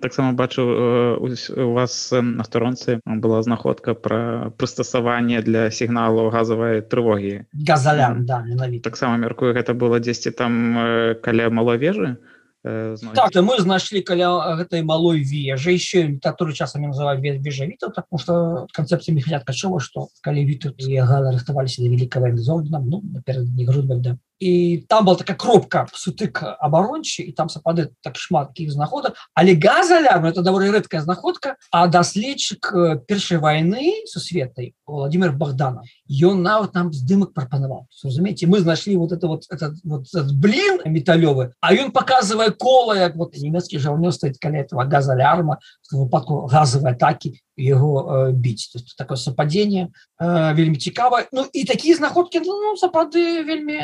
таксама 0.00 0.32
бачу 0.32 0.62
э, 0.62 1.16
у 1.56 1.72
вас 1.72 2.12
на 2.12 2.44
сторонцы 2.44 3.00
была 3.04 3.42
знаходка 3.42 3.94
пра 3.94 4.52
прыстасаванне 4.56 5.42
для 5.42 5.70
сігналу 5.70 6.30
газавай 6.30 6.80
трывогі 6.80 7.46
газалян 7.52 8.24
да, 8.24 8.44
таксама 8.82 9.16
мяркую 9.16 9.54
гэта 9.54 9.74
было 9.74 9.98
дзесьці 10.00 10.30
там 10.30 11.18
каля 11.22 11.50
малавежы 11.50 12.18
э, 12.64 12.96
так, 13.14 13.34
мы 13.42 13.58
знайшлі 13.58 14.02
каля 14.02 14.54
гэтай 14.56 14.82
малой 14.82 15.20
вежы 15.20 15.74
еще 15.74 16.06
літатуры 16.06 16.54
часамі 16.54 16.94
называют 16.94 17.20
вежавіта 17.20 17.90
потому 17.90 18.18
что 18.18 18.66
концепция 18.72 19.14
механят 19.14 19.44
качова 19.44 19.80
что 19.80 20.08
калі 20.22 20.46
віту 20.46 20.70
рыхтаваліся 20.70 21.82
до 21.82 21.88
великого 21.88 22.30
экзордна 22.30 22.78
ну 22.78 23.02
наперед 23.02 23.50
не 23.56 23.66
грудбальда 23.66 24.18
і 24.42 24.84
там 24.88 25.04
была 25.04 25.16
такая 25.16 25.36
кропка 25.36 25.86
сутык 25.94 26.42
абарончы 26.58 27.22
і 27.22 27.32
там 27.32 27.48
сапады 27.48 27.94
так 28.02 28.18
шмат 28.18 28.48
таких 28.48 28.72
знаходак 28.72 29.14
але 29.34 29.54
газаля 29.54 30.18
ну, 30.18 30.28
это 30.28 30.42
даволі 30.42 30.74
рэдкая 30.74 31.00
знаходка 31.00 31.54
а 31.70 31.86
даследчык 31.86 32.72
э, 32.74 32.98
першай 33.06 33.38
войны 33.38 34.02
сусветай 34.06 34.74
владимир 34.84 35.30
богдана 35.30 35.86
ён 36.10 36.42
нават 36.42 36.74
нам 36.74 36.92
здымак 36.92 37.30
прапанаваў 37.38 37.86
разумееце 38.02 38.50
мы 38.50 38.58
знайшлі 38.58 38.96
вот 38.96 39.12
это 39.12 39.28
вот 39.28 39.46
этот 39.48 39.78
вот 39.84 40.10
этот 40.10 40.34
блин 40.34 40.82
металёвы 40.86 41.52
а 41.60 41.74
ён 41.74 41.92
показывае 41.92 42.50
кола 42.50 42.98
як 42.98 43.14
вот 43.14 43.38
нямецкі 43.38 43.78
жаўнё 43.78 44.10
стаіць 44.10 44.42
каля 44.42 44.66
этого 44.66 44.82
газалярма 44.90 45.58
выпадку 45.92 46.50
газовой 46.50 46.98
атаки 46.98 47.38
его 47.54 48.26
э, 48.26 48.32
біць 48.32 48.74
такое 48.98 49.16
сопадение 49.16 49.92
э, 50.18 50.54
вельмі 50.54 50.76
цікава 50.76 51.26
Ну 51.32 51.46
і 51.52 51.64
такие 51.64 51.94
знаходки 51.94 52.40
ну, 52.40 52.74
сапраўды 52.76 53.44
вельмі 53.44 53.78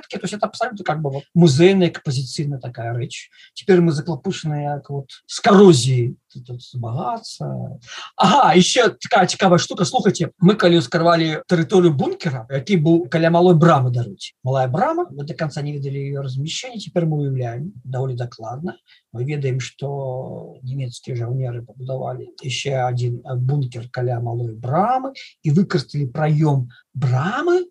рэдкі 0.00 0.18
то 0.18 0.24
есть 0.24 0.34
это 0.34 0.46
абсолютно 0.46 0.84
как 0.84 1.02
бы 1.02 1.10
вот, 1.10 1.24
музейная 1.34 1.88
экспозіцыйна 1.88 2.58
такая 2.58 2.94
рэч 2.94 3.30
теперь 3.54 3.80
мы 3.80 3.92
заклапушаныя 3.92 4.82
вот 4.88 5.10
с 5.26 5.40
коррозией 5.40 6.16
змагацца 6.34 7.78
Ага 8.16 8.54
еще 8.54 8.90
такая 8.90 9.26
цікавая 9.26 9.58
штука. 9.58 9.84
Слухайте 9.84 10.30
мы 10.38 10.54
калі 10.54 10.78
ускарвалі 10.78 11.42
тэрыторыю 11.48 11.92
бункера 11.92 12.46
які 12.50 12.76
быў 12.76 13.08
каля 13.10 13.30
малой 13.30 13.54
брамы 13.54 13.90
даруць 13.90 14.34
малая 14.42 14.68
брама 14.68 15.06
мы 15.10 15.24
до 15.24 15.34
конца 15.34 15.62
не 15.62 15.72
ведалі 15.72 15.98
ее 15.98 16.20
размещение 16.20 16.78
теперь 16.78 17.04
мы 17.04 17.18
уяўляем 17.18 17.72
даволі 17.84 18.14
дакладна 18.14 18.76
мы 19.12 19.24
ведаем 19.24 19.60
что 19.60 20.58
нямецкія 20.62 21.16
жаўнеры 21.16 21.62
пабудавалі 21.62 22.30
еще 22.42 22.76
один 22.86 23.22
бункер 23.24 23.88
каля 23.90 24.20
малой 24.20 24.54
брамы 24.54 25.12
і 25.42 25.50
выкарысталі 25.50 26.10
праём 26.14 26.68
брамы 26.94 27.66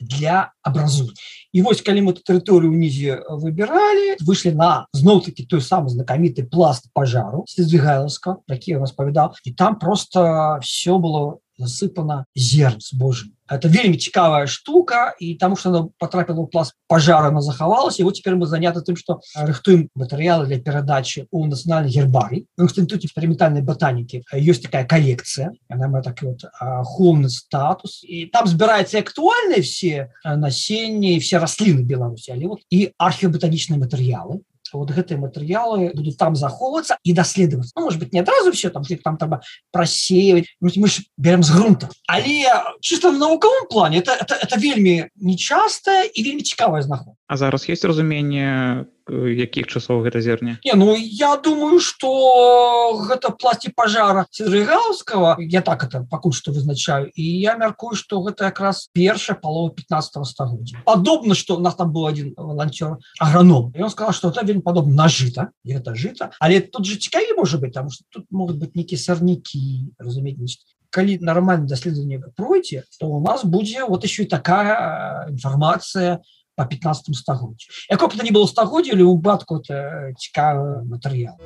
для 0.00 0.52
абразу 0.62 1.10
і 1.52 1.62
вось 1.62 1.82
калі 1.82 2.08
мы 2.08 2.14
тэрыторыю 2.16 2.72
унізе 2.72 3.20
выбіралі 3.28 4.18
выйшлі 4.24 4.54
на 4.56 4.86
зноў-таки 4.92 5.46
той 5.46 5.60
самы 5.60 5.90
знакаміты 5.92 6.46
пласт 6.48 6.90
пожару 6.92 7.44
здвигайлска 7.50 8.38
які 8.48 8.80
распавядаў 8.80 9.34
і 9.44 9.52
там 9.52 9.78
просто 9.78 10.58
все 10.62 10.98
было 10.98 11.38
засыпана 11.58 12.26
зерн 12.34 12.80
с 12.80 12.94
Божым 12.94 13.33
это 13.48 13.68
вельмі 13.68 13.96
цікавая 13.96 14.46
штука 14.46 15.14
і 15.20 15.34
тому 15.34 15.56
что 15.56 15.68
она 15.68 15.88
потрапила 15.98 16.40
у 16.40 16.46
пласт 16.46 16.74
пожара 16.88 17.28
она 17.28 17.40
захавалась 17.40 18.00
его 18.00 18.10
теперь 18.10 18.34
мы 18.34 18.46
заняты 18.46 18.80
тым 18.80 18.96
что 18.96 19.20
рыхтуем 19.34 19.88
матэрыялы 19.94 20.46
для 20.46 20.58
перадачи 20.60 21.26
у 21.30 21.46
нацыянальной 21.46 21.90
гербарий 21.90 22.46
в 22.56 22.62
институте 22.62 23.06
экспериментальной 23.06 23.62
ботаники 23.62 24.24
есть 24.32 24.62
такая 24.62 24.86
коллекция 24.86 25.52
она 25.68 25.88
мы 25.88 26.02
так 26.02 26.22
вот 26.22 26.40
холный 26.84 27.30
статус. 27.30 28.02
И 28.02 28.26
там 28.26 28.46
збирается 28.46 28.98
актуальные 28.98 29.62
все 29.62 30.12
насенние 30.24 31.20
все 31.20 31.38
раслины 31.38 31.82
беларуси 31.82 32.30
але 32.30 32.46
вот 32.46 32.60
и 32.70 32.92
археоботанічные 32.98 33.78
матэрыялы 33.78 34.40
вот 34.78 34.90
гэтые 34.90 35.18
матэрыялы 35.18 35.92
будут 35.94 36.16
там 36.18 36.36
захоўвацца 36.36 36.96
і 37.02 37.12
даследаваць 37.12 37.72
ну, 37.76 37.82
может 37.82 37.98
быть 37.98 38.12
не 38.12 38.20
адразу 38.20 38.52
все 38.52 38.70
там 38.70 38.84
там 38.84 39.16
трэба 39.16 39.42
прасеивать 39.70 40.46
мы 40.60 40.70
берем 41.16 41.42
з 41.42 41.50
грунта. 41.50 41.88
Але 42.06 42.46
чисто 42.80 43.10
в 43.10 43.18
навуковом 43.18 43.68
плане 43.68 43.98
это, 43.98 44.12
это, 44.12 44.34
это 44.34 44.58
вельмі 44.58 45.08
нечастая 45.16 46.04
і 46.04 46.22
вельмі 46.22 46.42
цікавая 46.42 46.82
знаход 46.82 47.14
А 47.26 47.36
зараз 47.36 47.68
есть 47.68 47.84
разуменне 47.84 48.86
якіх 49.08 49.66
часоў 49.66 50.02
гэта 50.04 50.20
зерне? 50.20 50.58
Не 50.64 50.74
ну 50.74 50.96
я 50.96 51.36
думаю 51.36 51.80
что 51.80 52.96
гэта 53.08 53.30
пласці 53.30 53.72
пожара 53.76 54.26
рыгаўскага 54.40 55.36
я 55.40 55.60
так 55.60 55.84
это 55.84 56.06
пакуль 56.10 56.32
что 56.32 56.52
вызначаю. 56.52 57.10
І 57.14 57.22
я 57.40 57.56
мяркую 57.56 57.96
что 57.96 58.22
гэта 58.22 58.44
якраз 58.44 58.88
першая 58.92 59.36
палова 59.36 59.70
15 59.70 60.26
стагоддзя. 60.26 60.82
Падобна 60.84 61.34
что 61.34 61.56
у 61.56 61.60
нас 61.60 61.74
там 61.74 61.92
был 61.92 62.06
один 62.06 62.34
волонтер 62.36 62.98
аграном 63.18 63.72
он 63.78 63.90
сказал 63.90 64.12
что 64.12 64.28
это 64.28 64.44
вельмі 64.44 64.62
падобна 64.62 64.94
на 64.94 65.08
жыта 65.08 65.50
это 65.66 65.94
жыта 65.94 66.30
але 66.40 66.60
тут 66.60 66.84
же 66.86 66.96
цікаві 66.96 67.36
может 67.36 67.60
быть 67.60 67.72
там 67.72 67.90
что 67.90 68.04
тут 68.10 68.26
могут 68.30 68.56
быть 68.56 68.74
нейкія 68.74 68.98
сорняки 68.98 69.92
разумець 69.98 70.58
калі 70.90 71.18
нормально 71.18 71.66
даследаванне 71.66 72.22
пройдзе 72.36 72.84
то 73.00 73.08
у 73.08 73.20
нас 73.20 73.44
будзе 73.44 73.84
вот 73.84 74.04
еще 74.04 74.22
и 74.22 74.26
такая 74.26 75.26
інфармацыя 75.28 76.22
по 76.54 76.64
15 76.64 77.16
стагоддзю 77.16 77.68
якое 77.90 78.08
б 78.08 78.16
то 78.16 78.24
не 78.24 78.30
было 78.30 78.46
стагоддзя 78.46 78.92
или 78.92 79.02
убатку 79.02 79.56
это 79.56 80.12
цікавы 80.18 80.84
матэрыял 80.84 81.38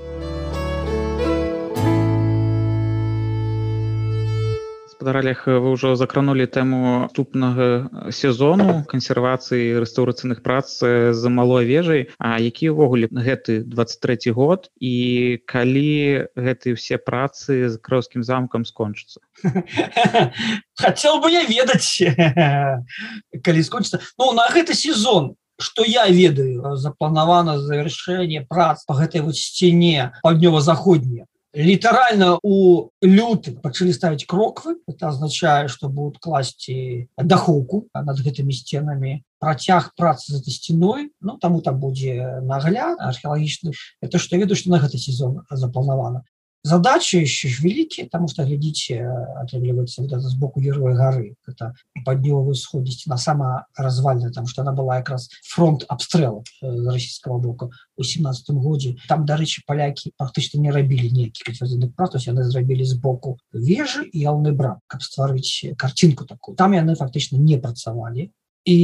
спадаралях 4.98 5.46
вы 5.46 5.78
ўжо 5.78 5.94
закранули 5.94 6.50
тэму 6.50 7.06
ступнага 7.14 7.86
сезону 8.10 8.82
кансервацыі 8.90 9.78
рэстаўрацыйных 9.78 10.42
прац 10.42 10.82
за 10.82 11.28
малой 11.30 11.70
вежай. 11.70 12.10
А 12.18 12.42
які 12.42 12.74
ўвогуле 12.74 13.06
гэты 13.06 13.62
23 13.62 14.34
год 14.34 14.66
і 14.82 15.38
калі 15.46 16.26
гэтыя 16.34 16.74
все 16.74 16.98
працы 16.98 17.70
з 17.70 17.78
кроўскім 17.78 18.26
замкам 18.26 18.66
скончыцца 18.66 19.22
хотел 20.82 21.22
бы 21.22 21.30
я 21.30 21.46
ведаць 21.46 22.02
калі 23.46 23.62
скончыцца 23.62 24.02
Ну 24.18 24.34
на 24.34 24.50
гэты 24.50 24.74
сезон 24.74 25.38
что 25.62 25.84
я 25.84 26.06
ведаю 26.10 26.74
запланавана 26.76 27.58
завершэнне 27.58 28.46
прац 28.50 28.82
по 28.82 28.94
гэтай 28.98 29.22
вот 29.22 29.38
сцяне 29.38 30.10
паўднёва-заходняя 30.22 31.30
літаральна 31.54 32.38
у 32.42 32.88
люты 33.02 33.56
пачалі 33.62 33.92
ставіць 33.92 34.26
кроквы. 34.28 34.76
Это 34.86 35.08
означае 35.08 35.68
что 35.68 35.88
будут 35.88 36.18
класці 36.18 37.08
дахоўку 37.16 37.88
над 37.94 38.20
гэтымі 38.20 38.52
сценамі. 38.52 39.24
Працяг 39.38 39.94
працы 39.96 40.32
за 40.32 40.38
этой 40.38 40.50
сценой 40.50 41.10
Ну 41.20 41.38
таму 41.38 41.62
там 41.62 41.80
будзе 41.80 42.40
нагляд 42.42 42.98
археалагічны. 43.00 43.72
Это 44.02 44.18
что 44.18 44.36
ведаю 44.36 44.56
что 44.56 44.70
на 44.70 44.78
гэты 44.78 44.98
сезон 44.98 45.44
запланавана 45.50 46.24
задачи 46.62 47.16
еще 47.16 47.48
ж 47.48 47.60
великие 47.60 48.06
потому 48.06 48.28
что 48.28 48.44
глядите 48.44 49.06
отрабливается 49.36 50.02
вот 50.02 50.12
это 50.12 50.20
сбоку 50.20 50.60
героя 50.60 50.94
горы. 50.94 51.36
Это 51.46 51.74
подневого 52.04 52.52
исходите 52.52 53.08
на 53.10 53.16
сама 53.16 53.66
развальная 53.76 54.30
там 54.30 54.46
что 54.46 54.62
она 54.62 54.72
была 54.72 54.98
как 54.98 55.10
раз 55.10 55.28
фронт 55.42 55.84
обстрела 55.88 56.42
э, 56.62 56.66
российского 56.86 57.38
бока 57.38 57.70
у 57.96 58.02
17 58.02 58.50
годе 58.50 58.96
там 59.08 59.24
дарычи 59.24 59.62
поляки 59.66 60.12
фактычна 60.18 60.58
не 60.60 60.70
рабілі 60.70 61.10
некий 61.12 61.54
то 61.54 62.18
яны 62.18 62.42
зрабілі 62.44 62.84
сбоку 62.84 63.38
вежи 63.52 64.04
и 64.04 64.20
ялны 64.20 64.52
брак 64.52 64.78
каб 64.86 65.02
стварыць 65.02 65.74
картинку 65.76 66.24
такую. 66.24 66.56
Там 66.56 66.72
яны 66.72 66.94
фактычна 66.94 67.36
не 67.36 67.58
працавалі 67.58 68.30
і 68.68 68.76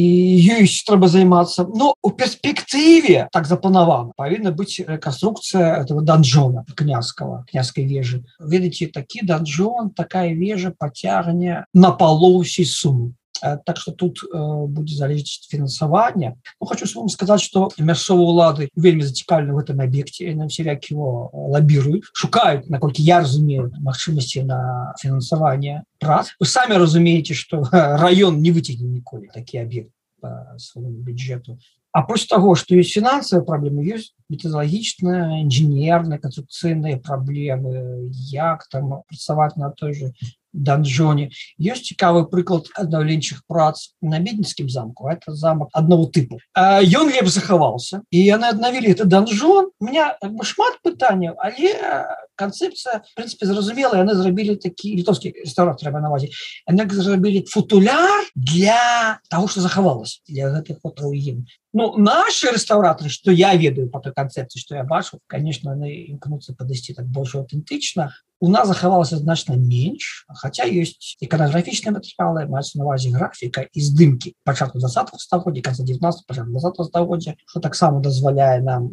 ёсць 0.56 0.84
трэба 0.88 1.08
займацца 1.12 1.66
но 1.68 1.94
у 2.02 2.10
перспектыве 2.20 3.28
так 3.32 3.48
запланавана 3.50 4.16
павінна 4.16 4.52
быць 4.60 4.80
рэканструкцыя 4.80 5.82
этого 5.82 6.00
данжона 6.02 6.64
княского 6.76 7.44
княской 7.50 7.84
вежы 7.90 8.22
ведаце 8.40 8.88
такі 8.94 9.26
данжон 9.28 9.90
такая 9.90 10.32
вежа 10.32 10.72
пацягне 10.78 11.64
на 11.74 11.92
палоўсей 11.92 12.64
суму 12.64 13.12
Э, 13.12 13.23
так 13.40 13.76
что 13.76 13.92
тут 13.92 14.18
э, 14.22 14.66
будет 14.66 14.96
залежить 14.96 15.46
фінансавання 15.50 16.34
ну, 16.60 16.66
хочу 16.66 17.00
вам 17.00 17.08
сказать 17.08 17.40
что 17.40 17.70
мясцовые 17.78 18.26
улады 18.26 18.68
вельмі 18.76 19.02
зацікалі 19.02 19.50
в 19.50 19.58
этом 19.58 19.80
объекте 19.80 20.34
нам 20.34 20.48
вселяк 20.48 20.90
его 20.90 21.30
лоббируют 21.32 22.04
шукают 22.12 22.70
наколькі 22.70 23.02
я 23.02 23.20
разумею 23.20 23.72
магчымасці 23.80 24.44
на 24.44 24.94
фінансаванне 24.98 25.84
прац 25.98 26.30
вы 26.40 26.46
сами 26.46 26.74
разумеете 26.74 27.34
что 27.34 27.62
район 27.72 28.40
не 28.40 28.52
вытягне 28.52 28.88
ніколі 28.88 29.28
такі 29.34 29.58
объект 29.58 29.90
по 30.24 30.58
своему 30.58 31.02
бюджету. 31.02 31.58
А 31.92 32.02
после 32.02 32.26
того 32.26 32.54
что 32.54 32.74
есть 32.74 32.92
финансовые 32.92 33.44
проблемы 33.44 33.84
есть 33.84 34.14
методологічная 34.28 35.42
инженерные 35.42 36.18
конструкцыйные 36.18 36.96
проблемы. 36.96 38.08
Як 38.10 38.66
там 38.68 39.02
працаваць 39.06 39.56
на 39.56 39.70
той 39.70 39.94
же 39.94 40.12
данжоне. 40.54 41.30
Есть 41.58 41.90
цікавы 41.90 42.24
прыклад 42.30 42.70
аднаўленчых 42.78 43.42
прац 43.46 43.92
на 44.00 44.18
медніцкім 44.18 44.70
замку 44.70 45.08
это 45.10 45.34
замок 45.34 45.68
одного 45.74 46.06
тыпу 46.06 46.38
ён 46.54 47.10
леп 47.10 47.26
захаваўся 47.28 48.02
і 48.10 48.18
яны 48.22 48.54
аднавілі 48.54 48.94
это 48.94 49.04
данжон. 49.04 49.70
Меня 49.80 50.16
шмат 50.42 50.78
пытанняў 50.86 51.34
але 51.42 52.06
канцэпцыя 52.38 53.02
прынпе 53.18 53.46
зразумела 53.46 53.98
яны 53.98 54.14
зрабілі 54.14 54.56
такі 54.56 54.94
літовскі 55.02 55.34
рэстаўрат 55.42 55.82
трэба 55.82 56.00
навазе 56.00 56.30
зрабілі 56.70 57.44
футуляр 57.50 58.24
для 58.34 59.18
того 59.28 59.48
что 59.48 59.60
захавалось 59.60 60.22
для 60.28 60.54
гэтых 60.54 60.80
фото 60.80 61.10
ім 61.12 61.44
Ну 61.73 61.97
наши 61.97 62.49
рэстаўратары 62.49 63.09
что 63.09 63.31
я 63.31 63.55
ведаю 63.55 63.89
по 63.89 63.99
той 63.99 64.13
канцэпцыі 64.13 64.59
что 64.59 64.75
я 64.75 64.83
бачу 64.83 65.19
конечно 65.27 65.75
імкнуцца 65.77 66.55
падысці 66.57 66.97
так 66.97 67.05
больше 67.05 67.37
аўтэнтычна 67.39 68.09
у 68.39 68.47
нас 68.49 68.67
захавалася 68.67 69.17
значна 69.17 69.55
менш 69.55 70.25
хотя 70.41 70.63
есть 70.63 71.17
іканаграфічныя 71.19 71.93
матэрыялы 71.99 72.47
маецца 72.47 72.79
навазе 72.79 73.11
графіка 73.11 73.67
і 73.67 73.79
здымкі 73.83 74.33
пачатку 74.47 74.79
20 74.79 75.19
стагоддзя 75.19 75.61
конца 75.61 75.83
19 75.83 76.23
20 76.25 76.85
стагоддзя 76.87 77.35
что 77.45 77.59
таксама 77.59 77.99
дазваляе 77.99 78.61
нам 78.61 78.89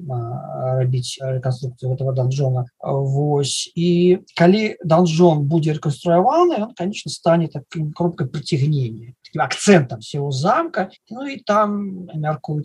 рабіць 0.76 1.18
рэканструкцыю 1.22 1.94
этого 1.94 2.12
данжона 2.12 2.66
Вось 2.82 3.70
і 3.74 4.18
калі 4.34 4.76
данжон 4.84 5.46
будзе 5.46 5.78
рэканструяваны 5.78 6.58
он 6.60 6.74
конечно 6.74 7.10
стане 7.10 7.48
таким 7.48 7.92
кропкой 7.92 8.26
прыцягнення 8.26 9.14
акцентам 9.38 10.00
всего 10.00 10.32
замка 10.32 10.90
Ну 11.10 11.26
і 11.26 11.36
там 11.36 12.08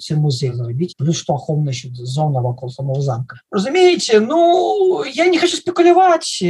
мяркуюцца 0.07 0.17
музей 0.17 0.53
зрабіць 0.53 0.95
плюс 0.97 1.17
что 1.17 1.35
ахоўна 1.35 1.73
зона 1.73 2.41
вакол 2.41 2.71
самого 2.71 3.03
замка. 3.03 3.41
Разумееце 3.51 4.21
Ну 4.21 5.05
я 5.05 5.27
не 5.27 5.39
хочу 5.39 5.57
спекуляваць 5.57 6.43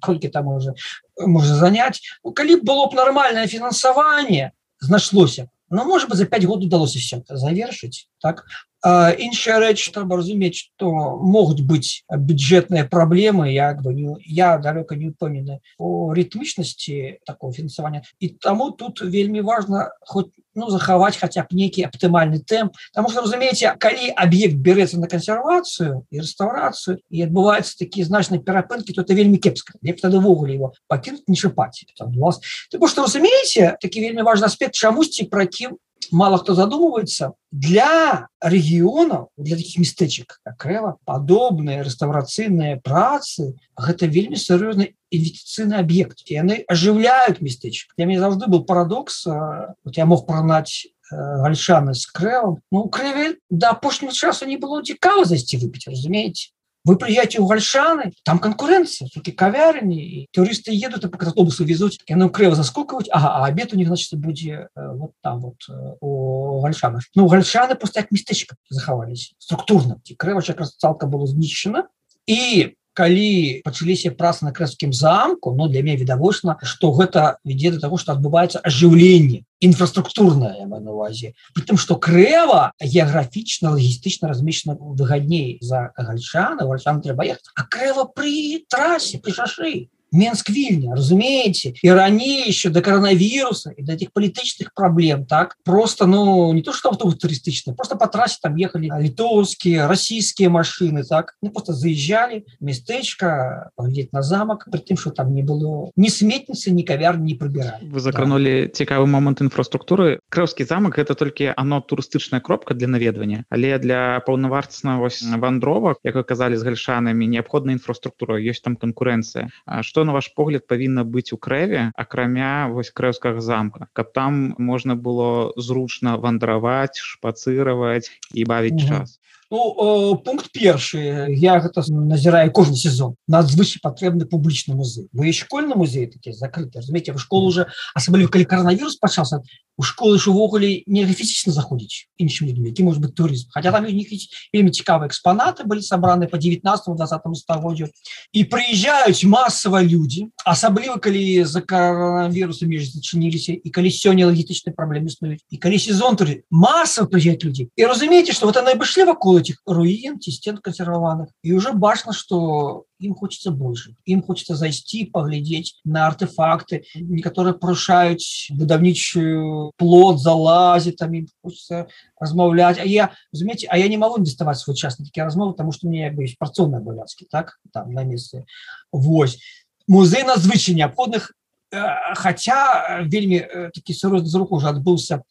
колькі 0.00 0.28
там 0.28 0.48
уже 0.48 0.74
можа 1.18 1.54
занять. 1.54 2.00
Ну, 2.24 2.32
калі 2.32 2.60
было 2.62 2.86
б 2.86 2.94
нормальное 2.94 3.46
фінансаванне 3.46 4.52
знашлося 4.80 5.48
но 5.70 5.84
может 5.84 6.08
быть 6.08 6.18
за 6.18 6.26
5 6.26 6.44
год 6.44 6.64
удалося 6.64 6.98
все 6.98 7.22
завершыць 7.28 8.08
так 8.20 8.44
іншая 8.84 9.60
рэч 9.60 9.92
трэба 9.92 10.16
разумець 10.16 10.72
что 10.72 11.16
могуць 11.20 11.60
быць 11.60 12.02
бюджетныя 12.08 12.88
праблемы 12.88 13.52
бы 13.82 13.94
не 13.94 14.16
я 14.24 14.58
далёка 14.58 14.96
не 14.96 15.10
упомены 15.10 15.60
о 15.78 16.14
рытмічнасці 16.14 17.20
такого 17.26 17.52
фінансавання 17.52 18.02
і 18.20 18.28
таму 18.28 18.70
тут 18.70 19.02
вельмі 19.02 19.40
важно 19.40 19.90
хоть 20.00 20.32
ну 20.54 20.70
захаваць 20.70 21.18
хотя 21.20 21.42
б 21.42 21.52
нейкі 21.52 21.84
аптымальны 21.84 22.40
тэмп 22.40 22.72
потому 22.92 23.10
что 23.10 23.20
разумееце 23.20 23.76
калі 23.78 24.12
аб'ект 24.16 24.56
берется 24.56 24.98
на 24.98 25.06
кансервацыю 25.06 26.06
і 26.10 26.20
рэстаўрацыю 26.20 26.98
і 27.10 27.22
адбываецца 27.28 27.76
такія 27.78 28.06
значныя 28.06 28.40
перапынкі 28.40 28.92
то 28.92 29.02
это 29.02 29.14
вельмі 29.14 29.36
кепска 29.36 29.76
леп 29.82 30.00
тады 30.00 30.18
ввогуле 30.18 30.54
его 30.54 30.72
пакінуть 30.88 31.28
не 31.28 31.36
шыпаць 31.36 31.84
вас. 31.98 32.40
Потому 32.70 32.88
что 32.88 33.02
разумееце 33.02 33.76
такі 33.80 34.00
вельмі 34.00 34.22
важный 34.22 34.46
аспект 34.46 34.74
чамусьці 34.74 35.24
про 35.24 35.46
кім 35.46 35.76
мало 36.10 36.38
кто 36.38 36.54
задумывается 36.54 37.34
для 37.50 38.28
регионов 38.42 39.28
для 39.36 39.56
таких 39.56 39.78
местечек 39.78 40.40
крэва 40.58 40.98
подобные 41.04 41.82
реставрацыйные 41.82 42.80
працы 42.80 43.56
гэта 43.76 44.06
вельмі 44.06 44.36
сур'ёзны 44.36 44.94
інвестицыйны 45.10 45.74
объект 45.74 46.20
яны 46.26 46.64
оживляют 46.68 47.40
местечек 47.40 47.92
я 47.96 48.06
мне 48.06 48.18
завжды 48.18 48.46
был 48.46 48.64
парадокс 48.64 49.26
вот 49.26 49.96
я 49.96 50.06
мог 50.06 50.26
пронать 50.26 50.88
гальшаны 51.10 51.94
с 51.94 52.06
крэвом 52.06 52.62
ну 52.70 52.88
крыве 52.88 53.38
до 53.50 53.70
апошнего 53.70 54.12
часу 54.12 54.46
не 54.46 54.56
было 54.56 54.82
цікава 54.82 55.24
зайсці 55.24 55.58
выпить 55.58 55.88
разумеете 55.88 56.50
вы 56.84 56.96
приезжаете 56.96 57.40
у 57.40 57.46
гальшаны 57.46 58.12
там 58.24 58.38
конкуренция 58.38 59.06
все-таки 59.08 59.32
кавярни 59.32 60.26
туристы 60.32 60.72
едут 60.72 61.04
и 61.04 61.08
по 61.08 61.18
автобусу 61.24 61.64
везут. 61.64 61.94
Яны 62.06 62.28
крэва 62.30 62.54
заскокивать 62.54 63.08
ага, 63.10 63.36
а 63.36 63.46
обед 63.46 63.72
у 63.72 63.76
них 63.76 63.88
значит 63.88 64.18
будзе 64.18 64.68
э, 64.74 64.92
вот 64.94 65.12
там 65.22 65.40
вот 65.40 65.56
э, 65.68 65.72
у 66.00 66.60
гальшанах 66.62 67.04
ну 67.14 67.26
гальшаны 67.26 67.74
просто 67.74 68.00
як 68.00 68.10
местечко 68.10 68.56
захавались 68.68 69.34
структурно. 69.38 70.00
Крэва 70.16 70.40
как 70.40 70.60
раз 70.60 70.74
цалка 70.76 71.06
было 71.06 71.26
знищена. 71.26 71.88
И 72.26 72.76
калі 73.00 73.64
пачаліся 73.64 74.12
працы 74.12 74.44
на 74.44 74.52
крэскім 74.52 74.92
замку 74.92 75.54
но 75.56 75.68
для 75.72 75.80
мяне 75.80 75.96
відавочна 76.04 76.58
что 76.60 76.92
гэта 76.92 77.40
вядзе 77.48 77.72
до 77.76 77.80
того 77.80 77.96
что 77.96 78.12
адбываецца 78.12 78.60
ажыўленне 78.60 79.40
інфраструктурная 79.64 80.68
на 80.68 80.92
увазе 80.92 81.32
притым 81.56 81.80
что 81.80 81.96
крэва 81.96 82.72
геаграфічна 82.76 83.72
лагістычна 83.72 84.28
размешчана 84.28 84.76
выгадней 84.76 85.56
за 85.64 85.96
гальчана 85.96 86.68
вальчан 86.68 87.00
трэба 87.00 87.24
ехаць 87.24 87.48
а 87.56 87.64
крэва 87.64 88.04
при 88.12 88.66
трасе 88.68 89.16
при 89.16 89.32
шашы 89.32 89.88
Менск 90.12 90.50
вільня 90.50 90.94
разумееце 90.94 91.72
і 91.82 91.92
раней 91.92 92.48
еще 92.48 92.70
до 92.70 92.82
коронавируса 92.82 93.70
и 93.70 93.82
до 93.82 93.92
этих 93.92 94.10
палітычных 94.12 94.74
проблем 94.74 95.24
так? 95.24 95.56
Просто 95.64 96.06
ну 96.06 96.52
не 96.52 96.62
то 96.62 96.72
что 96.72 96.90
автобус 96.90 97.16
турыстычны 97.16 97.74
просто 97.74 97.96
по 97.96 98.06
трассе 98.06 98.38
там 98.42 98.56
ехали 98.56 98.90
літоўскія 99.00 99.88
российские 99.88 100.48
машины 100.48 101.04
так? 101.04 101.36
Ну, 101.42 101.50
просто 101.50 101.72
заезжали 101.72 102.44
местечко 102.60 103.70
поглядеть 103.76 104.12
на 104.12 104.22
замок 104.22 104.68
при 104.70 104.80
тым 104.80 104.96
что 104.96 105.10
там 105.10 105.32
не 105.34 105.42
было 105.42 105.90
ни 105.96 106.08
сметницы 106.08 106.70
ни 106.70 106.82
кавяр 106.82 107.18
не 107.18 107.34
прыбирали 107.34 107.86
вы 107.86 108.00
закранули 108.00 108.66
да. 108.66 108.84
цікавы 108.84 109.06
момант 109.06 109.42
инфраструктуры 109.42 110.18
крыўскі 110.28 110.64
замок 110.64 110.98
это 110.98 111.14
только 111.14 111.54
оно 111.56 111.80
турыстычная 111.80 112.40
кропка 112.40 112.74
для 112.74 112.88
наведвання 112.88 113.44
але 113.48 113.78
для 113.78 114.20
паўнавартасна 114.26 114.98
вось 114.98 115.22
вандровак 115.22 115.98
як 116.02 116.16
оказали 116.16 116.56
з 116.56 116.62
гальшанамі 116.62 117.26
неабходная 117.26 117.74
інфраструктура 117.74 118.40
есть 118.40 118.64
там 118.64 118.76
конкуренция 118.76 119.50
что 119.82 119.99
што 120.00 120.04
на 120.08 120.12
ваш 120.16 120.32
погляд 120.32 120.64
павінна 120.64 121.02
быць 121.04 121.28
у 121.34 121.36
крэве 121.36 121.80
акрамя 121.92 122.72
вось 122.72 122.88
крэўскага 122.88 123.44
замка? 123.44 123.92
Каб 123.92 124.16
там 124.16 124.56
можна 124.56 124.96
было 124.96 125.52
зручна 125.60 126.16
вандраваць 126.16 126.96
шпацыраваць 126.96 128.08
і 128.32 128.48
бавіць 128.48 128.80
час 128.80 129.19
Ну, 129.51 130.15
пункт 130.25 130.49
першы 130.51 131.29
я 131.37 131.59
гэта 131.61 131.83
назіраю 131.87 132.51
кожны 132.51 132.75
сезон 132.75 133.13
надзвычай 133.29 133.77
патрэбны 133.77 134.25
публічны 134.25 134.73
музей 134.73 135.05
вы 135.13 135.31
школьны 135.37 135.75
музей 135.75 136.07
такі 136.07 136.33
закрыты 136.33 136.81
разумеце 136.81 137.13
в 137.13 137.21
школу 137.21 137.53
уже 137.53 137.69
асабліва 137.93 138.33
калі 138.33 138.45
коронавірус 138.49 138.97
пачаўся 138.97 139.45
у 139.77 139.83
школы 139.83 140.17
ж 140.17 140.33
увогуле 140.33 140.81
нефізічна 140.87 141.53
заходзіць 141.53 142.09
іншым 142.17 142.49
людьми 142.49 142.73
які 142.73 142.89
может 142.89 143.01
быть 143.05 143.13
турызм 143.13 143.45
хотя 143.53 143.71
там 143.71 143.85
у 143.85 143.93
них 143.93 144.09
вельмі 144.49 144.73
цікавыя 144.73 145.13
экспанаты 145.13 145.61
былі 145.61 145.85
сабраны 145.85 146.25
по 146.25 146.41
19 146.41 146.97
20 146.97 147.21
стагоддзю 147.37 147.85
і 148.33 148.43
прыязджаюць 148.49 149.29
масава 149.29 149.83
людзі 149.85 150.33
асабліва 150.41 150.97
калі 150.97 151.45
за 151.45 151.61
коронавірусу 151.61 152.65
меж 152.65 152.97
зачыніліся 152.97 153.53
і 153.53 153.69
калі 153.69 153.93
сёння 153.93 154.25
лагістычнай 154.25 154.73
праблемы 154.73 155.13
існуюць 155.13 155.45
і 155.53 155.57
калі 155.61 155.77
сезон 155.77 156.17
туры 156.17 156.41
масса 156.49 157.05
прыязджаюць 157.05 157.45
людзі 157.45 157.69
і 157.77 157.85
разумееце 157.85 158.33
что 158.33 158.49
вот 158.49 158.57
она 158.57 158.73
вышлі 158.73 159.05
вакол 159.05 159.35
этих 159.40 159.60
руин, 159.66 160.20
стен 160.20 160.58
консервованных. 160.58 161.28
И 161.42 161.52
уже 161.52 161.72
башно, 161.72 162.12
что 162.12 162.84
им 162.98 163.14
хочется 163.14 163.50
больше. 163.50 163.96
Им 164.04 164.22
хочется 164.22 164.54
зайти, 164.54 165.04
поглядеть 165.04 165.80
на 165.84 166.06
артефакты. 166.06 166.84
Некоторые 166.94 167.54
порушают 167.54 168.20
будовничий 168.50 169.72
плод, 169.76 170.20
залазит, 170.20 170.96
там 170.96 171.12
им 171.14 171.28
хочется 171.42 171.88
размовлять. 172.18 172.78
А 172.78 172.84
я, 172.84 173.12
разумеете, 173.32 173.66
а 173.68 173.78
я 173.78 173.88
не 173.88 173.96
могу 173.96 174.18
доставать 174.18 174.58
свой 174.58 174.76
час 174.76 174.98
на 174.98 175.04
такие 175.04 175.24
размовы, 175.24 175.52
потому 175.52 175.72
что 175.72 175.86
у 175.86 175.90
меня 175.90 176.10
есть 176.10 176.38
порционные 176.38 176.78
обовязки, 176.78 177.26
так, 177.30 177.58
там, 177.72 177.92
на 177.92 178.04
месте. 178.04 178.44
Вось. 178.92 179.38
Музей 179.86 180.22
надзвычай 180.22 180.74
необходных, 180.74 181.32
э, 181.72 182.14
хотя 182.14 183.00
вельмі 183.06 183.38
э, 183.42 183.70
такі 183.74 183.92
сур'ёзны 183.92 184.26
зрук 184.26 184.52
уже 184.52 184.68
адбыўся 184.68 185.22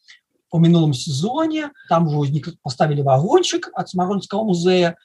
у 0.51 0.59
мінулым 0.59 0.93
сезоне 0.93 1.71
там 1.89 2.07
уже 2.07 2.31
поставили 2.61 3.01
вагончик 3.01 3.69
от 3.73 3.89
смаронского 3.89 4.43
музея 4.43 4.95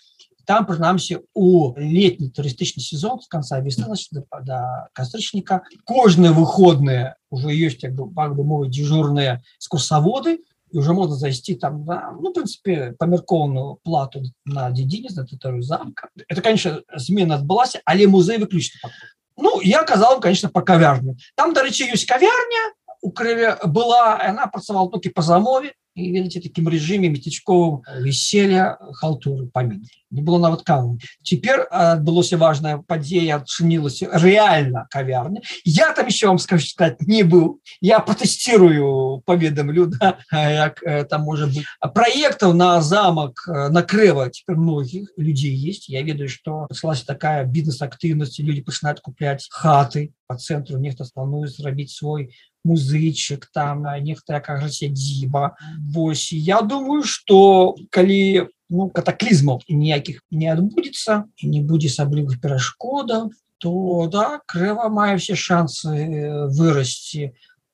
там 0.46 0.66
прынамсі 0.66 1.20
у 1.34 1.74
летний 1.76 2.30
турыстычны 2.30 2.82
сезон 2.82 3.20
с 3.20 3.28
конца 3.28 3.60
весны 3.60 3.86
до, 4.10 4.26
до 4.42 4.88
кастрычніка 4.92 5.62
кожныя 5.84 6.32
выходные 6.32 7.14
уже 7.30 7.54
есть 7.54 7.80
как 7.80 7.94
бы 7.94 8.12
как 8.12 8.34
бы 8.34 8.44
мовы 8.44 8.68
дежурные 8.68 9.42
экскурсоводы 9.58 10.40
и 10.72 10.78
уже 10.78 10.92
можно 10.92 11.14
зайти 11.14 11.54
там 11.54 11.84
на, 11.84 12.12
ну, 12.12 12.30
в 12.30 12.32
принципе 12.32 12.92
памяркоўную 12.98 13.78
плату 13.82 14.22
на 14.44 14.70
дзедзіне 14.70 15.10
на 15.14 15.26
тэрыторыю 15.26 15.62
замка 15.62 16.08
это 16.28 16.42
конечно 16.42 16.82
смена 16.96 17.36
отбылася 17.36 17.80
але 17.84 18.06
музей 18.06 18.38
выключна 18.38 18.90
ну 19.36 19.60
я 19.60 19.82
казал 19.84 20.20
конечно 20.20 20.48
по 20.48 20.62
кавярню 20.62 21.16
там 21.36 21.54
дарэчы 21.54 21.90
ёсць 21.92 22.06
кавярня 22.06 22.74
у 23.05 23.11
крыве 23.11 23.57
была 23.65 24.17
она 24.17 24.47
працавала 24.47 24.89
толькі 24.89 25.13
по 25.13 25.21
замове 25.21 25.73
і 25.95 26.11
ведаце 26.11 26.41
таким 26.41 26.67
режиме 26.67 27.07
метечковым 27.07 27.85
веселья 28.01 28.77
халтуры 28.99 29.45
памін 29.53 29.85
не 30.11 30.21
было 30.21 30.39
нават 30.39 30.63
кавы 30.63 30.97
цяпер 31.23 31.67
адбылося 31.69 32.37
важная 32.37 32.77
падзея 32.87 33.37
адчынілася 33.37 34.09
реально 34.19 34.87
кавярня. 34.91 35.41
Я 35.63 35.93
там 35.93 36.07
еще 36.07 36.27
вам 36.27 36.39
скажу 36.39 36.65
сказать 36.67 37.01
не 37.01 37.23
быў 37.23 37.59
я 37.81 37.99
протэсцірую 37.99 39.21
паведамлю 39.25 39.87
да, 39.87 40.17
як 40.31 40.81
там 41.09 41.21
может 41.21 41.53
быть. 41.53 41.65
Проектаў 41.93 42.53
на 42.53 42.81
замок 42.81 43.43
на 43.47 43.81
крэва 43.83 44.29
теперь 44.29 44.57
многіх 44.57 45.09
людзей 45.17 45.55
есть. 45.55 45.89
Я 45.89 46.01
ведаю 46.01 46.29
что 46.29 46.65
паслась 46.67 47.03
такая 47.03 47.45
бізнес-актыўнасці 47.45 48.43
люди 48.43 48.61
пачынаюць 48.61 49.01
купляць 49.01 49.47
хаты 49.51 50.11
по 50.27 50.35
центру 50.35 50.79
нехта 50.79 51.05
плануе 51.13 51.47
зрабіць 51.47 51.93
свой 51.93 52.33
музычык 52.65 53.47
там 53.53 53.85
нехта 54.01 54.41
якага 54.41 54.69
сядзіба 54.69 55.55
Вось. 55.93 56.33
Я 56.33 56.61
думаю 56.61 57.03
что 57.03 57.75
калі 57.89 58.49
ну, 58.69 58.89
катаклізмаў 58.89 59.61
ніякіх 59.69 60.21
не 60.31 60.49
адбудзецца 60.49 61.25
і 61.37 61.49
не 61.49 61.61
будзе 61.61 61.93
асаблівых 61.93 62.41
перашкодаў 62.41 63.31
то 63.57 64.07
да 64.11 64.41
крэва 64.45 64.89
мае 64.89 65.17
все 65.17 65.35
шансы 65.35 66.49
вырасці 66.51 67.31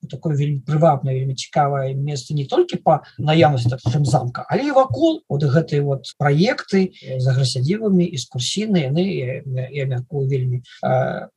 такое 0.08 0.36
вельмі 0.36 0.60
прывабнае 0.66 1.14
вельмі 1.18 1.34
цікавае 1.34 1.94
месца 1.94 2.34
не 2.34 2.46
толькі 2.46 2.82
по 2.82 3.02
наяўнасці 3.18 3.70
так 3.70 3.80
скажем 3.80 4.04
замка 4.04 4.46
але 4.48 4.68
і 4.68 4.76
вакол 4.76 5.22
вот 5.28 5.44
гэтай 5.44 5.80
вот 5.80 6.06
праекты 6.18 6.92
за 7.18 7.32
грасядзівымі 7.32 8.06
экскурсійныя 8.14 8.90
яны 8.90 9.04
я 9.70 9.86
мяркую 9.86 10.28
вельмі 10.28 10.62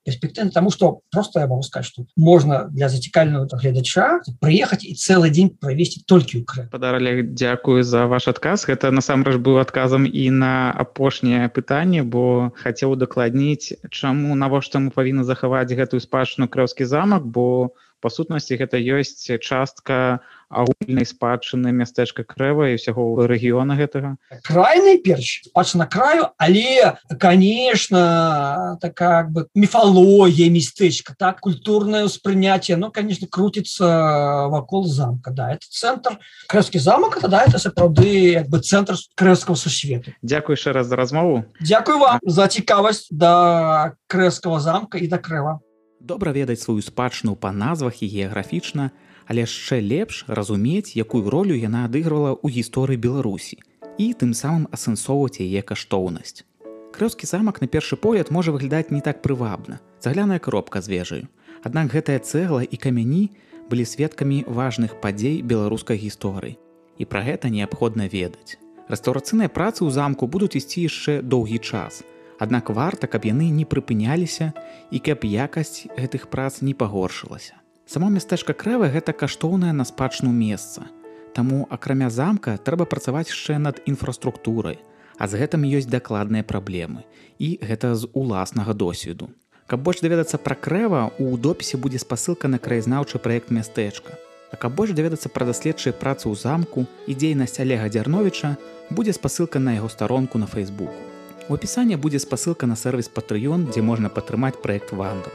перспектыўны. 0.03 0.51
Тому 0.51 0.69
что 0.71 1.01
просто 1.11 1.39
я 1.39 1.47
могу 1.47 1.63
сказать 1.63 1.85
что 1.85 2.05
можна 2.15 2.65
для 2.71 2.89
зацікального 2.89 3.47
гледача 3.51 4.21
прыехаць 4.39 4.83
і 4.83 4.93
цэлы 4.95 5.29
дзень 5.29 5.49
правесці 5.59 6.03
толькі 6.05 6.43
ў 6.43 6.69
падаралі 6.69 7.23
Дякую 7.35 7.83
за 7.83 8.07
ваш 8.07 8.27
адказ. 8.27 8.65
Гэта 8.65 8.91
насамрэч 8.91 9.37
быў 9.37 9.59
адказам 9.59 10.05
і 10.05 10.29
на 10.29 10.71
апошняе 10.71 11.49
пытанне 11.49 12.03
бо 12.03 12.51
хацеў 12.55 12.95
удакладніць 12.95 13.73
чаму 13.91 14.35
навошта 14.35 14.79
мы 14.79 14.91
павінны 14.91 15.23
захаваць 15.23 15.71
гэтую 15.71 15.99
спадчыну 15.99 16.47
крэўскі 16.47 16.85
замак 16.85 17.25
бо 17.25 17.75
па 18.05 18.13
сутнасці 18.13 18.61
гэта 18.61 18.77
ёсць 18.77 19.25
частка 19.41 20.21
агульнай 20.53 21.09
спадчыны 21.09 21.73
мястэчка 21.73 22.21
крэва 22.21 22.69
і 22.69 22.77
ўсяго 22.77 23.25
рэгіёна 23.25 23.73
гэтага. 23.73 24.21
Крайны 24.45 25.01
перш 25.01 25.49
спадчына 25.49 25.89
краю 25.89 26.29
але 26.37 27.01
конечно 27.17 28.77
так 28.77 28.93
как 28.93 29.33
бы 29.33 29.49
міфалогія 29.57 30.53
местечка 30.53 31.17
так 31.17 31.41
культурное 31.41 32.05
ўспрыняцце 32.05 32.77
ну, 32.77 32.93
конечно 32.93 33.25
крутится 33.25 34.45
вакол 34.53 34.85
замка 34.85 35.33
да 35.33 35.57
это 35.57 35.65
центр 35.65 36.21
крэскі 36.45 36.77
замак 36.77 37.17
тогда 37.17 37.41
это 37.41 37.57
сапраўды 37.57 38.37
як 38.37 38.53
бы 38.53 38.61
центр 38.61 39.01
крэского 39.17 39.57
сусвету. 39.57 40.13
Дякую 40.21 40.61
яшчэ 40.61 40.77
раз 40.77 40.87
за 40.87 40.95
размову. 40.95 41.45
Дякую 41.57 41.97
вам 41.97 42.19
за 42.21 42.45
цікавасць 42.47 43.09
да 43.09 43.97
крэского 44.05 44.61
замка 44.61 45.01
і 45.01 45.09
да 45.09 45.17
крэва 45.17 45.64
добра 46.05 46.31
ведаць 46.31 46.61
сваю 46.61 46.81
спадчыну 46.85 47.35
па 47.35 47.51
назвах 47.51 48.01
і 48.05 48.07
геаграфічна, 48.07 48.91
але 49.25 49.41
яшчэ 49.41 49.81
лепш 49.81 50.25
разумець, 50.27 50.93
якую 50.93 51.25
ролю 51.29 51.57
яна 51.57 51.89
адыгрывала 51.89 52.37
ў 52.37 52.61
гісторыі 52.61 53.01
Беларусі 53.01 53.57
і 53.97 54.13
тым 54.13 54.37
самым 54.37 54.69
асэнсоўваць 54.75 55.41
яе 55.41 55.65
каштоўнасць. 55.65 56.45
Крэўскі 56.93 57.25
замак 57.27 57.59
на 57.59 57.67
першы 57.67 57.97
погляд 57.97 58.29
можа 58.29 58.53
выглядаць 58.53 58.93
не 58.93 59.01
так 59.01 59.25
прывабна. 59.25 59.81
Цагляная 59.99 60.39
коробка 60.39 60.81
з 60.81 60.87
вежаю. 60.93 61.25
Аднак 61.63 61.91
гэтая 61.91 62.19
цэгла 62.19 62.61
і 62.63 62.77
камяні 62.77 63.33
былі 63.67 63.83
сведкамі 63.83 64.45
важных 64.47 65.01
падзей 65.01 65.41
беларускай 65.41 65.97
гісторыі. 65.97 66.55
І 67.01 67.03
пра 67.09 67.25
гэта 67.25 67.49
неабходна 67.49 68.07
ведаць. 68.07 68.61
Рэстаўрацыйныя 68.87 69.49
працы 69.49 69.81
ў 69.81 69.91
замку 69.91 70.29
будуць 70.29 70.55
ісці 70.55 70.85
яшчэ 70.85 71.25
доўгі 71.25 71.59
час, 71.59 72.05
Аднак 72.39 72.69
варта, 72.69 73.07
каб 73.07 73.23
яны 73.23 73.47
не 73.49 73.63
прыпыняліся 73.63 74.51
і 74.91 74.99
каб 74.99 75.23
якасць 75.23 75.87
гэтых 75.95 76.27
прац 76.27 76.59
не 76.61 76.73
пагоршылася. 76.73 77.55
Само 77.85 78.09
мястэчка 78.09 78.53
крэва 78.53 78.89
гэта 78.91 79.13
каштоўнае 79.13 79.71
на 79.71 79.85
спадчну 79.85 80.33
месца. 80.35 80.89
Таму 81.35 81.67
акрамя 81.69 82.09
замка 82.09 82.57
трэба 82.57 82.85
працаваць 82.91 83.31
яшчэ 83.31 83.57
над 83.59 83.79
інфраструктурай, 83.85 84.79
а 85.17 85.27
з 85.31 85.39
гэтым 85.39 85.63
ёсць 85.63 85.87
дакладныя 85.87 86.43
праблемы 86.43 87.07
і 87.39 87.55
гэта 87.63 87.95
з 87.95 88.11
уласнага 88.11 88.73
досведу. 88.73 89.31
Каб 89.67 89.81
больш 89.81 90.03
даведацца 90.03 90.37
пра 90.37 90.59
крэва, 90.59 91.15
у 91.19 91.37
допісе 91.37 91.77
будзе 91.77 92.03
спасылка 92.03 92.51
на 92.51 92.59
краязнаўчы 92.59 93.17
праект 93.17 93.49
мястэчка. 93.49 94.19
А 94.51 94.59
каб 94.59 94.75
больш 94.75 94.91
даведацца 94.91 95.31
пра 95.31 95.47
даследчыя 95.47 95.95
працы 95.95 96.27
ў 96.27 96.35
замку 96.35 96.85
і 97.07 97.15
дзейнасць 97.15 97.59
Олега 97.63 97.89
Дзярновіча 97.89 98.55
будзе 98.91 99.15
спасылка 99.15 99.59
на 99.59 99.79
яго 99.79 99.89
старонку 99.89 100.37
на 100.37 100.47
фейсбуку. 100.47 101.14
У 101.47 101.53
апісанні 101.53 101.95
будзе 102.01 102.17
спасылка 102.17 102.65
на 102.65 102.73
сервіс 102.73 103.05
Патрыён, 103.05 103.67
дзе 103.69 103.81
можна 103.85 104.09
падтрымаць 104.09 104.57
праект 104.63 104.89
вандал. 104.89 105.29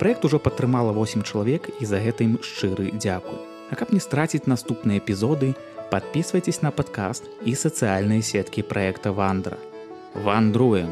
Праект 0.00 0.24
ужо 0.26 0.40
падтрымала 0.42 0.90
8 0.90 1.22
чалавек 1.22 1.70
і 1.78 1.86
за 1.86 2.02
гэтым 2.02 2.42
шчыры 2.42 2.90
дзякуй. 2.90 3.38
А 3.70 3.78
каб 3.78 3.94
не 3.94 4.02
страціць 4.02 4.50
наступныя 4.50 4.98
эпізоды, 4.98 5.54
подписывайтесь 5.94 6.58
на 6.66 6.74
падкаст 6.74 7.30
і 7.46 7.54
сацыяльныя 7.54 8.18
сеткі 8.18 8.66
праекта 8.66 9.14
вандра. 9.14 9.54
Вандруем! 10.14 10.90